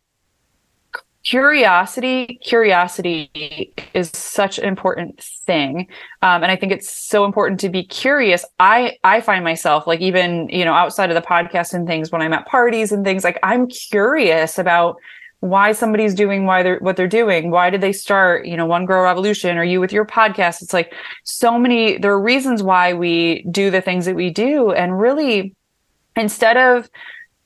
curiosity 1.24 2.38
curiosity 2.44 3.72
is 3.94 4.10
such 4.10 4.58
an 4.58 4.64
important 4.64 5.22
thing. 5.46 5.88
Um, 6.22 6.42
and 6.42 6.52
i 6.52 6.56
think 6.56 6.72
it's 6.72 6.90
so 6.90 7.24
important 7.24 7.60
to 7.60 7.68
be 7.68 7.84
curious. 7.84 8.44
I 8.60 8.98
i 9.04 9.20
find 9.20 9.44
myself 9.44 9.86
like 9.86 10.00
even 10.00 10.48
you 10.48 10.64
know 10.64 10.74
outside 10.74 11.10
of 11.10 11.14
the 11.14 11.26
podcast 11.26 11.72
and 11.74 11.86
things 11.86 12.12
when 12.12 12.22
i'm 12.22 12.32
at 12.32 12.46
parties 12.46 12.92
and 12.92 13.04
things 13.04 13.24
like 13.24 13.38
i'm 13.42 13.66
curious 13.68 14.58
about 14.58 14.96
why 15.44 15.72
somebody's 15.72 16.14
doing 16.14 16.46
why 16.46 16.62
they're 16.62 16.78
what 16.78 16.96
they're 16.96 17.06
doing. 17.06 17.50
Why 17.50 17.68
did 17.68 17.82
they 17.82 17.92
start 17.92 18.46
you 18.46 18.56
know 18.56 18.64
one 18.64 18.86
girl 18.86 19.02
revolution? 19.02 19.58
Or 19.58 19.64
you 19.64 19.78
with 19.78 19.92
your 19.92 20.06
podcast? 20.06 20.62
It's 20.62 20.72
like 20.72 20.94
so 21.24 21.58
many 21.58 21.98
there 21.98 22.12
are 22.12 22.20
reasons 22.20 22.62
why 22.62 22.94
we 22.94 23.46
do 23.50 23.70
the 23.70 23.82
things 23.82 24.06
that 24.06 24.14
we 24.14 24.30
do. 24.30 24.72
And 24.72 24.98
really 24.98 25.54
instead 26.16 26.56
of 26.56 26.88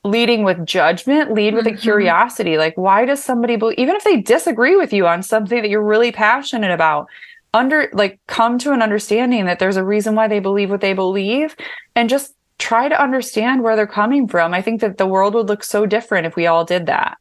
leading 0.03 0.43
with 0.43 0.65
judgment, 0.65 1.33
lead 1.33 1.53
with 1.53 1.65
mm-hmm. 1.65 1.75
a 1.75 1.81
curiosity. 1.81 2.57
Like, 2.57 2.77
why 2.77 3.05
does 3.05 3.23
somebody 3.23 3.55
believe, 3.55 3.77
even 3.77 3.95
if 3.95 4.03
they 4.03 4.21
disagree 4.21 4.75
with 4.75 4.93
you 4.93 5.07
on 5.07 5.23
something 5.23 5.61
that 5.61 5.69
you're 5.69 5.83
really 5.83 6.11
passionate 6.11 6.71
about, 6.71 7.07
under 7.53 7.89
like 7.93 8.19
come 8.27 8.59
to 8.59 8.71
an 8.73 8.81
understanding 8.81 9.45
that 9.45 9.59
there's 9.59 9.77
a 9.77 9.83
reason 9.83 10.15
why 10.15 10.27
they 10.27 10.39
believe 10.39 10.69
what 10.69 10.81
they 10.81 10.93
believe 10.93 11.55
and 11.95 12.07
just 12.09 12.35
try 12.59 12.87
to 12.87 13.01
understand 13.01 13.63
where 13.63 13.75
they're 13.75 13.87
coming 13.87 14.27
from. 14.27 14.53
I 14.53 14.61
think 14.61 14.81
that 14.81 14.97
the 14.97 15.07
world 15.07 15.33
would 15.33 15.47
look 15.47 15.63
so 15.63 15.85
different 15.85 16.27
if 16.27 16.35
we 16.35 16.45
all 16.45 16.65
did 16.65 16.85
that. 16.85 17.17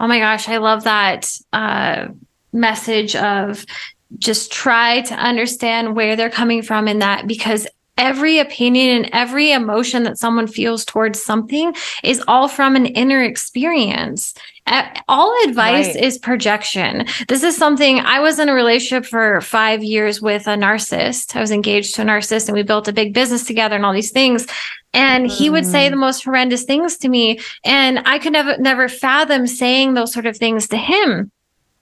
Oh 0.00 0.08
my 0.08 0.18
gosh, 0.18 0.48
I 0.48 0.56
love 0.56 0.84
that 0.84 1.30
uh, 1.52 2.08
message 2.52 3.14
of 3.14 3.64
just 4.18 4.50
try 4.50 5.02
to 5.02 5.14
understand 5.14 5.94
where 5.94 6.16
they're 6.16 6.30
coming 6.30 6.62
from 6.62 6.88
in 6.88 7.00
that 7.00 7.26
because 7.26 7.66
every 7.96 8.38
opinion 8.38 8.96
and 9.04 9.10
every 9.12 9.52
emotion 9.52 10.02
that 10.04 10.18
someone 10.18 10.46
feels 10.46 10.84
towards 10.84 11.22
something 11.22 11.74
is 12.02 12.22
all 12.28 12.48
from 12.48 12.76
an 12.76 12.86
inner 12.86 13.22
experience. 13.22 14.34
All 15.08 15.32
advice 15.44 15.94
right. 15.94 16.04
is 16.04 16.18
projection. 16.18 17.06
This 17.28 17.44
is 17.44 17.56
something 17.56 18.00
I 18.00 18.18
was 18.18 18.38
in 18.40 18.48
a 18.48 18.54
relationship 18.54 19.06
for 19.08 19.40
five 19.40 19.84
years 19.84 20.20
with 20.20 20.48
a 20.48 20.56
narcissist. 20.56 21.36
I 21.36 21.40
was 21.40 21.52
engaged 21.52 21.94
to 21.94 22.02
a 22.02 22.04
narcissist 22.04 22.48
and 22.48 22.56
we 22.56 22.64
built 22.64 22.88
a 22.88 22.92
big 22.92 23.14
business 23.14 23.44
together 23.44 23.76
and 23.76 23.86
all 23.86 23.92
these 23.92 24.10
things. 24.10 24.46
And 24.92 25.30
he 25.30 25.50
would 25.50 25.66
say 25.66 25.86
mm. 25.86 25.90
the 25.90 25.96
most 25.96 26.24
horrendous 26.24 26.64
things 26.64 26.96
to 26.98 27.08
me. 27.08 27.38
And 27.64 28.00
I 28.06 28.18
could 28.18 28.32
never, 28.32 28.56
never 28.58 28.88
fathom 28.88 29.46
saying 29.46 29.94
those 29.94 30.12
sort 30.12 30.26
of 30.26 30.36
things 30.36 30.68
to 30.68 30.76
him 30.76 31.30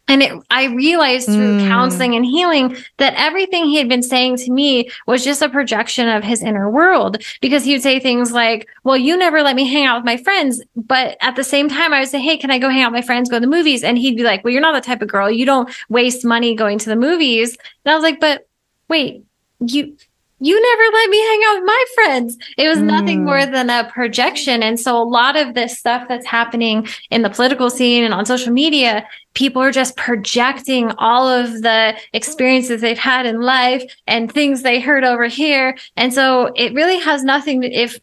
And 0.07 0.23
it, 0.23 0.33
I 0.51 0.67
realized 0.67 1.27
through 1.27 1.61
mm. 1.61 1.69
counseling 1.69 2.15
and 2.15 2.27
healing 2.27 2.77
that 2.99 3.15
everything 3.17 3.65
he 3.65 3.77
had 3.77 3.89
been 3.89 4.03
saying 4.03 4.37
to 4.39 4.53
me 4.53 4.91
was 5.07 5.25
just 5.25 5.41
a 5.41 5.49
projection 5.49 6.09
of 6.09 6.23
his 6.23 6.43
inner 6.43 6.71
world 6.71 7.23
because 7.41 7.65
he 7.65 7.73
would 7.73 7.83
say 7.83 7.99
things 7.99 8.31
like, 8.31 8.69
well, 8.83 8.99
you 8.99 9.17
never 9.17 9.43
let 9.43 9.57
me 9.57 9.67
hang 9.67 9.87
out 9.87 9.99
with 9.99 10.05
my 10.05 10.19
friends. 10.19 10.63
But 10.77 11.17
at 11.23 11.37
the 11.37 11.45
same 11.45 11.71
time, 11.71 11.95
I 11.95 12.01
would 12.01 12.09
say, 12.09 12.21
Hey, 12.21 12.37
can 12.37 12.51
I 12.51 12.59
go 12.59 12.69
hang 12.69 12.83
out 12.83 12.93
with 12.93 12.99
my 12.99 13.07
friends, 13.07 13.31
go 13.31 13.37
to 13.37 13.41
the 13.41 13.47
movies? 13.47 13.83
And 13.83 13.97
he'd 13.97 14.17
be 14.17 14.25
like, 14.25 14.45
well, 14.45 14.53
you're 14.53 14.61
not 14.61 14.75
the 14.75 14.87
type 14.87 15.01
of 15.01 15.09
girl. 15.09 15.31
You 15.31 15.47
don't 15.47 15.75
waste 15.89 16.25
money 16.25 16.55
going 16.55 16.79
to 16.81 16.91
the 16.91 16.97
movies. 16.97 17.57
And 17.85 17.93
I 17.93 17.95
was 17.95 18.03
like, 18.03 18.21
but 18.21 18.47
wait, 18.89 19.25
you, 19.61 19.97
you 20.41 20.61
never 20.61 20.97
let 20.97 21.11
me 21.11 21.21
hang 21.21 21.41
out 21.47 21.55
with 21.57 21.67
my 21.67 21.85
friends. 21.95 22.37
It 22.59 22.69
was 22.69 22.79
mm. 22.79 22.85
nothing 22.85 23.25
more 23.25 23.47
than 23.47 23.71
a 23.71 23.91
projection. 23.93 24.63
And 24.63 24.79
so 24.79 25.01
a 25.01 25.05
lot 25.05 25.37
of 25.37 25.55
this 25.55 25.79
stuff 25.79 26.07
that's 26.09 26.27
happening 26.27 26.87
in 27.11 27.23
the 27.23 27.31
political 27.31 27.71
scene 27.71 28.05
and 28.05 28.13
on 28.13 28.27
social 28.27 28.53
media, 28.53 29.07
people 29.35 29.63
are 29.63 29.71
just 29.71 29.97
projecting 29.97 30.91
all 30.99 31.29
of 31.29 31.63
the 31.63 31.97
experiences 32.13 32.81
they've 32.81 32.99
had 32.99 33.27
in 33.27 33.41
life 33.41 33.83
and 34.07 34.31
things 34.31 34.63
they 34.63 34.81
heard 34.81 35.05
over 35.05 35.27
here. 35.27 35.77
And 35.97 36.13
so 36.13 36.53
it 36.57 36.75
really 36.75 36.99
has 36.99 37.23
nothing 37.23 37.61
to, 37.63 37.73
if 37.73 37.99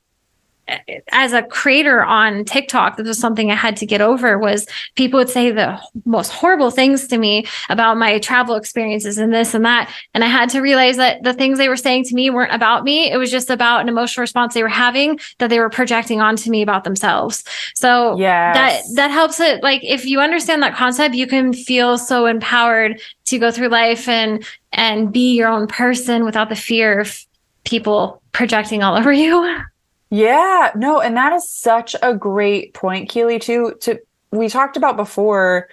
as 1.11 1.33
a 1.33 1.43
creator 1.43 2.03
on 2.03 2.45
TikTok, 2.45 2.97
this 2.97 3.07
was 3.07 3.19
something 3.19 3.51
I 3.51 3.55
had 3.55 3.75
to 3.77 3.85
get 3.85 4.01
over 4.01 4.37
was 4.37 4.67
people 4.95 5.17
would 5.17 5.29
say 5.29 5.51
the 5.51 5.79
most 6.05 6.31
horrible 6.31 6.71
things 6.71 7.07
to 7.07 7.17
me 7.17 7.45
about 7.69 7.97
my 7.97 8.19
travel 8.19 8.55
experiences 8.55 9.17
and 9.17 9.33
this 9.33 9.53
and 9.53 9.65
that. 9.65 9.93
And 10.13 10.23
I 10.23 10.27
had 10.27 10.49
to 10.51 10.61
realize 10.61 10.97
that 10.97 11.23
the 11.23 11.33
things 11.33 11.57
they 11.57 11.69
were 11.69 11.77
saying 11.77 12.05
to 12.05 12.15
me 12.15 12.29
weren't 12.29 12.53
about 12.53 12.83
me. 12.83 13.11
It 13.11 13.17
was 13.17 13.31
just 13.31 13.49
about 13.49 13.81
an 13.81 13.89
emotional 13.89 14.21
response 14.21 14.53
they 14.53 14.63
were 14.63 14.69
having 14.69 15.19
that 15.39 15.49
they 15.49 15.59
were 15.59 15.69
projecting 15.69 16.21
onto 16.21 16.49
me 16.49 16.61
about 16.61 16.83
themselves. 16.83 17.43
So 17.75 18.17
yeah, 18.17 18.53
that, 18.53 18.81
that 18.95 19.11
helps 19.11 19.39
it. 19.39 19.63
Like 19.63 19.81
if 19.83 20.05
you 20.05 20.19
understand 20.19 20.63
that 20.63 20.75
concept, 20.75 21.15
you 21.15 21.27
can 21.27 21.53
feel 21.53 21.97
so 21.97 22.25
empowered 22.25 23.01
to 23.25 23.39
go 23.39 23.51
through 23.51 23.69
life 23.69 24.07
and, 24.07 24.45
and 24.73 25.11
be 25.11 25.35
your 25.35 25.49
own 25.49 25.67
person 25.67 26.23
without 26.23 26.49
the 26.49 26.55
fear 26.55 26.99
of 26.99 27.25
people 27.63 28.21
projecting 28.31 28.83
all 28.83 28.97
over 28.97 29.11
you. 29.11 29.59
Yeah, 30.11 30.71
no, 30.75 30.99
and 30.99 31.15
that 31.15 31.31
is 31.31 31.49
such 31.49 31.95
a 32.03 32.13
great 32.13 32.73
point, 32.73 33.09
Keely, 33.09 33.39
too. 33.39 33.75
To 33.81 33.99
we 34.31 34.49
talked 34.49 34.75
about 34.77 34.97
before 34.97 35.69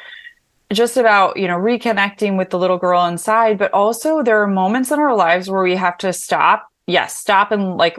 just 0.73 0.97
about, 0.97 1.37
you 1.37 1.49
know, 1.49 1.59
reconnecting 1.59 2.39
with 2.39 2.51
the 2.51 2.59
little 2.59 2.79
girl 2.79 3.05
inside, 3.07 3.59
but 3.59 3.73
also 3.73 4.23
there 4.23 4.43
are 4.43 4.47
moments 4.47 4.93
in 4.93 5.01
our 5.01 5.17
lives 5.17 5.51
where 5.51 5.63
we 5.63 5.77
have 5.77 5.99
to 5.99 6.13
stop. 6.13 6.69
Yes, 6.87 7.17
stop 7.17 7.53
and 7.53 7.77
like 7.77 7.97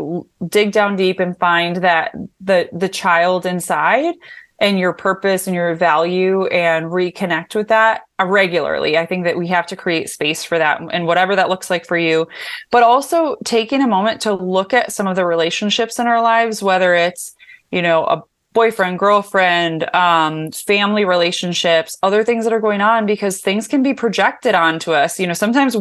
dig 0.48 0.72
down 0.72 0.96
deep 0.96 1.20
and 1.20 1.38
find 1.38 1.78
that 1.78 2.16
the 2.40 2.70
the 2.74 2.90
child 2.90 3.46
inside 3.46 4.16
and 4.60 4.78
your 4.78 4.94
purpose 4.94 5.48
and 5.48 5.56
your 5.56 5.74
value 5.76 6.46
and 6.48 6.88
reconnect 6.88 7.56
with 7.56 7.70
that 7.70 8.02
regularly. 8.22 8.98
I 8.98 9.06
think 9.06 9.24
that 9.24 9.38
we 9.38 9.48
have 9.48 9.66
to 9.68 9.76
create 9.76 10.10
space 10.10 10.44
for 10.44 10.58
that 10.58 10.82
and 10.92 11.06
whatever 11.06 11.36
that 11.36 11.50
looks 11.50 11.70
like 11.70 11.86
for 11.86 11.98
you. 11.98 12.28
But 12.72 12.84
also 12.84 13.38
taking 13.46 13.82
a 13.82 13.88
moment 13.88 14.22
to 14.22 14.34
look 14.34 14.74
at 14.74 14.92
some 14.92 15.08
of 15.08 15.16
the 15.16 15.26
relationships 15.26 16.00
in 16.00 16.08
our 16.08 16.22
lives, 16.22 16.62
whether 16.62 16.94
it's, 16.94 17.34
you 17.72 17.82
know, 17.82 18.04
a 18.04 18.24
boyfriend, 18.54 18.98
girlfriend, 18.98 19.94
um, 19.96 20.52
family 20.52 21.06
relationships, 21.06 21.98
other 22.02 22.24
things 22.24 22.44
that 22.44 22.54
are 22.54 22.60
going 22.60 22.82
on 22.82 23.06
because 23.06 23.40
things 23.40 23.68
can 23.68 23.84
be 23.84 23.94
projected 23.94 24.56
onto 24.56 24.92
us. 24.92 25.20
You 25.20 25.28
know, 25.28 25.34
sometimes 25.34 25.78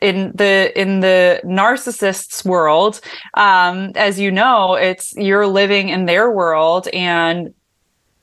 in 0.00 0.32
the 0.34 0.72
in 0.80 1.00
the 1.00 1.40
narcissist's 1.44 2.44
world, 2.44 3.00
um, 3.34 3.92
as 3.96 4.18
you 4.18 4.30
know, 4.30 4.74
it's 4.74 5.14
you're 5.16 5.46
living 5.46 5.88
in 5.88 6.06
their 6.06 6.30
world 6.30 6.88
and 6.88 7.52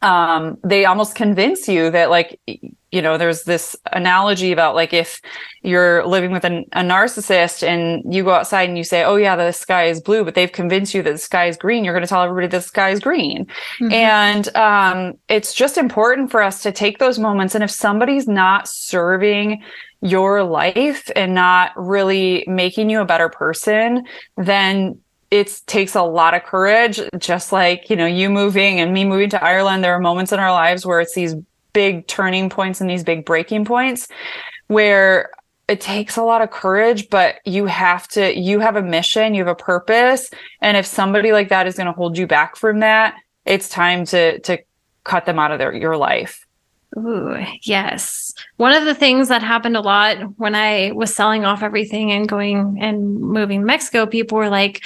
um, 0.01 0.57
they 0.63 0.85
almost 0.85 1.15
convince 1.15 1.67
you 1.67 1.91
that 1.91 2.09
like 2.09 2.39
you 2.91 3.01
know 3.01 3.17
there's 3.17 3.43
this 3.43 3.75
analogy 3.91 4.51
about 4.51 4.75
like 4.75 4.93
if 4.93 5.21
you're 5.61 6.05
living 6.05 6.31
with 6.31 6.43
an, 6.43 6.65
a 6.73 6.81
narcissist 6.81 7.65
and 7.65 8.13
you 8.13 8.23
go 8.23 8.31
outside 8.31 8.67
and 8.67 8.77
you 8.77 8.83
say 8.83 9.03
oh 9.03 9.15
yeah 9.15 9.35
the 9.35 9.51
sky 9.51 9.85
is 9.85 10.01
blue 10.01 10.23
but 10.23 10.35
they've 10.35 10.51
convinced 10.51 10.93
you 10.93 11.01
that 11.01 11.11
the 11.11 11.17
sky 11.17 11.47
is 11.47 11.55
green 11.55 11.85
you're 11.85 11.93
going 11.93 12.03
to 12.03 12.09
tell 12.09 12.23
everybody 12.23 12.47
the 12.47 12.61
sky 12.61 12.89
is 12.89 12.99
green 12.99 13.45
mm-hmm. 13.79 13.91
and 13.93 14.55
um, 14.55 15.13
it's 15.29 15.53
just 15.53 15.77
important 15.77 16.31
for 16.31 16.41
us 16.41 16.61
to 16.63 16.71
take 16.71 16.97
those 16.97 17.19
moments 17.19 17.55
and 17.55 17.63
if 17.63 17.71
somebody's 17.71 18.27
not 18.27 18.67
serving 18.67 19.61
your 20.01 20.43
life 20.43 21.09
and 21.15 21.35
not 21.35 21.71
really 21.75 22.43
making 22.47 22.89
you 22.89 23.01
a 23.01 23.05
better 23.05 23.29
person 23.29 24.03
then 24.37 24.99
it 25.31 25.61
takes 25.65 25.95
a 25.95 26.03
lot 26.03 26.33
of 26.33 26.43
courage 26.43 26.99
just 27.17 27.51
like 27.51 27.89
you 27.89 27.95
know 27.95 28.05
you 28.05 28.29
moving 28.29 28.79
and 28.79 28.93
me 28.93 29.03
moving 29.05 29.29
to 29.29 29.43
ireland 29.43 29.83
there 29.83 29.93
are 29.93 29.99
moments 29.99 30.31
in 30.31 30.39
our 30.39 30.51
lives 30.51 30.85
where 30.85 30.99
it's 30.99 31.15
these 31.15 31.35
big 31.73 32.05
turning 32.07 32.49
points 32.49 32.81
and 32.81 32.89
these 32.89 33.03
big 33.03 33.25
breaking 33.25 33.65
points 33.65 34.07
where 34.67 35.31
it 35.67 35.79
takes 35.79 36.17
a 36.17 36.23
lot 36.23 36.41
of 36.41 36.51
courage 36.51 37.09
but 37.09 37.35
you 37.45 37.65
have 37.65 38.07
to 38.07 38.37
you 38.37 38.59
have 38.59 38.75
a 38.75 38.81
mission 38.81 39.33
you 39.33 39.43
have 39.43 39.51
a 39.51 39.55
purpose 39.55 40.29
and 40.59 40.75
if 40.75 40.85
somebody 40.85 41.31
like 41.31 41.49
that 41.49 41.65
is 41.65 41.75
going 41.75 41.87
to 41.87 41.93
hold 41.93 42.17
you 42.17 42.27
back 42.27 42.55
from 42.55 42.79
that 42.81 43.15
it's 43.45 43.69
time 43.69 44.05
to 44.05 44.37
to 44.39 44.57
cut 45.03 45.25
them 45.25 45.39
out 45.39 45.51
of 45.51 45.57
their 45.57 45.73
your 45.73 45.97
life 45.97 46.45
Ooh, 46.97 47.37
yes. 47.61 48.33
One 48.57 48.73
of 48.73 48.83
the 48.83 48.93
things 48.93 49.29
that 49.29 49.41
happened 49.41 49.77
a 49.77 49.81
lot 49.81 50.17
when 50.37 50.55
I 50.55 50.91
was 50.93 51.15
selling 51.15 51.45
off 51.45 51.63
everything 51.63 52.11
and 52.11 52.27
going 52.27 52.79
and 52.81 53.17
moving 53.17 53.61
to 53.61 53.65
Mexico, 53.65 54.05
people 54.05 54.37
were 54.37 54.49
like, 54.49 54.81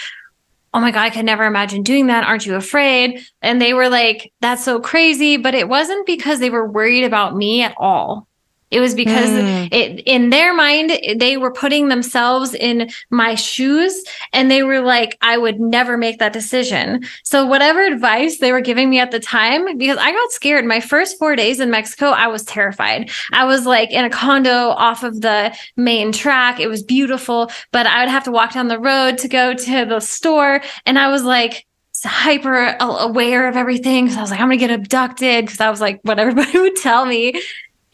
oh 0.76 0.80
my 0.82 0.92
God, 0.92 1.04
I 1.04 1.10
could 1.10 1.24
never 1.24 1.46
imagine 1.46 1.84
doing 1.84 2.08
that. 2.08 2.26
Aren't 2.26 2.46
you 2.46 2.56
afraid? 2.56 3.26
And 3.42 3.62
they 3.62 3.74
were 3.74 3.88
like, 3.88 4.34
that's 4.42 4.64
so 4.64 4.82
crazy. 4.82 5.38
But 5.38 5.56
it 5.56 5.70
wasn't 5.70 6.06
because 6.06 6.40
they 6.40 6.50
were 6.50 6.68
worried 6.68 7.06
about 7.06 7.34
me 7.34 7.64
at 7.64 7.74
all. 7.78 8.28
It 8.72 8.80
was 8.80 8.96
because 8.96 9.30
mm. 9.30 9.70
it, 9.72 10.02
in 10.06 10.32
their 10.32 10.54
mind, 10.54 11.00
they 11.18 11.38
were 11.38 11.52
putting 11.52 11.88
themselves 11.88 12.54
in 12.54 12.90
my 13.10 13.36
shoes 13.36 14.04
and 14.34 14.50
they 14.50 14.64
were 14.64 14.82
like, 14.82 15.18
I 15.22 15.38
would 15.38 15.60
never 15.60 15.98
make 15.98 16.20
that 16.20 16.34
decision. 16.34 17.06
So 17.24 17.46
whatever 17.46 17.86
advice 17.86 18.40
they 18.40 18.52
were 18.52 18.62
giving 18.62 18.90
me 18.90 19.00
at 19.00 19.12
the 19.12 19.20
time, 19.20 19.78
because 19.78 19.98
I 19.98 20.12
got 20.12 20.32
scared. 20.32 20.66
My 20.66 20.80
first 20.80 21.20
four 21.20 21.36
days 21.36 21.60
in 21.60 21.70
Mexico, 21.70 22.08
I 22.08 22.28
was 22.28 22.44
terrified. 22.44 23.12
I 23.32 23.46
was 23.46 23.66
like 23.66 23.92
in 23.92 24.04
a 24.04 24.10
condo 24.10 24.70
off 24.70 25.04
of 25.04 25.22
the 25.22 25.56
main 25.78 26.12
track. 26.12 26.60
It 26.60 26.68
was 26.68 26.82
beautiful, 26.82 27.52
but 27.72 27.86
I 27.86 28.02
would 28.02 28.10
have 28.10 28.24
to 28.24 28.32
walk 28.32 28.54
down 28.54 28.68
the 28.68 28.80
road 28.80 29.20
to 29.20 29.28
go 29.28 29.54
to 29.54 29.86
the 29.86 30.00
store. 30.00 30.62
And 30.86 30.98
I 30.98 31.10
was 31.10 31.24
like, 31.24 31.66
hyper 32.04 32.76
aware 32.80 33.48
of 33.48 33.56
everything 33.56 34.10
So 34.10 34.20
I 34.20 34.22
was 34.22 34.30
like, 34.30 34.40
I'm 34.40 34.48
gonna 34.48 34.58
get 34.58 34.70
abducted 34.70 35.46
because 35.46 35.60
I 35.60 35.70
was 35.70 35.82
like 35.82 36.00
what 36.04 36.20
everybody 36.20 36.58
would 36.60 36.76
tell 36.76 37.06
me. 37.06 37.42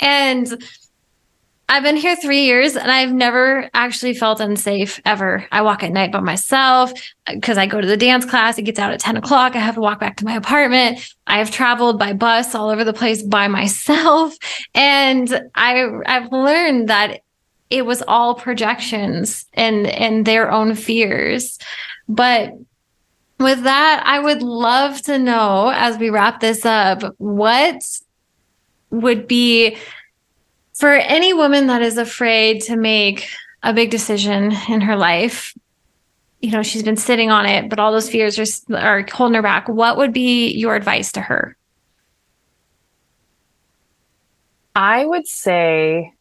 And 0.01 0.61
I've 1.71 1.83
been 1.83 1.95
here 1.95 2.17
three 2.17 2.43
years 2.43 2.75
and 2.75 2.91
I've 2.91 3.13
never 3.13 3.69
actually 3.73 4.13
felt 4.13 4.41
unsafe 4.41 4.99
ever. 5.05 5.47
I 5.53 5.61
walk 5.61 5.83
at 5.83 5.93
night 5.93 6.11
by 6.11 6.19
myself 6.19 6.91
uh, 7.27 7.35
because 7.35 7.57
I 7.57 7.65
go 7.65 7.79
to 7.79 7.87
the 7.87 7.95
dance 7.95 8.25
class. 8.25 8.57
It 8.57 8.63
gets 8.63 8.77
out 8.77 8.91
at 8.91 8.99
10 8.99 9.15
o'clock. 9.15 9.55
I 9.55 9.59
have 9.59 9.75
to 9.75 9.81
walk 9.81 10.01
back 10.01 10.17
to 10.17 10.25
my 10.25 10.35
apartment. 10.35 10.99
I 11.27 11.37
have 11.37 11.49
traveled 11.49 11.97
by 11.97 12.11
bus 12.11 12.53
all 12.53 12.69
over 12.69 12.83
the 12.83 12.91
place 12.91 13.23
by 13.23 13.47
myself. 13.59 14.35
And 14.75 15.49
I, 15.55 15.87
I've 16.05 16.29
learned 16.33 16.89
that 16.89 17.21
it 17.69 17.85
was 17.85 18.03
all 18.05 18.35
projections 18.35 19.45
and, 19.53 19.87
and 19.87 20.25
their 20.25 20.51
own 20.51 20.75
fears. 20.75 21.57
But 22.09 22.51
with 23.39 23.63
that, 23.63 24.03
I 24.05 24.19
would 24.19 24.43
love 24.43 25.01
to 25.03 25.17
know 25.17 25.71
as 25.73 25.97
we 25.97 26.09
wrap 26.09 26.41
this 26.41 26.65
up, 26.65 27.15
what 27.17 27.81
would 28.91 29.27
be 29.27 29.77
for 30.73 30.91
any 30.91 31.33
woman 31.33 31.67
that 31.67 31.81
is 31.81 31.97
afraid 31.97 32.61
to 32.61 32.75
make 32.75 33.27
a 33.63 33.73
big 33.73 33.89
decision 33.91 34.51
in 34.69 34.81
her 34.81 34.95
life 34.95 35.53
you 36.41 36.51
know 36.51 36.63
she's 36.63 36.83
been 36.83 36.97
sitting 36.97 37.29
on 37.29 37.45
it 37.45 37.69
but 37.69 37.79
all 37.79 37.91
those 37.91 38.09
fears 38.09 38.39
are, 38.39 38.77
are 38.77 39.05
holding 39.11 39.35
her 39.35 39.41
back. 39.41 39.67
What 39.69 39.97
would 39.97 40.13
be 40.13 40.49
your 40.51 40.75
advice 40.75 41.11
to 41.13 41.21
her? 41.21 41.55
I 44.75 45.05
would 45.05 45.27
say 45.27 46.13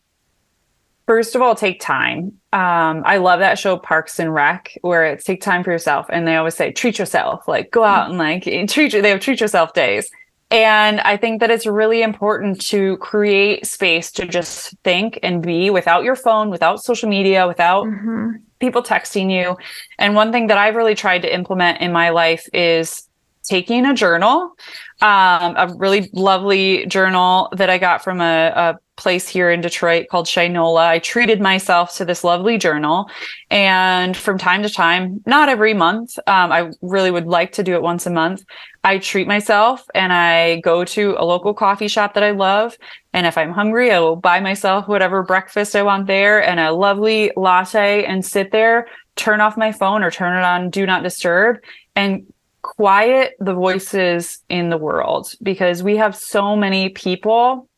first 1.07 1.35
of 1.35 1.43
all 1.43 1.55
take 1.55 1.81
time. 1.81 2.41
Um, 2.53 3.03
i 3.07 3.17
love 3.17 3.41
that 3.41 3.59
show 3.59 3.77
parks 3.77 4.19
and 4.19 4.35
rec 4.35 4.77
where 4.83 5.05
it's 5.05 5.25
take 5.25 5.41
time 5.41 5.65
for 5.65 5.71
yourself 5.71 6.07
and 6.11 6.27
they 6.27 6.37
always 6.37 6.55
say 6.55 6.73
treat 6.73 6.99
yourself. 6.99 7.49
Like 7.49 7.71
go 7.71 7.85
out 7.85 8.11
and 8.11 8.19
like 8.19 8.45
treat 8.69 8.93
you 8.93 9.03
they 9.03 9.11
have 9.11 9.21
treat 9.21 9.41
yourself 9.41 9.73
days 9.73 10.11
and 10.51 11.01
I 11.01 11.17
think 11.17 11.41
that 11.41 11.51
it's 11.51 11.67
really 11.67 12.03
important 12.03 12.61
to 12.69 12.97
create 12.97 13.67
space 13.67 14.11
to 14.13 14.27
just 14.27 14.75
think 14.83 15.19
and 15.23 15.43
be 15.43 15.71
without 15.71 16.03
your 16.03 16.17
phone, 16.17 16.51
without 16.51 16.83
social 16.83 17.09
media, 17.09 17.47
without 17.47 17.87
mm-hmm. 17.87 18.31
people 18.59 18.83
texting 18.83 19.31
you. 19.31 19.57
And 19.99 20.17
one 20.17 20.33
thing 20.33 20.49
that 20.49 20.59
I've 20.59 20.75
really 20.75 20.97
tried 20.97 21.23
to 21.23 21.33
implement 21.33 21.81
in 21.81 21.93
my 21.93 22.11
life 22.11 22.49
is 22.53 23.07
taking 23.45 23.87
a 23.87 23.95
journal, 23.95 24.57
um, 25.01 25.57
a 25.57 25.75
really 25.77 26.11
lovely 26.13 26.87
journal 26.87 27.49
that 27.57 27.71
I 27.71 27.79
got 27.79 28.05
from 28.05 28.21
a, 28.21 28.53
a 28.55 28.79
place 28.97 29.27
here 29.27 29.51
in 29.51 29.63
Detroit 29.63 30.07
called 30.11 30.27
Shinola. 30.27 30.87
I 30.87 30.99
treated 30.99 31.41
myself 31.41 31.97
to 31.97 32.05
this 32.05 32.23
lovely 32.23 32.59
journal. 32.59 33.11
And 33.51 34.15
from 34.15 34.37
time 34.37 34.63
to 34.63 34.69
time, 34.69 35.23
not 35.25 35.49
every 35.49 35.73
month, 35.73 36.19
um, 36.27 36.53
I 36.53 36.71
really 36.83 37.11
would 37.11 37.27
like 37.27 37.53
to 37.53 37.63
do 37.63 37.75
it 37.75 37.83
once 37.83 38.05
a 38.07 38.11
month. 38.11 38.45
I 38.85 38.99
treat 38.99 39.27
myself 39.27 39.85
and 39.95 40.13
I 40.13 40.61
go 40.61 40.85
to 40.85 41.17
a 41.19 41.25
local 41.25 41.55
coffee 41.55 41.89
shop 41.89 42.15
that 42.15 42.23
I 42.23 42.33
love. 42.33 42.77
And 43.15 43.27
if 43.27 43.39
I'm 43.39 43.53
hungry, 43.53 43.91
I 43.91 44.01
will 44.01 44.17
buy 44.17 44.41
myself 44.41 44.87
whatever 44.87 45.23
breakfast 45.23 45.75
I 45.75 45.83
want 45.83 46.07
there 46.07 46.43
and 46.43 46.61
a 46.61 46.73
lovely 46.73 47.33
latte 47.37 48.05
and 48.05 48.25
sit 48.25 48.53
there, 48.53 48.87
turn 49.17 49.41
off 49.41 49.57
my 49.57 49.73
phone 49.73 50.03
or 50.03 50.11
turn 50.11 50.37
it 50.37 50.45
on 50.45 50.71
do 50.71 50.87
not 50.87 51.03
disturb 51.03 51.59
and 51.97 52.27
quiet 52.63 53.35
the 53.41 53.55
voices 53.55 54.41
in 54.49 54.71
the 54.71 54.77
world 54.77 55.33
because 55.43 55.83
we 55.83 55.97
have 55.97 56.15
so 56.15 56.57
many 56.57 56.91
people 56.91 57.69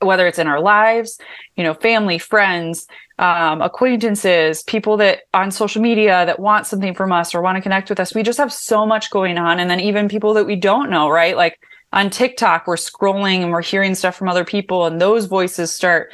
whether 0.00 0.26
it's 0.26 0.38
in 0.38 0.46
our 0.46 0.60
lives, 0.60 1.18
you 1.56 1.64
know, 1.64 1.74
family, 1.74 2.18
friends, 2.18 2.86
um, 3.18 3.62
acquaintances, 3.62 4.62
people 4.64 4.96
that 4.98 5.22
on 5.32 5.50
social 5.50 5.80
media 5.80 6.26
that 6.26 6.40
want 6.40 6.66
something 6.66 6.94
from 6.94 7.12
us 7.12 7.34
or 7.34 7.40
want 7.40 7.56
to 7.56 7.62
connect 7.62 7.88
with 7.88 8.00
us. 8.00 8.14
We 8.14 8.22
just 8.22 8.38
have 8.38 8.52
so 8.52 8.86
much 8.86 9.10
going 9.10 9.38
on. 9.38 9.60
And 9.60 9.70
then 9.70 9.80
even 9.80 10.08
people 10.08 10.34
that 10.34 10.46
we 10.46 10.56
don't 10.56 10.90
know, 10.90 11.08
right? 11.08 11.36
Like 11.36 11.60
on 11.92 12.10
TikTok, 12.10 12.66
we're 12.66 12.76
scrolling 12.76 13.42
and 13.42 13.50
we're 13.50 13.62
hearing 13.62 13.94
stuff 13.94 14.16
from 14.16 14.28
other 14.28 14.44
people, 14.44 14.86
and 14.86 15.00
those 15.00 15.26
voices 15.26 15.72
start 15.72 16.12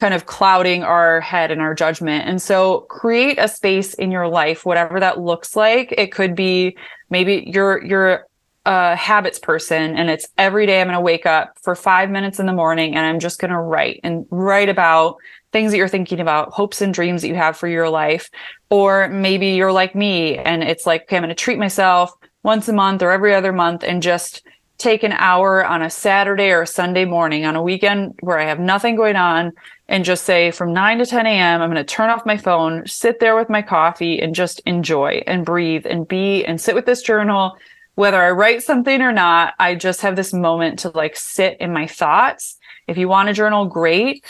kind 0.00 0.14
of 0.14 0.26
clouding 0.26 0.82
our 0.82 1.20
head 1.20 1.50
and 1.50 1.60
our 1.60 1.74
judgment. 1.74 2.28
And 2.28 2.40
so 2.40 2.80
create 2.80 3.38
a 3.38 3.48
space 3.48 3.94
in 3.94 4.10
your 4.10 4.28
life, 4.28 4.66
whatever 4.66 5.00
that 5.00 5.20
looks 5.20 5.56
like. 5.56 5.94
It 5.96 6.12
could 6.12 6.34
be 6.34 6.76
maybe 7.08 7.44
you're 7.46 7.82
you're 7.82 8.26
a 8.66 8.96
habits 8.96 9.38
person 9.38 9.96
and 9.96 10.10
it's 10.10 10.26
every 10.36 10.66
day 10.66 10.80
I'm 10.80 10.88
going 10.88 10.96
to 10.96 11.00
wake 11.00 11.24
up 11.24 11.56
for 11.62 11.76
five 11.76 12.10
minutes 12.10 12.40
in 12.40 12.46
the 12.46 12.52
morning 12.52 12.96
and 12.96 13.06
I'm 13.06 13.20
just 13.20 13.38
going 13.38 13.52
to 13.52 13.60
write 13.60 14.00
and 14.02 14.26
write 14.30 14.68
about 14.68 15.16
things 15.52 15.70
that 15.70 15.78
you're 15.78 15.88
thinking 15.88 16.18
about, 16.18 16.50
hopes 16.50 16.82
and 16.82 16.92
dreams 16.92 17.22
that 17.22 17.28
you 17.28 17.36
have 17.36 17.56
for 17.56 17.68
your 17.68 17.88
life. 17.88 18.28
Or 18.68 19.08
maybe 19.08 19.50
you're 19.50 19.72
like 19.72 19.94
me 19.94 20.36
and 20.36 20.64
it's 20.64 20.84
like, 20.84 21.02
okay, 21.02 21.16
I'm 21.16 21.22
going 21.22 21.28
to 21.28 21.36
treat 21.36 21.58
myself 21.58 22.12
once 22.42 22.68
a 22.68 22.72
month 22.72 23.02
or 23.02 23.12
every 23.12 23.34
other 23.34 23.52
month 23.52 23.84
and 23.84 24.02
just 24.02 24.42
take 24.78 25.04
an 25.04 25.12
hour 25.12 25.64
on 25.64 25.80
a 25.80 25.88
Saturday 25.88 26.50
or 26.50 26.62
a 26.62 26.66
Sunday 26.66 27.04
morning 27.04 27.44
on 27.44 27.54
a 27.54 27.62
weekend 27.62 28.14
where 28.20 28.38
I 28.38 28.46
have 28.46 28.58
nothing 28.58 28.96
going 28.96 29.16
on 29.16 29.52
and 29.88 30.04
just 30.04 30.24
say 30.24 30.50
from 30.50 30.72
9 30.72 30.98
to 30.98 31.06
10 31.06 31.26
a.m., 31.26 31.62
I'm 31.62 31.70
going 31.70 31.84
to 31.84 31.84
turn 31.84 32.10
off 32.10 32.26
my 32.26 32.36
phone, 32.36 32.86
sit 32.86 33.20
there 33.20 33.36
with 33.36 33.48
my 33.48 33.62
coffee 33.62 34.20
and 34.20 34.34
just 34.34 34.60
enjoy 34.66 35.22
and 35.26 35.44
breathe 35.44 35.86
and 35.86 36.06
be 36.06 36.44
and 36.44 36.60
sit 36.60 36.74
with 36.74 36.86
this 36.86 37.02
journal 37.02 37.56
whether 37.96 38.22
I 38.22 38.30
write 38.30 38.62
something 38.62 39.02
or 39.02 39.10
not, 39.10 39.54
I 39.58 39.74
just 39.74 40.02
have 40.02 40.16
this 40.16 40.32
moment 40.32 40.78
to 40.80 40.90
like 40.90 41.16
sit 41.16 41.56
in 41.60 41.72
my 41.72 41.86
thoughts. 41.86 42.58
If 42.86 42.98
you 42.98 43.08
want 43.08 43.30
a 43.30 43.32
journal, 43.32 43.66
great. 43.66 44.24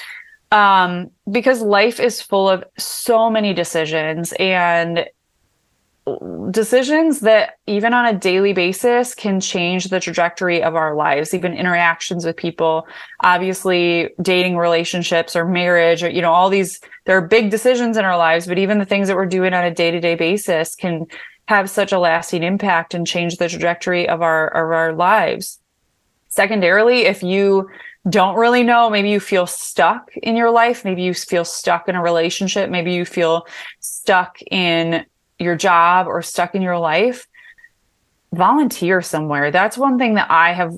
Um, 0.52 1.10
because 1.30 1.60
life 1.60 1.98
is 1.98 2.22
full 2.22 2.48
of 2.48 2.64
so 2.78 3.28
many 3.28 3.52
decisions 3.52 4.32
and 4.38 5.04
decisions 6.52 7.20
that 7.20 7.58
even 7.66 7.92
on 7.92 8.06
a 8.06 8.16
daily 8.16 8.52
basis 8.52 9.14
can 9.14 9.40
change 9.40 9.86
the 9.86 9.98
trajectory 9.98 10.62
of 10.62 10.76
our 10.76 10.94
lives, 10.94 11.34
even 11.34 11.52
interactions 11.52 12.24
with 12.24 12.36
people, 12.36 12.86
obviously 13.22 14.10
dating 14.22 14.56
relationships 14.56 15.34
or 15.34 15.44
marriage 15.44 16.04
or, 16.04 16.08
you 16.08 16.22
know, 16.22 16.32
all 16.32 16.48
these, 16.48 16.80
there 17.06 17.16
are 17.16 17.26
big 17.26 17.50
decisions 17.50 17.96
in 17.96 18.04
our 18.04 18.16
lives, 18.16 18.46
but 18.46 18.58
even 18.58 18.78
the 18.78 18.84
things 18.84 19.08
that 19.08 19.16
we're 19.16 19.26
doing 19.26 19.52
on 19.52 19.64
a 19.64 19.74
day 19.74 19.90
to 19.90 20.00
day 20.00 20.14
basis 20.14 20.76
can 20.76 21.06
have 21.48 21.70
such 21.70 21.92
a 21.92 21.98
lasting 21.98 22.42
impact 22.42 22.94
and 22.94 23.06
change 23.06 23.36
the 23.36 23.48
trajectory 23.48 24.08
of 24.08 24.22
our 24.22 24.48
of 24.48 24.72
our 24.72 24.92
lives. 24.92 25.60
Secondarily, 26.28 27.02
if 27.02 27.22
you 27.22 27.68
don't 28.08 28.36
really 28.36 28.62
know, 28.62 28.90
maybe 28.90 29.10
you 29.10 29.20
feel 29.20 29.46
stuck 29.46 30.10
in 30.16 30.36
your 30.36 30.50
life, 30.50 30.84
maybe 30.84 31.02
you 31.02 31.14
feel 31.14 31.44
stuck 31.44 31.88
in 31.88 31.96
a 31.96 32.02
relationship, 32.02 32.70
maybe 32.70 32.92
you 32.92 33.04
feel 33.04 33.46
stuck 33.80 34.38
in 34.50 35.04
your 35.38 35.56
job 35.56 36.06
or 36.06 36.22
stuck 36.22 36.54
in 36.54 36.62
your 36.62 36.78
life, 36.78 37.26
volunteer 38.32 39.02
somewhere. 39.02 39.50
That's 39.50 39.78
one 39.78 39.98
thing 39.98 40.14
that 40.14 40.30
I 40.30 40.52
have 40.52 40.74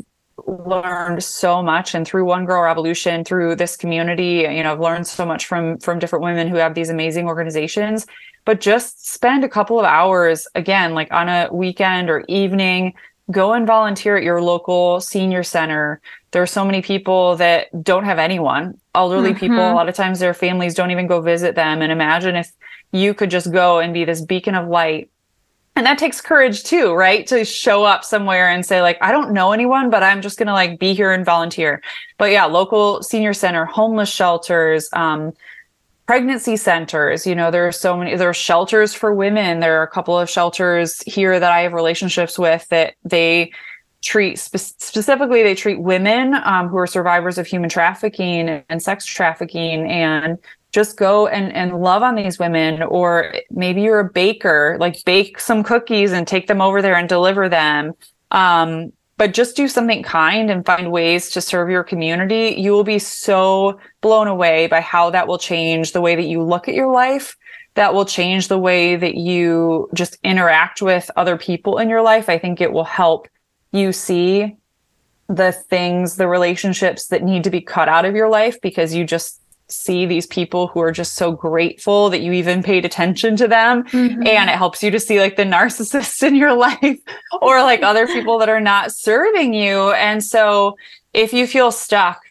learned 0.46 1.22
so 1.22 1.62
much 1.62 1.94
and 1.94 2.06
through 2.06 2.24
one 2.24 2.44
girl 2.44 2.62
revolution 2.62 3.24
through 3.24 3.56
this 3.56 3.76
community 3.76 4.46
you 4.48 4.62
know 4.62 4.70
i've 4.70 4.78
learned 4.78 5.04
so 5.04 5.26
much 5.26 5.46
from 5.46 5.76
from 5.78 5.98
different 5.98 6.22
women 6.22 6.46
who 6.46 6.54
have 6.54 6.74
these 6.74 6.90
amazing 6.90 7.26
organizations 7.26 8.06
but 8.48 8.62
just 8.62 9.06
spend 9.06 9.44
a 9.44 9.48
couple 9.48 9.78
of 9.78 9.84
hours 9.84 10.48
again, 10.54 10.94
like 10.94 11.12
on 11.12 11.28
a 11.28 11.50
weekend 11.52 12.08
or 12.08 12.24
evening, 12.28 12.94
go 13.30 13.52
and 13.52 13.66
volunteer 13.66 14.16
at 14.16 14.22
your 14.22 14.40
local 14.40 15.02
senior 15.02 15.42
center. 15.42 16.00
There 16.30 16.40
are 16.40 16.46
so 16.46 16.64
many 16.64 16.80
people 16.80 17.36
that 17.36 17.66
don't 17.84 18.06
have 18.06 18.18
anyone, 18.18 18.80
elderly 18.94 19.32
mm-hmm. 19.32 19.38
people. 19.38 19.58
A 19.58 19.74
lot 19.74 19.90
of 19.90 19.94
times 19.94 20.18
their 20.18 20.32
families 20.32 20.74
don't 20.74 20.90
even 20.90 21.06
go 21.06 21.20
visit 21.20 21.56
them. 21.56 21.82
And 21.82 21.92
imagine 21.92 22.36
if 22.36 22.50
you 22.92 23.14
could 23.14 23.30
just 23.30 23.52
go 23.52 23.78
and 23.78 23.92
be 23.92 24.04
this 24.04 24.20
beacon 24.20 24.54
of 24.54 24.68
light. 24.68 25.10
And 25.76 25.86
that 25.86 25.98
takes 25.98 26.20
courage 26.20 26.64
too, 26.64 26.92
right? 26.92 27.26
To 27.28 27.44
show 27.44 27.84
up 27.84 28.04
somewhere 28.04 28.48
and 28.48 28.66
say, 28.66 28.82
like, 28.82 28.98
I 29.00 29.12
don't 29.12 29.32
know 29.32 29.52
anyone, 29.52 29.90
but 29.90 30.02
I'm 30.02 30.22
just 30.22 30.38
to 30.38 30.44
like 30.46 30.78
be 30.80 30.92
here 30.92 31.12
and 31.12 31.24
volunteer. 31.24 31.82
But 32.16 32.32
yeah, 32.32 32.46
local 32.46 33.02
senior 33.02 33.32
center, 33.32 33.64
homeless 33.64 34.08
shelters, 34.08 34.88
um, 34.92 35.32
pregnancy 36.08 36.56
centers 36.56 37.26
you 37.26 37.34
know 37.34 37.50
there 37.50 37.68
are 37.68 37.72
so 37.72 37.94
many 37.94 38.16
there 38.16 38.30
are 38.30 38.34
shelters 38.34 38.94
for 38.94 39.12
women 39.12 39.60
there 39.60 39.78
are 39.78 39.82
a 39.82 39.88
couple 39.90 40.18
of 40.18 40.28
shelters 40.28 41.02
here 41.02 41.38
that 41.38 41.52
i 41.52 41.60
have 41.60 41.74
relationships 41.74 42.38
with 42.38 42.66
that 42.70 42.94
they 43.04 43.52
treat 44.00 44.38
spe- 44.38 44.56
specifically 44.56 45.42
they 45.42 45.54
treat 45.54 45.78
women 45.78 46.32
um, 46.44 46.66
who 46.68 46.78
are 46.78 46.86
survivors 46.86 47.36
of 47.36 47.46
human 47.46 47.68
trafficking 47.68 48.64
and 48.70 48.82
sex 48.82 49.04
trafficking 49.04 49.86
and 49.86 50.38
just 50.72 50.96
go 50.96 51.26
and, 51.26 51.52
and 51.54 51.80
love 51.80 52.02
on 52.02 52.14
these 52.14 52.38
women 52.38 52.82
or 52.82 53.34
maybe 53.50 53.82
you're 53.82 54.00
a 54.00 54.10
baker 54.10 54.76
like 54.78 55.02
bake 55.04 55.40
some 55.40 55.62
cookies 55.62 56.12
and 56.12 56.26
take 56.26 56.46
them 56.46 56.60
over 56.60 56.82
there 56.82 56.96
and 56.96 57.08
deliver 57.08 57.48
them 57.48 57.94
um, 58.30 58.92
but 59.18 59.34
just 59.34 59.56
do 59.56 59.66
something 59.66 60.02
kind 60.02 60.48
and 60.48 60.64
find 60.64 60.92
ways 60.92 61.30
to 61.30 61.40
serve 61.40 61.68
your 61.68 61.82
community. 61.82 62.54
You 62.56 62.70
will 62.70 62.84
be 62.84 63.00
so 63.00 63.80
blown 64.00 64.28
away 64.28 64.68
by 64.68 64.80
how 64.80 65.10
that 65.10 65.26
will 65.26 65.38
change 65.38 65.92
the 65.92 66.00
way 66.00 66.14
that 66.14 66.26
you 66.26 66.40
look 66.40 66.68
at 66.68 66.74
your 66.74 66.90
life. 66.90 67.36
That 67.74 67.94
will 67.94 68.04
change 68.04 68.46
the 68.46 68.58
way 68.58 68.94
that 68.94 69.16
you 69.16 69.90
just 69.92 70.16
interact 70.22 70.80
with 70.80 71.10
other 71.16 71.36
people 71.36 71.78
in 71.78 71.88
your 71.88 72.00
life. 72.00 72.28
I 72.28 72.38
think 72.38 72.60
it 72.60 72.72
will 72.72 72.84
help 72.84 73.26
you 73.72 73.92
see 73.92 74.56
the 75.26 75.50
things, 75.50 76.16
the 76.16 76.28
relationships 76.28 77.08
that 77.08 77.24
need 77.24 77.44
to 77.44 77.50
be 77.50 77.60
cut 77.60 77.88
out 77.88 78.04
of 78.04 78.14
your 78.14 78.28
life 78.28 78.60
because 78.60 78.94
you 78.94 79.04
just 79.04 79.40
see 79.68 80.06
these 80.06 80.26
people 80.26 80.66
who 80.68 80.80
are 80.80 80.92
just 80.92 81.14
so 81.14 81.30
grateful 81.32 82.08
that 82.10 82.20
you 82.20 82.32
even 82.32 82.62
paid 82.62 82.84
attention 82.84 83.36
to 83.36 83.46
them. 83.46 83.84
Mm-hmm. 83.84 84.26
And 84.26 84.50
it 84.50 84.56
helps 84.56 84.82
you 84.82 84.90
to 84.90 85.00
see 85.00 85.20
like 85.20 85.36
the 85.36 85.44
narcissists 85.44 86.22
in 86.26 86.34
your 86.34 86.54
life 86.54 86.98
or 87.42 87.62
like 87.62 87.82
other 87.82 88.06
people 88.06 88.38
that 88.38 88.48
are 88.48 88.60
not 88.60 88.92
serving 88.92 89.54
you. 89.54 89.92
And 89.92 90.24
so 90.24 90.76
if 91.12 91.32
you 91.32 91.46
feel 91.46 91.70
stuck, 91.70 92.22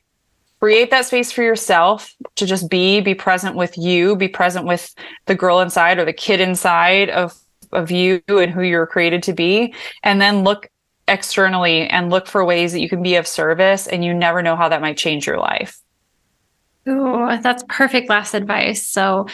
create 0.59 0.89
that 0.89 1.05
space 1.05 1.31
for 1.31 1.43
yourself 1.43 2.15
to 2.35 2.45
just 2.45 2.69
be, 2.69 3.01
be 3.01 3.13
present 3.13 3.55
with 3.55 3.77
you, 3.77 4.15
be 4.15 4.27
present 4.27 4.65
with 4.65 4.93
the 5.25 5.35
girl 5.35 5.59
inside 5.59 5.99
or 5.99 6.05
the 6.05 6.13
kid 6.13 6.39
inside 6.39 7.09
of, 7.11 7.37
of 7.71 7.91
you 7.91 8.21
and 8.29 8.51
who 8.51 8.61
you're 8.61 8.87
created 8.87 9.21
to 9.23 9.33
be. 9.33 9.73
And 10.01 10.19
then 10.19 10.43
look 10.43 10.71
externally 11.07 11.87
and 11.87 12.09
look 12.09 12.27
for 12.27 12.43
ways 12.43 12.73
that 12.73 12.81
you 12.81 12.89
can 12.89 13.03
be 13.03 13.15
of 13.15 13.27
service. 13.27 13.85
And 13.85 14.03
you 14.03 14.13
never 14.13 14.41
know 14.41 14.55
how 14.55 14.69
that 14.69 14.81
might 14.81 14.97
change 14.97 15.27
your 15.27 15.37
life. 15.37 15.79
Oh, 16.87 17.37
that's 17.41 17.63
perfect 17.67 18.09
last 18.09 18.33
advice. 18.33 18.81
So, 18.85 19.27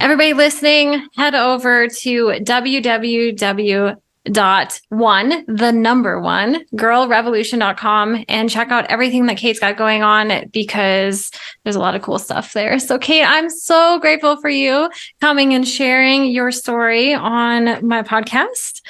everybody 0.00 0.32
listening, 0.32 1.06
head 1.16 1.34
over 1.34 1.88
to 1.88 2.26
www 2.26 3.96
dot 4.32 4.80
one 4.90 5.44
the 5.46 5.72
number 5.72 6.20
one 6.20 6.64
girlrevolution.com 6.74 8.24
and 8.28 8.50
check 8.50 8.70
out 8.70 8.84
everything 8.86 9.26
that 9.26 9.36
kate's 9.36 9.58
got 9.58 9.76
going 9.76 10.02
on 10.02 10.48
because 10.52 11.30
there's 11.64 11.76
a 11.76 11.80
lot 11.80 11.94
of 11.94 12.02
cool 12.02 12.18
stuff 12.18 12.52
there. 12.52 12.78
So 12.78 12.98
kate 12.98 13.24
i'm 13.24 13.48
so 13.48 13.98
grateful 14.00 14.38
for 14.40 14.50
you 14.50 14.90
coming 15.20 15.54
and 15.54 15.66
sharing 15.66 16.26
your 16.26 16.50
story 16.52 17.14
on 17.14 17.86
my 17.86 18.02
podcast 18.02 18.82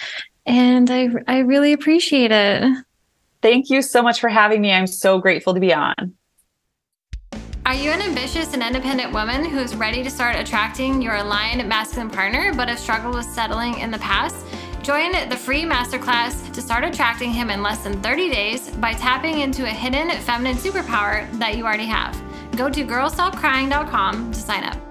and 0.47 0.91
i 0.91 1.09
i 1.27 1.39
really 1.39 1.73
appreciate 1.73 2.33
it. 2.33 2.85
Thank 3.41 3.71
you 3.71 3.83
so 3.83 4.03
much 4.03 4.19
for 4.19 4.29
having 4.29 4.61
me. 4.61 4.73
I'm 4.73 4.89
so 4.89 5.21
grateful 5.21 5.55
to 5.55 5.61
be 5.61 5.73
on 5.73 6.18
are 7.69 7.75
you 7.75 7.91
an 7.91 8.01
ambitious 8.01 8.55
and 8.55 8.62
independent 8.62 9.12
woman 9.12 9.45
who's 9.45 9.77
ready 9.77 10.03
to 10.03 10.09
start 10.09 10.35
attracting 10.35 11.03
your 11.03 11.16
aligned 11.16 11.69
masculine 11.69 12.09
partner 12.09 12.51
but 12.55 12.66
have 12.66 12.79
struggled 12.79 13.14
with 13.14 13.27
settling 13.27 13.79
in 13.81 13.91
the 13.91 13.99
past? 13.99 14.47
Join 14.81 15.12
the 15.29 15.37
free 15.37 15.64
masterclass 15.64 16.51
to 16.55 16.62
start 16.62 16.83
attracting 16.83 17.31
him 17.31 17.51
in 17.51 17.62
less 17.62 17.85
than 17.85 18.01
30 18.01 18.31
days 18.31 18.71
by 18.71 18.95
tapping 18.95 19.41
into 19.41 19.64
a 19.64 19.69
hidden 19.69 20.09
feminine 20.23 20.57
superpower 20.57 21.31
that 21.33 21.59
you 21.59 21.66
already 21.66 21.85
have. 21.85 22.19
Go 22.57 22.71
to 22.71 22.87
girlstopcrying.com 22.87 24.33
to 24.33 24.41
sign 24.41 24.64
up. 24.64 24.88